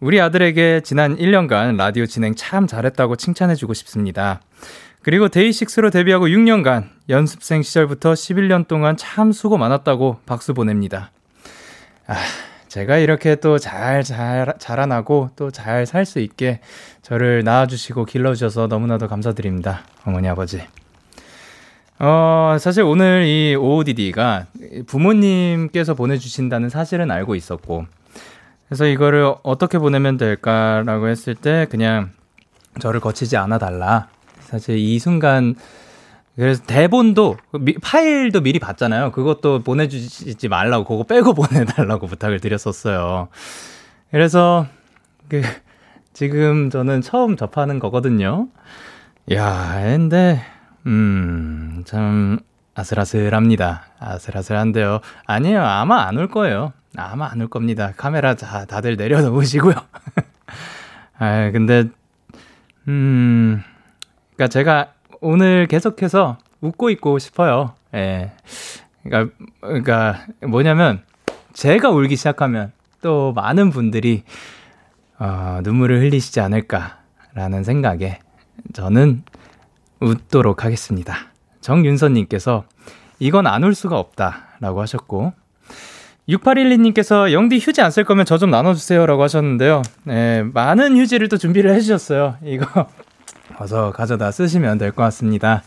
우리 0.00 0.18
아들에게 0.18 0.80
지난 0.82 1.18
1년간 1.18 1.76
라디오 1.76 2.06
진행 2.06 2.34
참 2.34 2.66
잘했다고 2.66 3.16
칭찬해주고 3.16 3.74
싶습니다. 3.74 4.40
그리고 5.02 5.28
데이식스로 5.28 5.90
데뷔하고 5.90 6.26
6년간 6.28 6.88
연습생 7.10 7.60
시절부터 7.60 8.14
11년 8.14 8.66
동안 8.66 8.96
참 8.96 9.30
수고 9.30 9.58
많았다고 9.58 10.20
박수 10.24 10.54
보냅니다. 10.54 11.10
아, 12.06 12.14
제가 12.72 12.96
이렇게 12.96 13.34
또 13.36 13.58
잘, 13.58 14.02
잘, 14.02 14.54
자라나고 14.58 15.28
또 15.36 15.50
잘 15.50 15.84
살 15.84 16.06
수 16.06 16.20
있게 16.20 16.60
저를 17.02 17.44
낳아주시고 17.44 18.06
길러주셔서 18.06 18.66
너무나도 18.66 19.08
감사드립니다. 19.08 19.82
어머니, 20.06 20.26
아버지. 20.26 20.62
어, 21.98 22.56
사실 22.58 22.82
오늘 22.82 23.26
이 23.26 23.54
OODD가 23.56 24.46
부모님께서 24.86 25.92
보내주신다는 25.92 26.70
사실은 26.70 27.10
알고 27.10 27.34
있었고, 27.34 27.84
그래서 28.68 28.86
이거를 28.86 29.34
어떻게 29.42 29.76
보내면 29.78 30.16
될까라고 30.16 31.08
했을 31.08 31.34
때 31.34 31.66
그냥 31.68 32.08
저를 32.80 33.00
거치지 33.00 33.36
않아 33.36 33.58
달라. 33.58 34.08
사실 34.40 34.78
이 34.78 34.98
순간 34.98 35.56
그래서 36.36 36.62
대본도 36.64 37.36
미, 37.60 37.74
파일도 37.74 38.40
미리 38.40 38.58
봤잖아요. 38.58 39.12
그것도 39.12 39.60
보내주지 39.62 40.48
말라고 40.48 40.84
그거 40.84 41.04
빼고 41.04 41.34
보내달라고 41.34 42.06
부탁을 42.06 42.40
드렸었어요. 42.40 43.28
그래서 44.10 44.66
그 45.28 45.42
지금 46.14 46.70
저는 46.70 47.00
처음 47.02 47.36
접하는 47.36 47.78
거거든요. 47.78 48.48
야, 49.32 49.80
근데 49.82 50.42
음 50.86 51.82
참 51.84 52.38
아슬아슬합니다. 52.74 53.86
아슬아슬한데요. 53.98 55.00
아니에요. 55.26 55.62
아마 55.64 56.02
안 56.06 56.16
올 56.16 56.28
거예요. 56.28 56.72
아마 56.96 57.26
안 57.30 57.40
올 57.40 57.48
겁니다. 57.48 57.92
카메라 57.96 58.34
자 58.36 58.64
다들 58.66 58.96
내려놓으시고요. 58.96 59.74
아 61.18 61.50
근데 61.50 61.84
음 62.88 63.62
그러니까 64.36 64.48
제가 64.48 64.92
오늘 65.22 65.66
계속해서 65.68 66.36
웃고 66.60 66.90
있고 66.90 67.18
싶어요. 67.18 67.74
예. 67.94 68.32
그러니까, 69.04 69.34
그러니까 69.60 70.26
뭐냐면 70.46 71.02
제가 71.52 71.90
울기 71.90 72.16
시작하면 72.16 72.72
또 73.00 73.32
많은 73.32 73.70
분들이 73.70 74.24
어, 75.18 75.60
눈물을 75.62 76.00
흘리시지 76.00 76.40
않을까라는 76.40 77.62
생각에 77.64 78.18
저는 78.72 79.22
웃도록 80.00 80.64
하겠습니다. 80.64 81.16
정윤선님께서 81.60 82.64
이건 83.20 83.46
안 83.46 83.62
울 83.62 83.74
수가 83.76 83.98
없다라고 83.98 84.80
하셨고 84.80 85.32
6812님께서 86.28 87.32
영디 87.32 87.58
휴지 87.58 87.80
안 87.82 87.90
쓸 87.90 88.04
거면 88.04 88.24
저 88.24 88.38
좀 88.38 88.50
나눠주세요라고 88.50 89.22
하셨는데요. 89.22 89.82
네, 90.04 90.42
많은 90.42 90.96
휴지를 90.96 91.28
또 91.28 91.36
준비를 91.36 91.72
해주셨어요. 91.74 92.38
이거 92.44 92.86
어서 93.62 93.92
가져다 93.92 94.30
쓰시면 94.32 94.78
될 94.78 94.90
것 94.92 95.02
같습니다. 95.04 95.62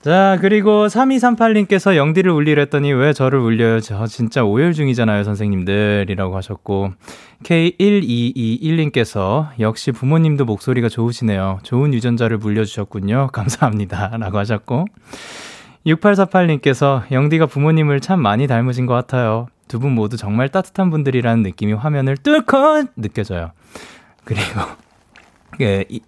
자, 0.00 0.38
그리고 0.40 0.86
3238님께서 0.86 1.94
영디를 1.94 2.30
울리려 2.32 2.60
했더니 2.62 2.90
왜 2.92 3.12
저를 3.12 3.38
울려요? 3.40 3.80
저 3.80 4.06
진짜 4.06 4.42
오열 4.44 4.72
중이잖아요, 4.72 5.24
선생님들이라고 5.24 6.34
하셨고, 6.36 6.92
K1221님께서 7.42 9.48
역시 9.58 9.92
부모님도 9.92 10.46
목소리가 10.46 10.88
좋으시네요. 10.88 11.58
좋은 11.64 11.92
유전자를 11.92 12.38
물려주셨군요. 12.38 13.28
감사합니다. 13.34 14.16
라고 14.18 14.38
하셨고, 14.38 14.86
6848님께서 15.86 17.02
영디가 17.10 17.44
부모님을 17.46 18.00
참 18.00 18.20
많이 18.22 18.46
닮으신 18.46 18.86
것 18.86 18.94
같아요. 18.94 19.48
두 19.68 19.78
분 19.80 19.92
모두 19.92 20.16
정말 20.16 20.48
따뜻한 20.48 20.88
분들이라는 20.90 21.42
느낌이 21.42 21.74
화면을 21.74 22.16
뚫고 22.16 22.84
느껴져요. 22.96 23.50
그리고, 24.24 24.60
예, 25.60 25.84
이, 25.90 26.00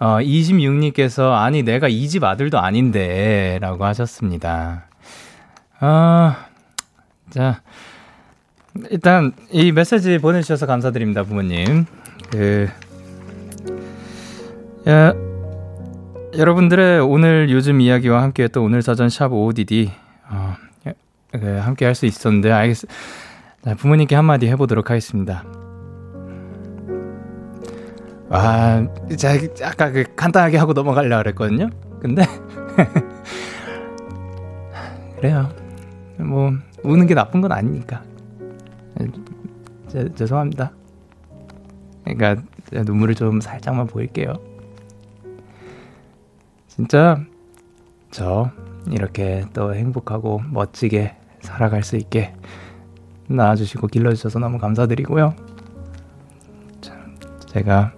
어, 0.00 0.18
26님께서, 0.20 1.32
아니, 1.34 1.62
내가 1.62 1.86
이 1.88 2.08
집 2.08 2.24
아들도 2.24 2.58
아닌데, 2.58 3.58
라고 3.60 3.84
하셨습니다. 3.84 4.86
아, 5.78 6.46
자, 7.30 7.60
일단, 8.90 9.32
이 9.50 9.72
메시지 9.72 10.18
보내주셔서 10.18 10.66
감사드립니다, 10.66 11.22
부모님. 11.22 11.84
그, 12.30 12.68
야, 14.88 15.12
여러분들의 16.36 17.00
오늘 17.00 17.50
요즘 17.50 17.80
이야기와 17.80 18.22
함께 18.22 18.48
또 18.48 18.62
오늘 18.62 18.82
사전 18.82 19.08
샵 19.10 19.32
ODD, 19.32 19.90
어, 20.30 20.54
그, 21.32 21.58
함께 21.58 21.84
할 21.84 21.94
수 21.94 22.06
있었는데, 22.06 22.50
알겠, 22.50 22.76
자, 23.62 23.74
부모님께 23.74 24.14
한마디 24.16 24.46
해보도록 24.48 24.88
하겠습니다. 24.90 25.44
아, 28.32 28.86
자, 29.16 29.32
아까 29.64 29.90
그 29.90 30.04
간단하게 30.14 30.56
하고 30.56 30.72
넘어가려고 30.72 31.24
그랬거든요? 31.24 31.68
근데, 32.00 32.22
그래요. 35.16 35.48
뭐, 36.16 36.52
우는 36.84 37.08
게 37.08 37.14
나쁜 37.14 37.40
건 37.40 37.50
아니니까. 37.50 38.04
제, 39.88 40.08
죄송합니다. 40.14 40.70
그러니까, 42.04 42.40
눈물을 42.70 43.16
좀 43.16 43.40
살짝만 43.40 43.88
보일게요. 43.88 44.34
진짜, 46.68 47.20
저, 48.12 48.52
이렇게 48.88 49.44
또 49.52 49.74
행복하고 49.74 50.40
멋지게 50.50 51.16
살아갈 51.40 51.82
수 51.82 51.96
있게 51.96 52.32
낳아주시고 53.26 53.88
길러주셔서 53.88 54.38
너무 54.38 54.58
감사드리고요. 54.58 55.34
참, 56.80 57.16
제가 57.48 57.92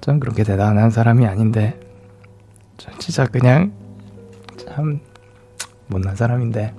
전 0.00 0.18
그렇게 0.18 0.44
대단한 0.44 0.90
사람이 0.90 1.26
아닌데, 1.26 1.78
전 2.78 2.98
진짜 2.98 3.26
그냥 3.26 3.72
참 4.56 5.00
못난 5.88 6.16
사람인데, 6.16 6.74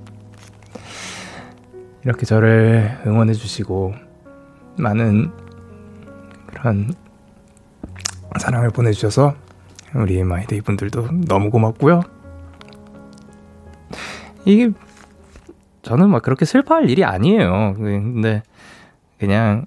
이렇게 2.04 2.26
저를 2.26 2.98
응원해 3.06 3.32
주시고, 3.32 3.94
많은 4.76 5.30
그런 6.46 6.92
사랑을 8.40 8.70
보내주셔서, 8.70 9.36
우리 9.94 10.24
마이데이 10.24 10.60
분들도 10.62 11.26
너무 11.28 11.50
고맙고요. 11.50 12.00
이게, 14.44 14.70
저는 15.82 16.10
막 16.10 16.22
그렇게 16.22 16.44
슬퍼할 16.44 16.90
일이 16.90 17.04
아니에요. 17.04 17.74
근데, 17.74 18.42
그냥, 19.20 19.66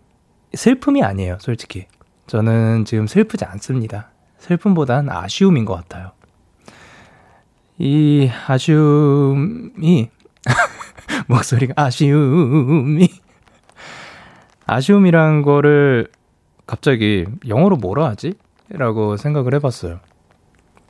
슬픔이 0.53 1.03
아니에요, 1.03 1.37
솔직히. 1.39 1.87
저는 2.27 2.85
지금 2.85 3.07
슬프지 3.07 3.45
않습니다. 3.45 4.09
슬픔보단 4.39 5.09
아쉬움인 5.09 5.65
것 5.65 5.75
같아요. 5.75 6.11
이 7.77 8.29
아쉬움이 8.47 10.09
목소리가 11.27 11.73
아쉬움이 11.75 13.09
아쉬움이란 14.65 15.41
거를 15.41 16.07
갑자기 16.65 17.25
영어로 17.47 17.75
뭐라 17.77 18.07
하지? 18.07 18.33
라고 18.69 19.17
생각을 19.17 19.53
해봤어요. 19.55 19.99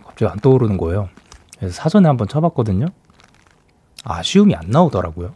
갑자기 0.05 0.31
안 0.31 0.39
떠오르는 0.39 0.77
거예요. 0.77 1.09
그래서 1.57 1.75
사전에 1.75 2.07
한번 2.07 2.27
쳐봤거든요. 2.27 2.87
아쉬움이 4.05 4.55
안 4.55 4.69
나오더라고요. 4.69 5.33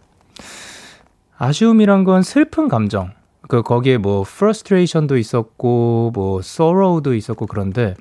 아쉬움이란 1.38 2.04
건 2.04 2.22
슬픈 2.22 2.68
감정, 2.68 3.12
그 3.47 3.61
거기에 3.61 3.97
뭐 3.97 4.21
frustration도 4.21 5.17
있었고 5.17 6.11
뭐 6.13 6.39
sorrow도 6.39 7.15
있었고 7.15 7.47
그런데 7.47 7.95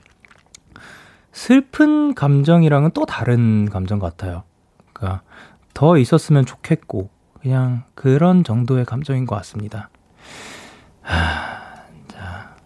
슬픈 1.33 2.15
감정이랑은 2.15 2.91
또 2.95 3.07
다른 3.07 3.69
감정 3.71 3.99
같아요. 3.99 4.43
그러니까 4.93 5.23
더 5.75 5.97
있었으면 5.97 6.45
좋겠고 6.45 7.11
그냥 7.41 7.85
그런 7.95 8.43
정도의 8.43 8.85
감정인 8.85 9.27
것 9.27 9.37
같습니다. 9.37 9.91
하, 11.03 11.15
자, 12.09 12.57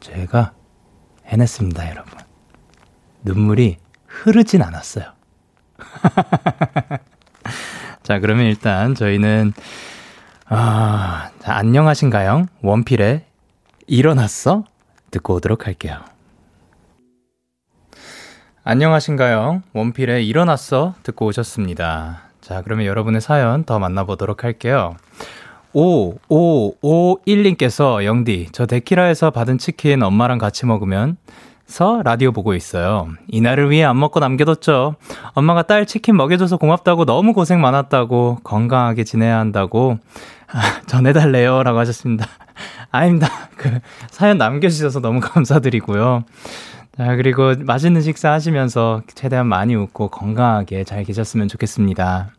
제가 0.00 0.52
해냈습니다, 1.26 1.90
여러분. 1.90 2.18
눈물이 3.22 3.76
흐르진 4.06 4.62
않았어요. 4.62 5.04
자, 8.02 8.18
그러면 8.18 8.46
일단 8.46 8.94
저희는 8.94 9.52
아, 10.54 11.30
자, 11.38 11.56
안녕하신가요? 11.56 12.44
원필의 12.60 13.24
일어났어? 13.86 14.64
듣고 15.10 15.36
오도록 15.36 15.66
할게요. 15.66 15.96
안녕하신가요? 18.62 19.62
원필의 19.72 20.28
일어났어? 20.28 20.92
듣고 21.04 21.24
오셨습니다. 21.24 22.24
자, 22.42 22.60
그러면 22.60 22.84
여러분의 22.84 23.22
사연 23.22 23.64
더 23.64 23.78
만나보도록 23.78 24.44
할게요. 24.44 24.94
5551님께서 25.72 28.04
영디, 28.04 28.48
저 28.52 28.66
데키라에서 28.66 29.30
받은 29.30 29.56
치킨 29.56 30.02
엄마랑 30.02 30.36
같이 30.36 30.66
먹으면 30.66 31.16
서 31.72 32.02
라디오 32.04 32.32
보고 32.32 32.52
있어요. 32.52 33.08
이날을 33.28 33.70
위해 33.70 33.84
안 33.84 33.98
먹고 33.98 34.20
남겨뒀죠. 34.20 34.96
엄마가 35.32 35.62
딸 35.62 35.86
치킨 35.86 36.18
먹여줘서 36.18 36.58
고맙다고 36.58 37.06
너무 37.06 37.32
고생 37.32 37.62
많았다고 37.62 38.40
건강하게 38.44 39.04
지내야 39.04 39.38
한다고 39.38 39.92
아, 39.92 39.96
전해달래요 40.86 41.62
라고 41.62 41.78
하셨습니다. 41.78 42.26
아닙니다. 42.90 43.28
그 43.56 43.80
사연 44.10 44.38
남겨주셔서 44.38 45.00
너무 45.00 45.20
감사드리고요. 45.20 46.24
자, 46.96 47.16
그리고 47.16 47.54
맛있는 47.58 48.02
식사 48.02 48.32
하시면서 48.32 49.02
최대한 49.14 49.46
많이 49.46 49.74
웃고 49.74 50.08
건강하게 50.08 50.84
잘 50.84 51.04
계셨으면 51.04 51.48
좋겠습니다. 51.48 52.30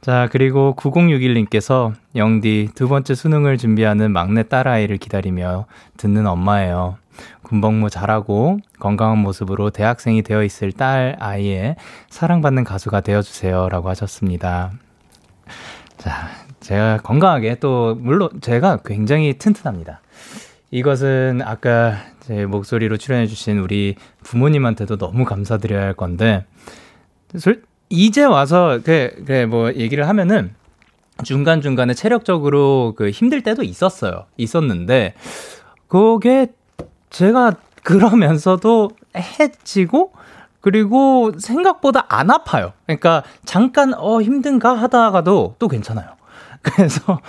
자, 0.00 0.28
그리고 0.32 0.74
9061님께서 0.76 1.92
영디 2.16 2.70
두 2.74 2.88
번째 2.88 3.14
수능을 3.14 3.58
준비하는 3.58 4.12
막내 4.12 4.42
딸아이를 4.42 4.96
기다리며 4.96 5.66
듣는 5.98 6.26
엄마예요. 6.26 6.96
군복무 7.42 7.90
잘하고 7.90 8.58
건강한 8.78 9.18
모습으로 9.18 9.70
대학생이 9.70 10.22
되어 10.22 10.42
있을 10.42 10.72
딸 10.72 11.16
아이의 11.20 11.76
사랑받는 12.08 12.64
가수가 12.64 13.02
되어주세요. 13.02 13.68
라고 13.68 13.88
하셨습니다. 13.90 14.72
자, 15.98 16.30
제가 16.60 16.98
건강하게 16.98 17.56
또, 17.56 17.96
물론 17.98 18.30
제가 18.40 18.78
굉장히 18.84 19.38
튼튼합니다. 19.38 20.00
이것은 20.70 21.40
아까 21.44 21.96
제 22.20 22.46
목소리로 22.46 22.96
출연해주신 22.96 23.58
우리 23.58 23.96
부모님한테도 24.22 24.96
너무 24.96 25.24
감사드려야 25.24 25.82
할 25.82 25.94
건데, 25.94 26.44
이제 27.88 28.24
와서, 28.24 28.80
그, 28.84 29.22
그, 29.26 29.46
뭐, 29.46 29.72
얘기를 29.74 30.08
하면은, 30.08 30.54
중간 31.24 31.60
중간에 31.60 31.92
체력적으로 31.92 32.94
그 32.96 33.10
힘들 33.10 33.42
때도 33.42 33.62
있었어요. 33.62 34.26
있었는데, 34.36 35.14
그게 35.88 36.46
제가 37.10 37.56
그러면서도 37.82 38.90
해지고 39.16 40.12
그리고 40.60 41.32
생각보다 41.38 42.06
안 42.08 42.30
아파요. 42.30 42.72
그러니까 42.86 43.22
잠깐 43.44 43.94
어 43.94 44.20
힘든가 44.20 44.74
하다가도 44.74 45.56
또 45.58 45.68
괜찮아요. 45.68 46.08
그래서 46.62 47.20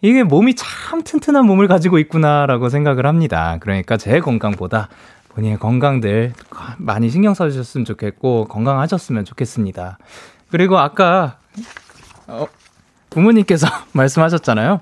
이게 0.00 0.22
몸이 0.22 0.54
참 0.54 1.02
튼튼한 1.02 1.46
몸을 1.46 1.68
가지고 1.68 1.98
있구나라고 1.98 2.68
생각을 2.68 3.06
합니다. 3.06 3.58
그러니까 3.60 3.96
제 3.96 4.20
건강보다 4.20 4.88
본인의 5.30 5.58
건강들 5.58 6.32
많이 6.78 7.08
신경 7.08 7.34
써주셨으면 7.34 7.84
좋겠고 7.84 8.46
건강하셨으면 8.46 9.24
좋겠습니다. 9.24 9.98
그리고 10.50 10.78
아까 10.78 11.38
어, 12.26 12.46
부모님께서 13.10 13.66
말씀하셨잖아요. 13.92 14.80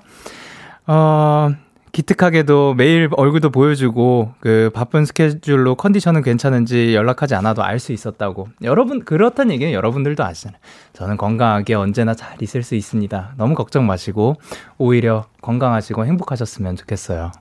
어, 0.87 1.49
기특하게도 1.91 2.75
매일 2.75 3.09
얼굴도 3.11 3.49
보여주고 3.49 4.33
그 4.39 4.71
바쁜 4.73 5.05
스케줄로 5.05 5.75
컨디션은 5.75 6.23
괜찮은지 6.23 6.95
연락하지 6.95 7.35
않아도 7.35 7.63
알 7.63 7.79
수 7.79 7.91
있었다고. 7.91 8.47
여러분 8.63 9.03
그렇다는 9.03 9.53
얘기는 9.53 9.73
여러분들도 9.73 10.23
아시잖아요. 10.23 10.59
저는 10.93 11.17
건강하게 11.17 11.73
언제나 11.73 12.13
잘 12.13 12.41
있을 12.41 12.63
수 12.63 12.75
있습니다. 12.75 13.33
너무 13.37 13.55
걱정 13.55 13.87
마시고 13.87 14.35
오히려 14.77 15.25
건강하시고 15.41 16.05
행복하셨으면 16.05 16.75
좋겠어요. 16.75 17.31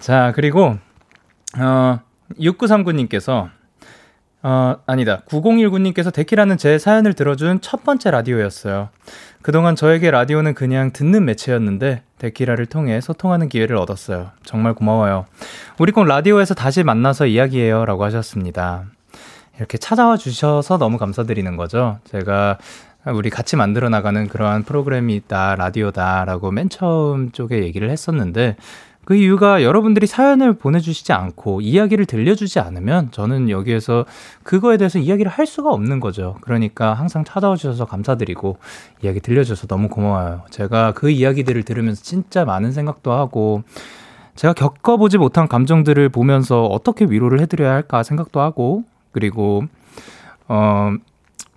자, 0.00 0.32
그리고 0.34 0.78
어 1.58 2.00
6939님께서 2.40 3.50
어, 4.44 4.76
아니다. 4.86 5.22
9019님께서 5.28 6.12
데키라는 6.12 6.58
제 6.58 6.78
사연을 6.78 7.14
들어준 7.14 7.60
첫 7.60 7.84
번째 7.84 8.10
라디오였어요. 8.10 8.88
그동안 9.40 9.76
저에게 9.76 10.10
라디오는 10.10 10.54
그냥 10.54 10.92
듣는 10.92 11.24
매체였는데, 11.24 12.02
데키라를 12.18 12.66
통해 12.66 13.00
소통하는 13.00 13.48
기회를 13.48 13.76
얻었어요. 13.76 14.30
정말 14.44 14.74
고마워요. 14.74 15.26
우리 15.78 15.92
꼭 15.92 16.04
라디오에서 16.04 16.54
다시 16.54 16.82
만나서 16.82 17.26
이야기해요. 17.26 17.84
라고 17.84 18.04
하셨습니다. 18.04 18.84
이렇게 19.56 19.78
찾아와 19.78 20.16
주셔서 20.16 20.76
너무 20.76 20.98
감사드리는 20.98 21.56
거죠. 21.56 21.98
제가 22.04 22.58
우리 23.06 23.30
같이 23.30 23.56
만들어 23.56 23.88
나가는 23.88 24.26
그러한 24.28 24.62
프로그램이 24.64 25.14
있다, 25.16 25.56
라디오다 25.56 26.24
라고 26.24 26.50
맨 26.50 26.68
처음 26.68 27.30
쪽에 27.32 27.62
얘기를 27.62 27.90
했었는데 27.90 28.56
그 29.04 29.16
이유가 29.16 29.64
여러분들이 29.64 30.06
사연을 30.06 30.52
보내주시지 30.54 31.12
않고 31.12 31.60
이야기를 31.60 32.06
들려주지 32.06 32.60
않으면 32.60 33.10
저는 33.10 33.50
여기에서 33.50 34.04
그거에 34.44 34.76
대해서 34.76 34.98
이야기를 35.00 35.30
할 35.30 35.44
수가 35.46 35.70
없는 35.70 35.98
거죠. 35.98 36.36
그러니까 36.40 36.94
항상 36.94 37.24
찾아와 37.24 37.56
주셔서 37.56 37.84
감사드리고 37.84 38.58
이야기 39.02 39.18
들려줘서 39.20 39.66
너무 39.66 39.88
고마워요. 39.88 40.42
제가 40.50 40.92
그 40.92 41.10
이야기들을 41.10 41.64
들으면서 41.64 42.02
진짜 42.02 42.44
많은 42.44 42.70
생각도 42.70 43.12
하고 43.12 43.64
제가 44.36 44.54
겪어보지 44.54 45.18
못한 45.18 45.48
감정들을 45.48 46.08
보면서 46.08 46.64
어떻게 46.66 47.04
위로를 47.04 47.40
해드려야 47.40 47.72
할까 47.72 48.02
생각도 48.04 48.40
하고 48.40 48.84
그리고 49.10 49.64
어, 50.48 50.92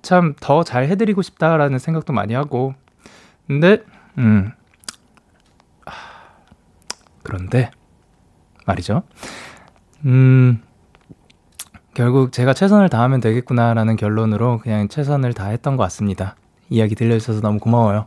참 0.01 0.33
더 0.41 0.63
잘 0.63 0.87
해드리고 0.87 1.21
싶다라는 1.21 1.77
생각도 1.79 2.11
많이 2.11 2.33
하고 2.33 2.73
근데 3.47 3.83
음 4.17 4.51
그런데 7.25 7.71
말이죠. 8.65 9.03
음, 10.05 10.61
결국 11.93 12.31
제가 12.31 12.53
최선을 12.53 12.89
다하면 12.89 13.19
되겠구나라는 13.19 13.95
결론으로 13.95 14.59
그냥 14.59 14.87
최선을 14.87 15.33
다했던 15.33 15.75
것 15.75 15.83
같습니다. 15.83 16.35
이야기 16.69 16.95
들려주셔서 16.95 17.41
너무 17.41 17.59
고마워요. 17.59 18.05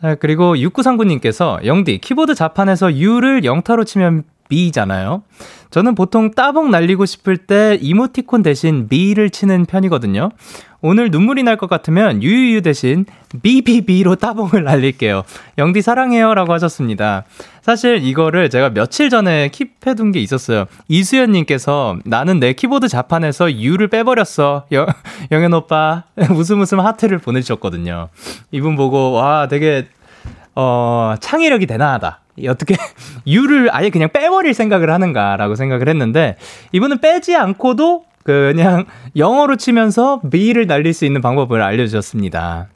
자, 0.00 0.14
그리고 0.14 0.54
6939님께서 0.54 1.64
영디, 1.64 1.98
키보드 1.98 2.34
자판에서 2.34 2.94
U를 2.94 3.44
영타로 3.44 3.84
치면 3.84 4.24
B잖아요. 4.48 5.22
저는 5.70 5.94
보통 5.94 6.30
따봉 6.30 6.70
날리고 6.70 7.04
싶을 7.04 7.36
때 7.36 7.78
이모티콘 7.80 8.42
대신 8.42 8.88
B를 8.88 9.28
치는 9.30 9.66
편이거든요. 9.66 10.30
오늘 10.80 11.10
눈물이 11.10 11.42
날 11.42 11.56
것 11.56 11.68
같으면 11.68 12.22
유유유 12.22 12.62
대신 12.62 13.04
BBB로 13.42 14.14
따봉을 14.14 14.62
날릴게요. 14.64 15.24
영디 15.58 15.82
사랑해요 15.82 16.34
라고 16.34 16.52
하셨습니다. 16.52 17.24
사실 17.62 18.02
이거를 18.04 18.48
제가 18.48 18.70
며칠 18.70 19.10
전에 19.10 19.48
킵해둔 19.48 20.12
게 20.14 20.20
있었어요. 20.20 20.66
이수연님께서 20.86 21.98
나는 22.04 22.38
내 22.40 22.52
키보드 22.52 22.88
자판에서 22.88 23.52
U를 23.52 23.88
빼버렸어. 23.88 24.66
영, 24.72 24.86
영현 25.32 25.52
오빠 25.52 26.04
웃음 26.34 26.60
웃음 26.60 26.80
하트를 26.80 27.18
보내주셨거든요. 27.18 28.08
이분 28.52 28.76
보고 28.76 29.12
와 29.12 29.48
되게 29.48 29.88
어, 30.54 31.14
창의력이 31.20 31.66
대단하다. 31.66 32.20
어떻게 32.46 32.76
U를 33.26 33.74
아예 33.74 33.90
그냥 33.90 34.10
빼버릴 34.12 34.54
생각을 34.54 34.90
하는가라고 34.90 35.54
생각을 35.54 35.88
했는데 35.88 36.36
이분은 36.72 36.98
빼지 36.98 37.34
않고도 37.36 38.04
그냥 38.22 38.84
영어로 39.16 39.56
치면서 39.56 40.20
B를 40.30 40.66
날릴 40.66 40.92
수 40.92 41.06
있는 41.06 41.20
방법을 41.22 41.62
알려주셨습니다. 41.62 42.68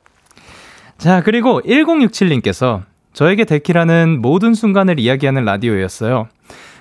자, 0.97 1.21
그리고 1.23 1.61
1067님께서 1.63 2.83
저에게 3.13 3.45
데키라는 3.45 4.23
모든 4.23 4.55
순간을 4.55 4.99
이야기하는 4.99 5.45
라디오였어요. 5.45 6.29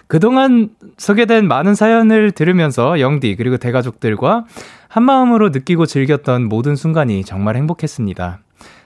그동안 0.07 0.69
소개된 0.97 1.47
많은 1.47 1.73
사연을 1.73 2.31
들으면서 2.31 2.99
영디 2.99 3.35
그리고 3.37 3.57
대가족들과 3.57 4.45
한마음으로 4.89 5.49
느끼고 5.49 5.85
즐겼던 5.85 6.49
모든 6.49 6.75
순간이 6.75 7.23
정말 7.23 7.55
행복했습니다. 7.55 8.39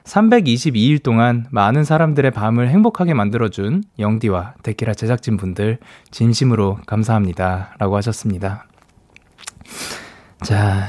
322일 0.06 1.02
동안 1.02 1.46
많은 1.50 1.84
사람들의 1.84 2.32
밤을 2.32 2.70
행복하게 2.70 3.14
만들어준 3.14 3.84
영디와 4.00 4.54
데키라 4.64 4.94
제작진분들 4.94 5.80
진심으로 6.12 6.80
감사합니다. 6.86 7.74
라고 7.80 7.96
하셨습니다. 7.98 8.66
자, 10.44 10.88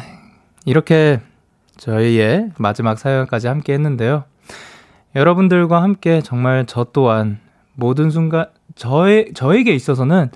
이렇게 0.66 1.20
저희의 1.78 2.50
마지막 2.58 2.98
사연까지 2.98 3.46
함께 3.48 3.72
했는데요. 3.72 4.24
여러분들과 5.14 5.82
함께 5.82 6.20
정말 6.20 6.66
저 6.66 6.84
또한 6.92 7.38
모든 7.74 8.10
순간, 8.10 8.46
저의, 8.74 9.32
저에게 9.34 9.74
있어서는 9.74 10.30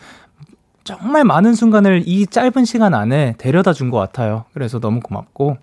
정말 0.85 1.24
많은 1.24 1.55
순간을 1.55 2.05
이 2.07 2.26
짧은 2.26 2.64
시간 2.64 2.95
안에 2.95 3.35
데려다 3.37 3.74
준 3.74 3.91
것 3.91 3.99
같아요. 3.99 4.47
그래서 4.55 4.81
너무 4.81 5.01
고맙고, 5.01 5.59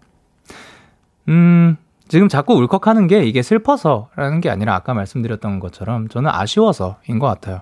음, 1.29 1.77
지금 2.07 2.29
자꾸 2.29 2.53
울컥하는 2.55 3.07
게 3.07 3.23
이게 3.23 3.41
슬퍼서라는 3.41 4.41
게 4.41 4.49
아니라 4.49 4.75
아까 4.75 4.93
말씀드렸던 4.93 5.59
것처럼 5.59 6.07
저는 6.07 6.29
아쉬워서인 6.31 7.19
것 7.19 7.27
같아요. 7.27 7.61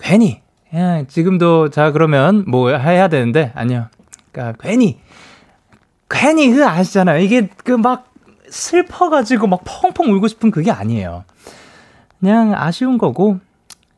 괜히 0.00 0.40
예, 0.74 1.06
지금도 1.08 1.70
자 1.70 1.92
그러면 1.92 2.44
뭐 2.46 2.70
해야 2.70 3.08
되는데 3.08 3.52
아니요. 3.54 3.86
그러니까 4.32 4.62
괜히 4.62 5.00
괜히 6.10 6.50
그 6.50 6.66
아시잖아요. 6.66 7.20
이게 7.20 7.48
그 7.64 7.72
막 7.72 8.08
슬퍼가지고 8.50 9.46
막 9.46 9.62
펑펑 9.64 10.12
울고 10.12 10.28
싶은 10.28 10.50
그게 10.50 10.70
아니에요. 10.70 11.24
그냥 12.20 12.54
아쉬운 12.54 12.98
거고 12.98 13.38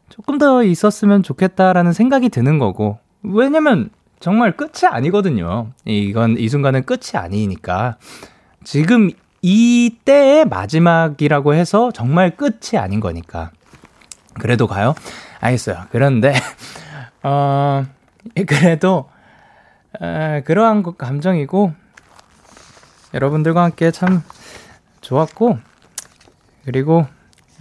조금 0.08 0.38
더 0.38 0.62
있었으면 0.62 1.22
좋겠다라는 1.22 1.92
생각이 1.92 2.28
드는 2.28 2.58
거고 2.58 2.98
왜냐면 3.22 3.90
정말 4.18 4.56
끝이 4.56 4.86
아니거든요. 4.90 5.68
이건 5.84 6.36
이 6.38 6.48
순간은 6.48 6.84
끝이 6.84 7.12
아니니까 7.14 7.96
지금 8.64 9.10
이때의 9.42 10.44
마지막이라고 10.46 11.54
해서 11.54 11.90
정말 11.92 12.36
끝이 12.36 12.78
아닌 12.78 13.00
거니까. 13.00 13.50
그래도 14.34 14.66
가요? 14.66 14.94
알겠어요. 15.40 15.84
그런데, 15.90 16.34
어, 17.22 17.84
그래도, 18.46 19.08
에, 20.00 20.42
그러한 20.42 20.84
감정이고, 20.96 21.72
여러분들과 23.14 23.64
함께 23.64 23.90
참 23.90 24.22
좋았고, 25.00 25.58
그리고, 26.64 27.06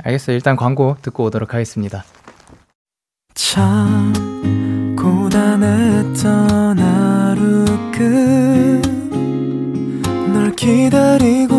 알겠어요. 0.04 0.36
일단 0.36 0.56
광고 0.56 0.98
듣고 1.02 1.26
오도록 1.26 1.54
하겠습니다. 1.54 2.04
참, 3.34 4.14
고단했던 4.98 6.80
하루 6.80 7.66
끝, 7.92 8.82
널 10.34 10.56
기다리고 10.56 11.59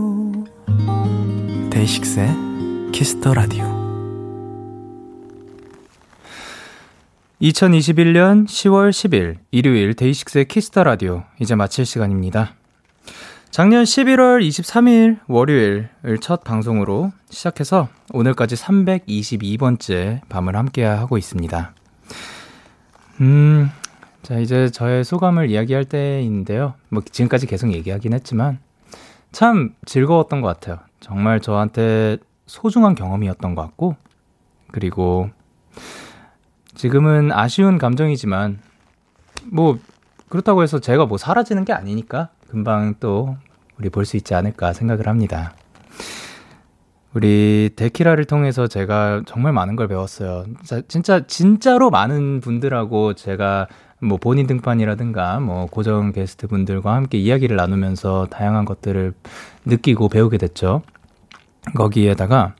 데이식스의 1.81 2.91
Kiss 2.91 3.15
the 3.15 3.33
Radio 3.33 3.63
2021년 7.41 8.45
10월 8.45 8.91
10일 8.91 9.37
일요일 9.49 9.95
데이식스의 9.95 10.45
Kiss 10.45 10.67
the 10.67 10.83
Radio 10.83 11.23
이제 11.39 11.55
마칠 11.55 11.87
시간입니다. 11.87 12.53
작년 13.49 13.83
11월 13.83 14.47
23일 14.47 15.21
월요일을 15.27 16.19
첫 16.19 16.43
방송으로 16.43 17.13
시작해서 17.29 17.89
오늘까지 18.13 18.55
322번째 18.55 20.21
밤을 20.29 20.55
함께 20.55 20.83
하고 20.83 21.17
있습니다. 21.17 21.73
음, 23.21 23.71
자, 24.21 24.37
이제 24.37 24.69
저의 24.69 25.03
소감을 25.03 25.49
이야기할 25.49 25.85
때인데요. 25.85 26.75
뭐, 26.89 27.01
지금까지 27.03 27.47
계속 27.47 27.73
얘기하긴 27.73 28.13
했지만, 28.13 28.59
참 29.31 29.73
즐거웠던 29.85 30.41
것 30.41 30.47
같아요. 30.47 30.90
정말 31.01 31.41
저한테 31.41 32.17
소중한 32.45 32.95
경험이었던 32.95 33.55
것 33.55 33.61
같고, 33.63 33.97
그리고 34.71 35.29
지금은 36.75 37.31
아쉬운 37.33 37.77
감정이지만, 37.77 38.59
뭐, 39.51 39.77
그렇다고 40.29 40.63
해서 40.63 40.79
제가 40.79 41.05
뭐 41.05 41.17
사라지는 41.17 41.65
게 41.65 41.73
아니니까, 41.73 42.29
금방 42.47 42.95
또 43.01 43.35
우리 43.77 43.89
볼 43.89 44.05
수 44.05 44.15
있지 44.15 44.33
않을까 44.35 44.71
생각을 44.73 45.07
합니다. 45.07 45.53
우리 47.13 47.71
데키라를 47.75 48.23
통해서 48.23 48.67
제가 48.67 49.23
정말 49.25 49.51
많은 49.51 49.75
걸 49.75 49.89
배웠어요. 49.89 50.45
진짜, 50.87 51.27
진짜로 51.27 51.89
많은 51.89 52.39
분들하고 52.39 53.13
제가 53.15 53.67
뭐 53.99 54.17
본인 54.17 54.47
등판이라든가 54.47 55.41
뭐 55.41 55.65
고정 55.65 56.13
게스트 56.13 56.47
분들과 56.47 56.95
함께 56.95 57.17
이야기를 57.17 57.57
나누면서 57.57 58.27
다양한 58.31 58.63
것들을 58.63 59.13
느끼고 59.65 60.07
배우게 60.07 60.37
됐죠. 60.37 60.83
거기에다가 61.75 62.55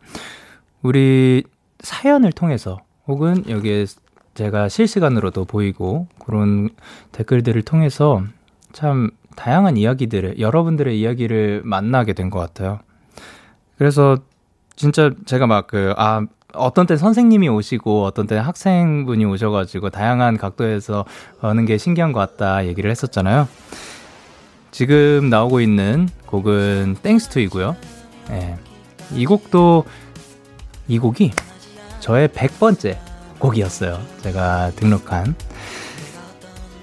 우리 0.82 1.44
사연을 1.80 2.32
통해서 2.32 2.80
혹은 3.08 3.44
여기에 3.50 3.86
제가 4.36 4.70
실시간으로도 4.70 5.46
보이고 5.46 6.08
그런 6.20 6.70
댓글들을 7.12 7.62
통해서 7.64 8.24
참 8.72 9.12
다양한 9.36 9.78
이야기들을, 9.78 10.40
여러분들의 10.40 11.00
이야기를 11.00 11.62
만나게 11.66 12.14
된 12.14 12.30
것 12.30 12.40
같아요. 12.40 12.80
그래서 13.78 14.18
진짜 14.76 15.12
제가 15.26 15.48
막 15.48 15.68
그, 15.68 15.94
아, 15.98 16.26
어떤 16.54 16.86
때 16.86 16.98
선생님이 16.98 17.48
오시고 17.50 18.04
어떤 18.06 18.28
때 18.28 18.38
학생분이 18.38 19.26
오셔가지고 19.26 19.90
다양한 19.90 20.38
각도에서 20.38 21.06
하는 21.40 21.66
게 21.66 21.78
신기한 21.78 22.12
것 22.12 22.20
같다 22.20 22.66
얘기를 22.68 22.92
했었잖아요. 22.92 23.48
지금 24.72 25.30
나오고 25.30 25.62
있는 25.62 26.08
곡은 26.28 26.98
땡스투이고요. 27.02 27.76
예. 28.32 28.58
이 29.14 29.26
곡도 29.26 29.86
이 30.88 31.00
곡이 31.00 31.32
저의 32.00 32.28
100번째 32.30 32.98
곡이었어요. 33.40 34.00
제가 34.22 34.72
등록한. 34.76 35.36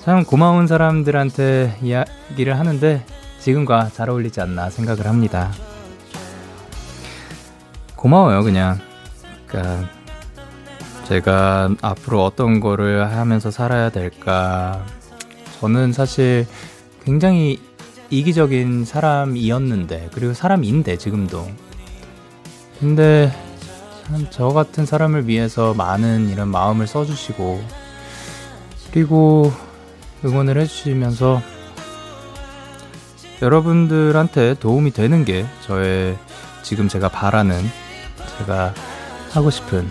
참 0.01 0.25
고마운 0.25 0.67
사람들한테 0.67 1.79
이야기를 1.83 2.59
하는데 2.59 3.05
지금과 3.41 3.91
잘 3.93 4.11
어울리지 4.11 4.41
않나 4.41 4.71
생각을 4.71 5.07
합니다. 5.07 5.53
고마워요, 7.95 8.43
그냥. 8.43 8.79
그러니까 9.47 9.89
제가 11.05 11.71
앞으로 11.83 12.25
어떤 12.25 12.61
거를 12.61 13.11
하면서 13.11 13.51
살아야 13.51 13.91
될까. 13.91 14.85
저는 15.61 15.93
사실 15.93 16.47
굉장히 17.05 17.61
이기적인 18.11 18.85
사람이었는데, 18.85 20.11
그리고 20.13 20.33
사람인데, 20.33 20.97
지금도. 20.97 21.49
근데 22.81 23.33
참저 24.07 24.49
같은 24.49 24.87
사람을 24.87 25.27
위해서 25.27 25.75
많은 25.75 26.29
이런 26.29 26.49
마음을 26.49 26.87
써주시고, 26.87 27.63
그리고 28.93 29.53
응원을 30.25 30.61
해주시면서 30.61 31.43
여러분들한테 33.43 34.55
도움이 34.55 34.93
되는 34.93 35.25
게 35.25 35.47
저의 35.67 36.17
지금 36.63 36.89
제가 36.89 37.09
바라는 37.09 37.63
제가 38.39 38.75
하고 39.33 39.51
싶은 39.51 39.89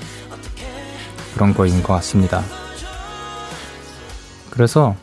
그런 1.34 1.54
거인 1.54 1.84
것 1.84 1.94
같습니다. 1.94 2.44
그래서 4.50 4.96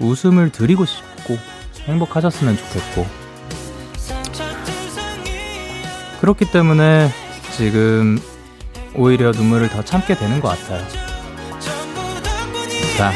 웃음을 0.00 0.50
드리고 0.50 0.84
싶고 0.84 1.38
행복하셨으면 1.84 2.56
좋겠고 2.56 3.23
그렇기 6.24 6.50
때문에 6.50 7.10
지금 7.54 8.18
오히려 8.94 9.30
눈물을 9.30 9.68
더 9.68 9.84
참게 9.84 10.16
되는 10.16 10.40
것 10.40 10.48
같아요. 10.48 10.82
자, 12.96 13.12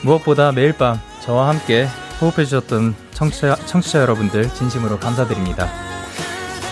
무엇보다 0.00 0.52
매일 0.52 0.72
밤 0.72 0.98
저와 1.20 1.48
함께 1.50 1.86
호흡해주셨던 2.18 2.94
청취자, 3.12 3.56
청취자 3.66 4.00
여러분들 4.00 4.48
진심으로 4.54 4.98
감사드립니다. 4.98 5.68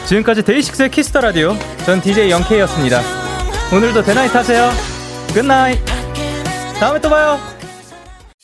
지금까지 0.07 0.43
데이식스의 0.43 0.91
Kiss 0.91 1.08
the 1.08 1.21
Radio 1.21 1.55
전 1.85 2.01
DJ 2.01 2.31
영케이였습니다. 2.31 3.03
오늘도 3.75 4.03
대나잇 4.03 4.35
하세요. 4.35 4.71
굿나잇. 5.35 5.85
다음에 6.81 6.99
또 6.99 7.11
봐요. 7.11 7.39